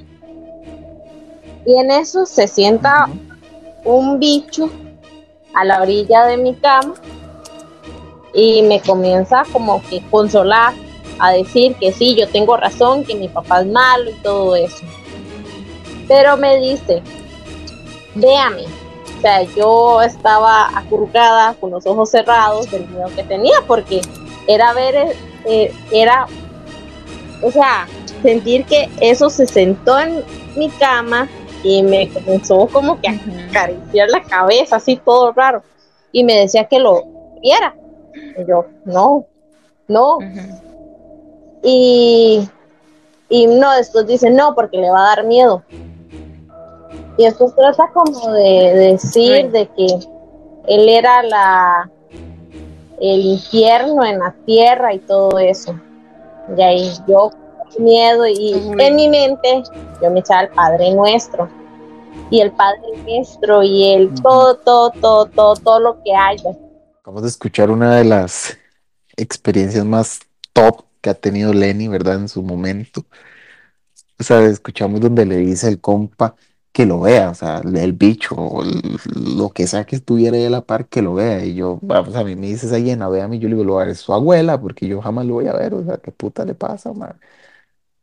Y 1.66 1.79
en 1.79 1.91
eso 1.91 2.27
se 2.27 2.47
sienta 2.49 3.09
un 3.85 4.18
bicho 4.18 4.70
a 5.55 5.64
la 5.64 5.83
orilla 5.83 6.27
de 6.27 6.37
mi 6.37 6.55
cama 6.55 6.95
y 8.35 8.62
me 8.62 8.81
comienza 8.81 9.43
como 9.53 9.83
que 9.83 10.03
consolar, 10.11 10.75
a 11.18 11.31
decir 11.31 11.77
que 11.77 11.93
sí, 11.93 12.16
yo 12.16 12.27
tengo 12.29 12.57
razón, 12.57 13.05
que 13.05 13.14
mi 13.14 13.29
papá 13.29 13.61
es 13.61 13.66
malo 13.66 14.11
y 14.11 14.14
todo 14.23 14.57
eso. 14.57 14.85
Pero 16.09 16.37
me 16.37 16.59
dice, 16.59 17.03
véame, 18.14 18.64
sea, 19.23 19.43
yo 19.43 20.03
estaba 20.03 20.77
acurrucada 20.77 21.55
con 21.55 21.70
los 21.70 21.87
ojos 21.87 22.11
cerrados 22.11 22.70
del 22.70 22.87
miedo 22.89 23.09
que 23.14 23.23
tenía, 23.23 23.57
porque 23.66 24.01
era 24.47 24.73
ver, 24.75 25.16
eh, 25.45 25.73
era, 25.91 26.27
o 27.43 27.51
sea, 27.51 27.87
sentir 28.23 28.64
que 28.66 28.91
eso 29.01 29.31
se 29.31 29.47
sentó 29.47 29.99
en 29.99 30.23
mi 30.57 30.68
cama 30.70 31.29
y 31.62 31.83
me 31.83 32.09
comenzó 32.12 32.66
como 32.66 33.01
que 33.01 33.09
a 33.09 33.14
acariciar 33.49 34.09
la 34.11 34.23
cabeza, 34.23 34.77
así 34.77 34.97
todo 34.97 35.33
raro, 35.33 35.62
y 36.11 36.25
me 36.25 36.37
decía 36.37 36.64
que 36.64 36.79
lo 36.79 37.05
viera. 37.41 37.75
Y 38.14 38.47
yo, 38.47 38.66
no, 38.85 39.27
no. 39.89 40.18
Y, 41.62 42.49
y 43.29 43.47
no, 43.47 43.73
después 43.73 44.07
dice, 44.07 44.31
no, 44.31 44.55
porque 44.55 44.79
le 44.79 44.91
va 44.91 45.01
a 45.01 45.16
dar 45.16 45.25
miedo. 45.25 45.62
Y 47.19 47.25
esto 47.25 47.53
trata 47.57 47.91
como 47.93 48.33
de, 48.33 48.75
decir 48.93 49.51
de 49.51 49.69
que 49.69 49.87
él 50.69 50.89
era 50.89 51.23
la 51.23 51.91
el 53.01 53.21
infierno 53.21 54.05
en 54.05 54.21
la 54.21 54.33
tierra 54.47 54.95
y 54.95 55.01
todo 55.01 55.39
eso. 55.39 55.75
Y 56.57 56.63
ahí 56.63 56.93
yo 57.09 57.31
miedo 57.79 58.27
y 58.27 58.53
en 58.53 58.97
mi 58.97 59.09
mente 59.09 59.63
yo 60.01 60.11
me 60.11 60.21
echaba 60.21 60.43
el 60.43 60.49
Padre 60.51 60.95
Nuestro 60.95 61.49
y 62.31 62.41
el 62.41 62.53
Padre 62.53 62.81
Nuestro 63.05 63.63
y 63.63 63.93
el 63.93 64.15
todo, 64.23 64.57
todo, 64.57 64.91
todo, 64.91 65.27
todo, 65.27 65.55
todo 65.57 65.81
lo 65.81 66.03
que 66.03 66.15
haya. 66.15 66.51
Vamos 67.05 67.25
a 67.25 67.27
escuchar 67.27 67.71
una 67.71 67.97
de 67.97 68.05
las 68.05 68.57
experiencias 69.17 69.85
más 69.85 70.21
top 70.53 70.85
que 71.01 71.11
ha 71.11 71.15
tenido 71.15 71.53
Lenny, 71.53 71.89
¿verdad? 71.89 72.15
En 72.15 72.29
su 72.29 72.43
momento. 72.43 73.05
O 74.21 74.23
sea, 74.23 74.43
escuchamos 74.45 75.01
donde 75.01 75.27
le 75.27 75.37
dice 75.39 75.69
el 75.69 75.81
compa 75.81 76.37
que 76.73 76.87
lo 76.87 77.01
vea, 77.01 77.31
o 77.31 77.35
sea, 77.35 77.59
el 77.59 77.93
bicho, 77.93 78.35
o 78.37 78.64
lo 78.64 79.51
que 79.51 79.66
sea 79.66 79.85
que 79.85 79.97
estuviera 79.97 80.37
ahí 80.37 80.45
a 80.45 80.51
la 80.51 80.62
par, 80.62 80.87
que 80.89 81.03
lo 81.03 81.14
vea. 81.14 81.45
Y 81.45 81.55
yo, 81.55 81.79
vamos, 81.83 82.16
a 82.16 82.25
mí 82.25 82.35
me 82.35 82.49
dices 82.49 82.73
ahí 82.73 82.91
en 82.91 83.03
a 83.03 83.09
mí, 83.29 83.39
yo 83.39 83.49
le 83.49 83.55
digo, 83.57 83.64
lo 83.64 83.75
va 83.75 83.83
a 83.83 83.87
ver 83.87 83.97
su 83.97 84.12
abuela, 84.12 84.61
porque 84.61 84.89
yo 84.89 85.03
jamás 85.03 85.27
lo 85.27 85.35
voy 85.35 85.49
a 85.49 85.53
ver, 85.53 85.75
o 85.75 85.85
sea, 85.85 85.99
¿qué 85.99 86.11
puta 86.12 86.45
le 86.45 86.55
pasa, 86.55 86.93
man? 86.93 87.20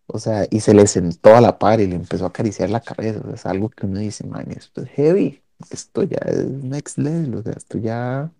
O 0.07 0.19
sea, 0.19 0.47
y 0.49 0.59
se 0.61 0.73
le 0.73 0.87
sentó 0.87 1.35
a 1.35 1.41
la 1.41 1.59
par 1.59 1.79
y 1.81 1.87
le 1.87 1.95
empezó 1.95 2.25
a 2.25 2.29
acariciar 2.29 2.69
la 2.69 2.81
cabeza, 2.81 3.19
o 3.21 3.23
sea, 3.25 3.35
es 3.35 3.45
algo 3.45 3.69
que 3.69 3.85
uno 3.85 3.99
dice, 3.99 4.25
man, 4.27 4.51
esto 4.51 4.81
es 4.81 4.89
heavy, 4.91 5.41
esto 5.71 6.03
ya 6.03 6.19
es 6.25 6.45
next 6.45 6.97
level, 6.97 7.35
o 7.35 7.43
sea, 7.43 7.53
esto 7.53 7.77
ya... 7.79 8.31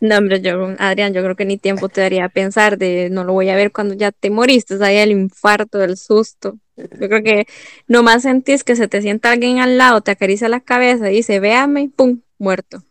No, 0.00 0.18
hombre, 0.18 0.40
yo, 0.42 0.74
Adrián, 0.78 1.12
yo 1.14 1.22
creo 1.22 1.36
que 1.36 1.46
ni 1.46 1.58
tiempo 1.58 1.88
te 1.88 2.02
daría 2.02 2.26
a 2.26 2.28
pensar 2.28 2.76
de 2.76 3.08
no 3.10 3.24
lo 3.24 3.32
voy 3.32 3.48
a 3.48 3.56
ver 3.56 3.72
cuando 3.72 3.94
ya 3.94 4.12
te 4.12 4.30
moriste, 4.30 4.76
ahí 4.84 4.98
el 4.98 5.10
infarto, 5.10 5.82
el 5.82 5.96
susto. 5.96 6.58
Yo 6.76 7.08
creo 7.08 7.22
que 7.22 7.46
nomás 7.86 8.22
sentís 8.22 8.62
que 8.62 8.76
se 8.76 8.88
te 8.88 9.00
sienta 9.00 9.30
alguien 9.30 9.58
al 9.58 9.78
lado, 9.78 10.02
te 10.02 10.10
acaricia 10.10 10.48
la 10.48 10.60
cabeza 10.60 11.10
y 11.10 11.16
dice, 11.16 11.40
véame, 11.40 11.90
pum, 11.94 12.20
muerto. 12.38 12.82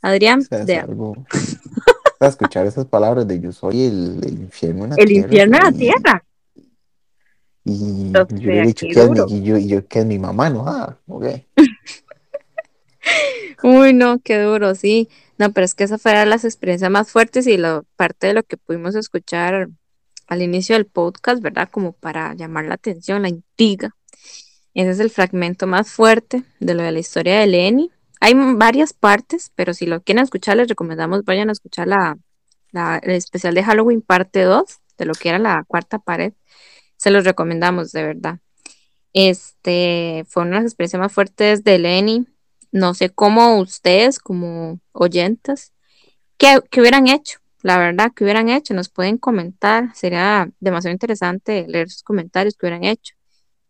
Adrián, 0.00 0.42
o 0.96 1.16
escuchar 2.20 2.66
esas 2.66 2.86
palabras 2.86 3.26
de 3.26 3.40
yo 3.40 3.52
soy 3.52 3.84
el, 3.84 4.20
infierno 4.24 4.84
en 4.84 4.90
la 4.90 4.96
el 4.96 5.06
tierra. 5.06 5.08
El 5.08 5.24
infierno 5.24 5.56
en 5.56 5.62
la 5.62 5.72
tierra. 5.72 6.24
Y 7.64 8.12
yo 8.12 8.26
le 8.30 8.60
he 8.60 8.66
dicho 8.66 8.86
que 8.86 9.02
es 9.02 9.10
mi, 9.10 9.18
y 9.28 9.42
yo, 9.42 9.58
yo, 9.58 9.86
que 9.86 9.98
es 9.98 10.06
mi 10.06 10.18
mamá, 10.18 10.48
¿no? 10.48 10.66
Ah. 10.66 10.96
Uy, 13.62 13.92
no, 13.92 14.20
qué 14.20 14.40
duro, 14.40 14.74
sí. 14.74 15.08
No, 15.36 15.52
pero 15.52 15.64
es 15.64 15.74
que 15.74 15.84
esa 15.84 15.98
fue 15.98 16.24
las 16.24 16.44
experiencias 16.44 16.90
más 16.90 17.10
fuertes 17.10 17.46
y 17.46 17.56
la 17.56 17.82
parte 17.96 18.28
de 18.28 18.34
lo 18.34 18.42
que 18.42 18.56
pudimos 18.56 18.94
escuchar 18.94 19.68
al 20.28 20.42
inicio 20.42 20.76
del 20.76 20.86
podcast, 20.86 21.42
¿verdad? 21.42 21.68
Como 21.70 21.92
para 21.92 22.34
llamar 22.34 22.66
la 22.66 22.74
atención, 22.74 23.22
la 23.22 23.28
intriga. 23.28 23.96
Ese 24.74 24.90
es 24.90 25.00
el 25.00 25.10
fragmento 25.10 25.66
más 25.66 25.90
fuerte 25.90 26.44
de 26.60 26.74
lo 26.74 26.82
de 26.82 26.92
la 26.92 26.98
historia 26.98 27.40
de 27.40 27.46
Lenny. 27.46 27.90
Hay 28.20 28.34
varias 28.34 28.92
partes, 28.92 29.50
pero 29.54 29.74
si 29.74 29.86
lo 29.86 30.02
quieren 30.02 30.22
escuchar, 30.22 30.56
les 30.56 30.68
recomendamos 30.68 31.24
vayan 31.24 31.48
a 31.48 31.52
escuchar 31.52 31.88
la, 31.88 32.18
el 33.02 33.10
especial 33.12 33.54
de 33.54 33.64
Halloween 33.64 34.02
parte 34.02 34.42
2, 34.42 34.64
de 34.98 35.04
lo 35.06 35.14
que 35.14 35.30
era 35.30 35.38
la 35.38 35.64
cuarta 35.66 35.98
pared. 35.98 36.34
Se 36.96 37.10
los 37.10 37.24
recomendamos, 37.24 37.92
de 37.92 38.02
verdad. 38.02 38.38
Este, 39.14 40.24
fue 40.28 40.42
una 40.42 40.56
de 40.56 40.62
las 40.62 40.72
experiencias 40.72 41.00
más 41.00 41.12
fuertes 41.12 41.64
de 41.64 41.78
Lenny. 41.78 42.26
No 42.70 42.92
sé 42.92 43.08
cómo 43.08 43.58
ustedes, 43.58 44.18
como 44.18 44.78
oyentes, 44.92 45.72
qué, 46.36 46.60
qué 46.70 46.80
hubieran 46.80 47.08
hecho 47.08 47.40
la 47.62 47.78
verdad, 47.78 48.12
que 48.14 48.24
hubieran 48.24 48.48
hecho, 48.48 48.74
nos 48.74 48.88
pueden 48.88 49.18
comentar, 49.18 49.94
sería 49.94 50.50
demasiado 50.60 50.92
interesante 50.92 51.66
leer 51.68 51.90
sus 51.90 52.02
comentarios 52.02 52.56
que 52.56 52.66
hubieran 52.66 52.84
hecho. 52.84 53.14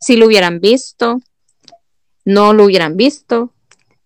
Si 0.01 0.17
lo 0.17 0.27
hubieran 0.27 0.61
visto, 0.61 1.21
no 2.25 2.53
lo 2.53 2.65
hubieran 2.65 2.97
visto, 2.97 3.55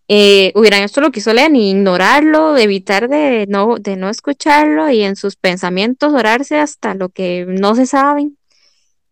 eh, 0.09 0.53
hubieran 0.55 0.83
hecho 0.83 1.01
lo 1.01 1.11
que 1.11 1.21
hizo 1.21 1.33
Lenny, 1.33 1.71
ignorarlo, 1.71 2.57
evitar 2.57 3.09
de 3.09 3.47
no, 3.49 3.77
de 3.79 3.97
no 3.97 4.09
escucharlo 4.11 4.91
y 4.91 5.03
en 5.03 5.17
sus 5.17 5.37
pensamientos 5.37 6.13
orarse 6.13 6.59
hasta 6.59 6.95
lo 6.95 7.09
que 7.09 7.47
no 7.49 7.75
se 7.75 7.87
saben, 7.87 8.39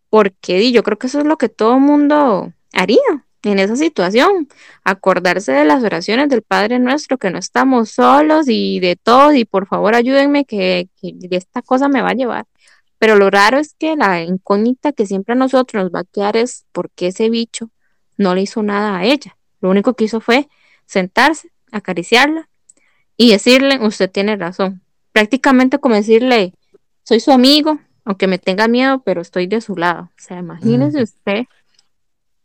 porque 0.09 0.71
yo 0.71 0.83
creo 0.83 0.97
que 0.97 1.07
eso 1.07 1.19
es 1.19 1.25
lo 1.25 1.37
que 1.37 1.49
todo 1.49 1.79
mundo 1.79 2.53
haría 2.73 3.25
en 3.43 3.59
esa 3.59 3.75
situación, 3.75 4.47
acordarse 4.83 5.51
de 5.51 5.65
las 5.65 5.83
oraciones 5.83 6.29
del 6.29 6.43
Padre 6.43 6.79
nuestro, 6.79 7.17
que 7.17 7.31
no 7.31 7.39
estamos 7.39 7.89
solos 7.89 8.47
y 8.47 8.79
de 8.79 8.95
todo, 8.95 9.33
y 9.33 9.45
por 9.45 9.67
favor 9.67 9.95
ayúdenme 9.95 10.45
que, 10.45 10.89
esta 11.31 11.61
cosa 11.61 11.87
me 11.87 12.01
va 12.01 12.09
a 12.09 12.13
llevar. 12.13 12.45
Pero 12.99 13.15
lo 13.15 13.31
raro 13.31 13.57
es 13.57 13.73
que 13.73 13.95
la 13.95 14.21
incógnita 14.21 14.91
que 14.91 15.07
siempre 15.07 15.33
a 15.33 15.35
nosotros 15.35 15.83
nos 15.83 15.91
va 15.91 16.01
a 16.01 16.03
quedar 16.03 16.37
es 16.37 16.65
por 16.71 16.91
qué 16.91 17.07
ese 17.07 17.29
bicho 17.29 17.71
no 18.17 18.35
le 18.35 18.41
hizo 18.41 18.61
nada 18.61 18.97
a 18.97 19.05
ella. 19.05 19.37
Lo 19.59 19.69
único 19.71 19.95
que 19.95 20.03
hizo 20.03 20.21
fue 20.21 20.47
sentarse, 20.85 21.51
acariciarla 21.71 22.47
y 23.17 23.31
decirle, 23.31 23.79
usted 23.81 24.09
tiene 24.11 24.35
razón. 24.35 24.81
Prácticamente 25.13 25.79
como 25.79 25.95
decirle, 25.95 26.53
soy 27.03 27.19
su 27.19 27.31
amigo, 27.31 27.79
aunque 28.05 28.27
me 28.27 28.37
tenga 28.37 28.67
miedo, 28.67 29.01
pero 29.03 29.21
estoy 29.21 29.47
de 29.47 29.61
su 29.61 29.75
lado. 29.75 30.03
O 30.03 30.21
sea, 30.21 30.37
imagínese 30.37 31.01
usted 31.01 31.45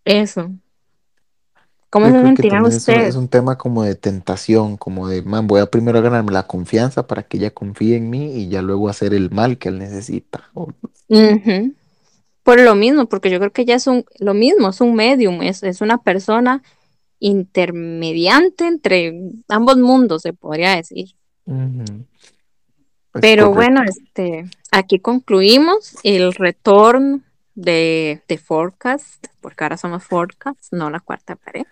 eso. 0.07 0.51
¿Cómo 1.91 2.07
se 2.71 3.07
Es, 3.07 3.15
un 3.15 3.29
tema 3.29 3.57
como 3.57 3.83
de 3.83 3.95
tentación, 3.95 4.77
como 4.77 5.09
de, 5.09 5.23
man, 5.23 5.47
voy 5.47 5.61
a 5.61 5.67
primero 5.67 6.03
ganarme 6.03 6.33
la 6.33 6.47
confianza 6.47 7.07
para 7.07 7.23
que 7.23 7.37
ella 7.37 7.53
confíe 7.53 7.97
en 7.97 8.11
mí 8.11 8.35
y 8.35 8.49
ya 8.49 8.61
luego 8.61 8.89
hacer 8.89 9.15
el 9.15 9.31
mal 9.31 9.57
que 9.59 9.69
él 9.69 9.79
necesita. 9.79 10.51
Por 12.43 12.61
lo 12.61 12.75
mismo, 12.75 13.07
porque 13.07 13.31
yo 13.31 13.39
creo 13.39 13.53
que 13.53 13.63
ella 13.63 13.77
es 13.77 13.87
un, 13.87 14.05
lo 14.19 14.35
mismo, 14.35 14.69
es 14.69 14.81
un 14.81 14.95
medium, 14.95 15.43
es, 15.43 15.63
es 15.63 15.81
una 15.81 15.99
persona 15.99 16.63
intermediante 17.19 18.67
entre 18.67 19.15
ambos 19.49 19.77
mundos, 19.79 20.23
se 20.23 20.33
podría 20.33 20.77
decir. 20.77 21.15
Pero 23.13 23.53
bueno, 23.53 23.83
este, 23.85 24.45
aquí 24.71 24.99
concluimos 24.99 25.97
el 26.03 26.35
retorno 26.35 27.21
de, 27.55 28.23
de 28.29 28.39
Forecast, 28.39 29.27
porque 29.41 29.65
ahora 29.65 29.77
somos 29.77 30.05
Forecast, 30.05 30.73
no 30.73 30.91
la 30.91 31.01
cuarta 31.01 31.37
pared. 31.37 31.65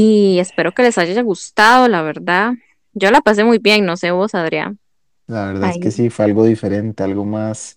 Y 0.00 0.38
espero 0.38 0.72
que 0.72 0.84
les 0.84 0.96
haya 0.96 1.20
gustado, 1.22 1.88
la 1.88 2.02
verdad. 2.02 2.52
Yo 2.92 3.10
la 3.10 3.20
pasé 3.20 3.42
muy 3.42 3.58
bien, 3.58 3.84
no 3.84 3.96
sé 3.96 4.12
vos, 4.12 4.32
Adrián. 4.36 4.78
La 5.26 5.46
verdad 5.46 5.70
es 5.70 5.78
que 5.78 5.90
sí, 5.90 6.08
fue 6.08 6.26
algo 6.26 6.44
diferente, 6.44 7.02
algo 7.02 7.24
más 7.24 7.74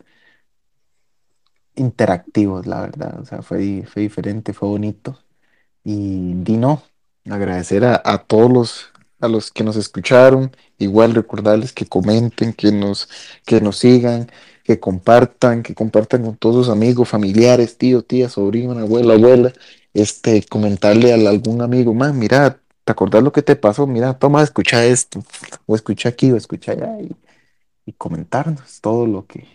interactivo, 1.76 2.62
la 2.64 2.82
verdad. 2.82 3.20
O 3.20 3.26
sea, 3.26 3.42
fue, 3.42 3.86
fue 3.92 4.04
diferente, 4.04 4.54
fue 4.54 4.70
bonito. 4.70 5.18
Y 5.84 6.36
Dino, 6.36 6.84
agradecer 7.28 7.86
a, 7.86 8.00
a 8.06 8.20
todos 8.20 8.52
los, 8.52 8.92
a 9.20 9.28
los 9.28 9.50
que 9.50 9.64
nos 9.64 9.76
escucharon. 9.76 10.56
Igual 10.78 11.16
recordarles 11.16 11.74
que 11.74 11.88
comenten, 11.88 12.54
que 12.54 12.72
nos, 12.72 13.10
que 13.48 13.62
nos 13.62 13.80
sigan, 13.80 14.30
que 14.64 14.80
compartan, 14.80 15.64
que 15.64 15.74
compartan 15.74 16.22
con 16.22 16.38
todos 16.38 16.68
sus 16.68 16.70
amigos, 16.72 17.10
familiares, 17.10 17.80
tío, 17.80 18.04
tía, 18.04 18.30
sobrino, 18.30 18.78
abuela, 18.78 19.16
abuela, 19.16 19.54
este, 19.94 20.44
comentarle 20.44 21.12
a 21.14 21.30
algún 21.30 21.62
amigo, 21.62 21.94
mira, 21.94 22.60
¿te 22.84 22.92
acordás 22.92 23.24
lo 23.24 23.32
que 23.32 23.42
te 23.42 23.56
pasó? 23.56 23.88
Mira, 23.88 24.18
toma, 24.18 24.44
escucha 24.44 24.86
esto, 24.86 25.24
o 25.66 25.76
escucha 25.76 26.10
aquí, 26.10 26.32
o 26.32 26.38
escucha 26.38 26.74
allá, 26.74 26.98
y, 27.00 27.16
comentarnos 27.98 28.80
todo 28.80 29.06
lo 29.06 29.26
que, 29.28 29.46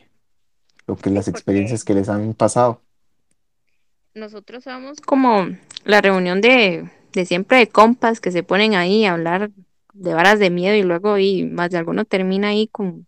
lo 0.87 0.97
que 0.97 1.09
las 1.09 1.26
experiencias 1.26 1.84
que 1.84 1.95
les 1.95 2.11
han 2.11 2.34
pasado. 2.34 2.82
Nosotros 4.14 4.64
somos 4.64 5.01
como 5.01 5.47
la 5.84 6.03
reunión 6.03 6.43
de, 6.43 6.91
de 7.14 7.24
siempre 7.24 7.57
de 7.57 7.68
compas 7.68 8.20
que 8.20 8.30
se 8.30 8.43
ponen 8.43 8.74
ahí 8.74 9.07
a 9.07 9.14
hablar 9.14 9.51
de 9.95 10.12
varas 10.12 10.39
de 10.39 10.51
miedo 10.51 10.74
y 10.74 10.82
luego 10.82 11.16
y 11.16 11.45
más 11.45 11.70
de 11.70 11.78
alguno 11.78 12.05
termina 12.05 12.49
ahí 12.49 12.68
con, 12.68 13.07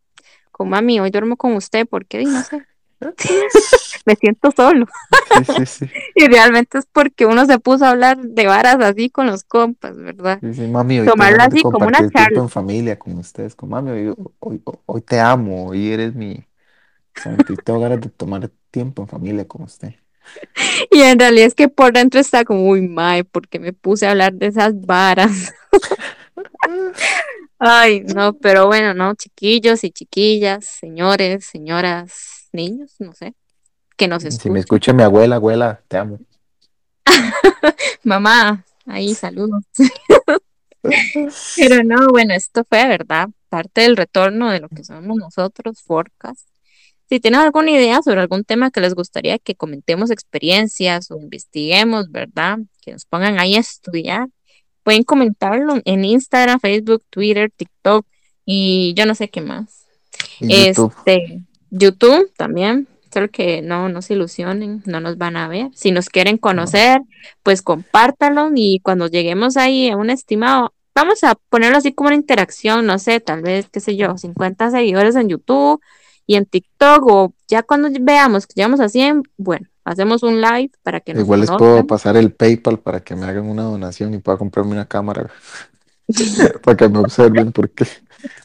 con 0.50 0.70
mami, 0.70 0.98
hoy 0.98 1.10
duermo 1.10 1.36
con 1.36 1.52
usted, 1.54 1.86
porque 1.86 2.24
no 2.24 2.42
sé. 2.42 2.64
me 4.06 4.14
siento 4.16 4.50
solo. 4.50 4.86
Sí, 5.36 5.44
sí, 5.44 5.66
sí. 5.66 5.90
y 6.14 6.26
realmente 6.26 6.78
es 6.78 6.86
porque 6.92 7.26
uno 7.26 7.46
se 7.46 7.58
puso 7.58 7.84
a 7.84 7.90
hablar 7.90 8.18
de 8.18 8.46
varas 8.46 8.80
así 8.80 9.10
con 9.10 9.26
los 9.26 9.44
compas, 9.44 9.96
¿verdad? 9.96 10.38
Sí, 10.40 10.54
sí, 10.54 10.66
mami, 10.66 10.98
tengo 10.98 11.14
así 11.40 11.62
como 11.62 11.86
una 11.86 12.08
charla. 12.10 12.40
en 12.40 12.48
familia 12.48 12.98
con 12.98 13.18
ustedes, 13.18 13.54
con 13.54 13.68
mami, 13.68 13.90
hoy, 13.90 14.14
hoy, 14.40 14.62
hoy 14.86 15.00
te 15.02 15.20
amo, 15.20 15.68
hoy 15.68 15.92
eres 15.92 16.14
mi 16.14 16.48
tengo 17.64 17.80
ganas 17.80 18.00
de 18.00 18.10
tomar 18.10 18.50
tiempo 18.70 19.02
en 19.02 19.08
familia 19.08 19.46
con 19.46 19.62
usted. 19.62 19.94
Y 20.90 21.00
en 21.00 21.18
realidad 21.18 21.46
es 21.46 21.54
que 21.54 21.68
por 21.68 21.92
dentro 21.92 22.20
está 22.20 22.44
como, 22.44 22.68
uy, 22.68 22.82
mae, 22.82 23.24
porque 23.24 23.58
me 23.58 23.72
puse 23.72 24.06
a 24.06 24.10
hablar 24.10 24.34
de 24.34 24.48
esas 24.48 24.78
varas. 24.78 25.52
Ay, 27.58 28.00
no, 28.14 28.34
pero 28.34 28.66
bueno, 28.66 28.94
no, 28.94 29.14
chiquillos 29.14 29.84
y 29.84 29.90
chiquillas, 29.90 30.66
señores, 30.66 31.46
señoras, 31.46 32.37
niños, 32.52 32.94
no 32.98 33.12
sé, 33.14 33.34
que 33.96 34.08
nos 34.08 34.22
Si 34.22 34.28
me 34.28 34.30
escuchen. 34.30 34.56
escucha 34.56 34.92
mi 34.92 35.02
abuela, 35.02 35.36
abuela, 35.36 35.82
te 35.88 35.96
amo. 35.96 36.18
Mamá, 38.04 38.64
ahí 38.86 39.14
saludos. 39.14 39.64
Pero 41.56 41.84
no, 41.84 42.08
bueno, 42.08 42.34
esto 42.34 42.64
fue, 42.68 42.86
¿verdad? 42.86 43.28
Parte 43.48 43.82
del 43.82 43.96
retorno 43.96 44.50
de 44.50 44.60
lo 44.60 44.68
que 44.68 44.84
somos 44.84 45.16
nosotros, 45.16 45.82
Forecast. 45.82 46.48
Si 47.08 47.20
tienen 47.20 47.40
alguna 47.40 47.70
idea 47.70 48.02
sobre 48.02 48.20
algún 48.20 48.44
tema 48.44 48.70
que 48.70 48.80
les 48.80 48.94
gustaría 48.94 49.38
que 49.38 49.54
comentemos 49.54 50.10
experiencias 50.10 51.10
o 51.10 51.18
investiguemos, 51.18 52.10
¿verdad? 52.10 52.58
Que 52.82 52.92
nos 52.92 53.06
pongan 53.06 53.40
ahí 53.40 53.56
a 53.56 53.60
estudiar, 53.60 54.28
pueden 54.82 55.04
comentarlo 55.04 55.80
en 55.84 56.04
Instagram, 56.04 56.60
Facebook, 56.60 57.02
Twitter, 57.10 57.50
TikTok 57.54 58.06
y 58.44 58.94
yo 58.94 59.06
no 59.06 59.14
sé 59.14 59.28
qué 59.28 59.40
más. 59.40 59.86
Y. 60.40 60.54
Este, 60.54 60.74
YouTube 60.74 61.47
también, 62.36 62.88
solo 63.12 63.28
que 63.30 63.62
no, 63.62 63.88
no 63.88 64.02
se 64.02 64.14
ilusionen, 64.14 64.82
no 64.86 65.00
nos 65.00 65.18
van 65.18 65.36
a 65.36 65.48
ver. 65.48 65.70
Si 65.74 65.90
nos 65.90 66.08
quieren 66.08 66.38
conocer, 66.38 67.00
pues 67.42 67.62
compártanlo 67.62 68.50
y 68.54 68.80
cuando 68.80 69.08
lleguemos 69.08 69.56
ahí 69.56 69.90
a 69.90 69.96
un 69.96 70.10
estimado, 70.10 70.72
vamos 70.94 71.22
a 71.24 71.36
ponerlo 71.48 71.78
así 71.78 71.92
como 71.92 72.08
una 72.08 72.16
interacción, 72.16 72.86
no 72.86 72.98
sé, 72.98 73.20
tal 73.20 73.42
vez, 73.42 73.68
qué 73.70 73.80
sé 73.80 73.96
yo, 73.96 74.16
50 74.16 74.70
seguidores 74.70 75.16
en 75.16 75.28
YouTube 75.28 75.80
y 76.26 76.36
en 76.36 76.44
TikTok 76.44 77.06
o 77.06 77.32
ya 77.46 77.62
cuando 77.62 77.88
veamos 78.00 78.46
que 78.46 78.54
llegamos 78.56 78.80
a 78.80 78.88
100, 78.88 79.22
bueno, 79.36 79.66
hacemos 79.84 80.22
un 80.22 80.40
live 80.40 80.70
para 80.82 81.00
que 81.00 81.14
nos 81.14 81.22
Igual 81.22 81.40
les 81.40 81.50
puedo 81.50 81.86
pasar 81.86 82.16
el 82.16 82.32
PayPal 82.32 82.78
para 82.80 83.00
que 83.00 83.16
me 83.16 83.26
hagan 83.26 83.48
una 83.48 83.62
donación 83.62 84.12
y 84.14 84.18
pueda 84.18 84.38
comprarme 84.38 84.72
una 84.72 84.86
cámara. 84.86 85.30
para 86.62 86.76
que 86.76 86.88
me 86.88 86.98
observen, 86.98 87.52
porque 87.52 87.86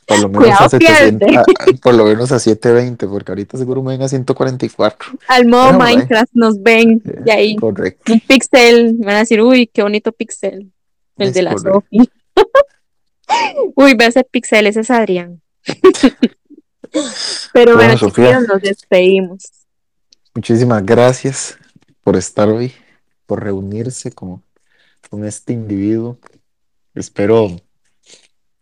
por 0.06 0.20
lo 0.20 0.28
menos 0.30 0.44
Cuidado, 0.44 0.66
a 0.66 0.70
700, 0.70 1.28
pierde. 1.28 1.38
a- 1.38 1.42
a- 1.42 1.74
por 1.82 1.94
lo 1.96 2.06
menos 2.06 2.32
a 2.32 2.40
720, 2.40 3.08
porque 3.08 3.32
ahorita 3.32 3.58
seguro 3.58 3.82
me 3.84 3.94
ven 3.94 4.02
a 4.04 4.08
144. 4.10 5.12
Al 5.28 5.48
modo 5.48 5.68
Pero. 5.68 5.80
Minecraft 5.80 6.32
nos 6.34 6.62
ven 6.62 7.02
y 7.26 7.30
ahí 7.32 7.56
Correcto. 7.56 8.14
un 8.14 8.20
pixel, 8.20 8.96
van 9.00 9.16
a 9.16 9.20
decir, 9.20 9.42
uy, 9.42 9.68
qué 9.68 9.82
bonito 9.84 10.12
pixel, 10.12 10.72
el 11.18 11.28
Es 11.30 11.34
de 11.34 11.42
la. 11.44 11.58
Sofi. 11.58 12.10
uy, 13.76 13.94
ve 13.96 14.06
ese 14.08 14.24
pixel, 14.24 14.68
ese 14.68 14.82
es 14.82 14.90
Adrián. 14.92 15.42
Pero 17.54 17.76
Bueno, 17.76 17.96
bueno, 18.16 18.42
nos 18.42 18.62
despedimos. 18.62 19.44
Muchísimas 20.36 20.86
gracias 20.86 21.58
por 22.04 22.16
estar 22.16 22.50
hoy, 22.50 22.72
por 23.26 23.44
reunirse 23.44 24.12
con, 24.12 24.44
con 25.10 25.26
este 25.26 25.54
individuo. 25.54 26.20
Espero 26.94 27.50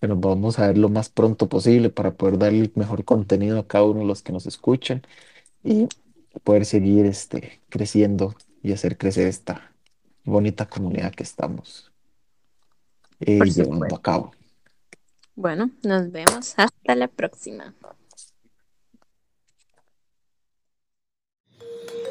que 0.02 0.08
nos 0.08 0.20
vamos 0.20 0.58
a 0.58 0.68
ver 0.68 0.80
lo 0.80 0.90
más 0.90 1.10
pronto 1.10 1.48
posible 1.48 1.92
para 1.92 2.12
poder 2.16 2.40
darle 2.40 2.62
el 2.62 2.72
mejor 2.74 3.06
contenido 3.06 3.60
a 3.60 3.68
cada 3.68 3.84
uno 3.86 4.00
de 4.00 4.08
los 4.08 4.24
que 4.24 4.34
nos 4.34 4.48
escuchan 4.48 5.04
y 5.64 5.88
poder 6.44 6.66
seguir 6.66 7.06
este, 7.06 7.62
creciendo 7.70 8.34
y 8.64 8.74
hacer 8.74 8.98
crecer 8.98 9.28
esta 9.28 9.72
bonita 10.26 10.68
comunidad 10.68 11.14
que 11.14 11.22
estamos 11.22 11.92
eh, 13.20 13.38
Por 13.38 13.48
llevando 13.50 13.76
supuesto. 13.76 13.96
a 13.96 14.02
cabo. 14.02 14.32
Bueno, 15.36 15.70
nos 15.84 16.12
vemos 16.12 16.56
hasta 16.58 16.96
la 16.96 17.08
próxima. 17.08 17.76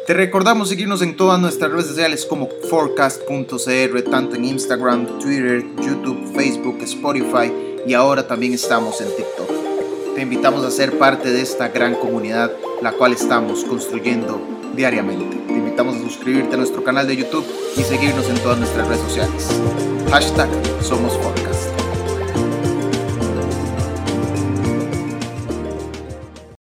Te 0.06 0.14
recordamos 0.14 0.68
seguirnos 0.68 1.02
en 1.02 1.16
todas 1.16 1.40
nuestras 1.40 1.72
redes 1.72 1.86
sociales 1.86 2.24
como 2.24 2.48
forecast.cr, 2.68 4.10
tanto 4.10 4.36
en 4.36 4.44
Instagram, 4.44 5.18
Twitter, 5.18 5.64
YouTube, 5.76 6.34
Facebook, 6.34 6.78
Spotify 6.82 7.69
y 7.86 7.94
ahora 7.94 8.26
también 8.26 8.54
estamos 8.54 9.00
en 9.00 9.08
TikTok. 9.08 10.14
Te 10.14 10.22
invitamos 10.22 10.64
a 10.64 10.70
ser 10.70 10.98
parte 10.98 11.30
de 11.30 11.40
esta 11.40 11.68
gran 11.68 11.94
comunidad, 11.94 12.52
la 12.82 12.92
cual 12.92 13.12
estamos 13.12 13.64
construyendo 13.64 14.40
diariamente. 14.74 15.36
Te 15.46 15.52
invitamos 15.52 15.96
a 15.96 16.00
suscribirte 16.00 16.54
a 16.54 16.58
nuestro 16.58 16.84
canal 16.84 17.06
de 17.06 17.16
YouTube 17.16 17.46
y 17.76 17.82
seguirnos 17.82 18.28
en 18.28 18.38
todas 18.38 18.58
nuestras 18.58 18.86
redes 18.88 19.02
sociales. 19.02 19.48
Hashtag 20.10 20.48
Somos 20.82 21.16
Forecast. 21.18 21.79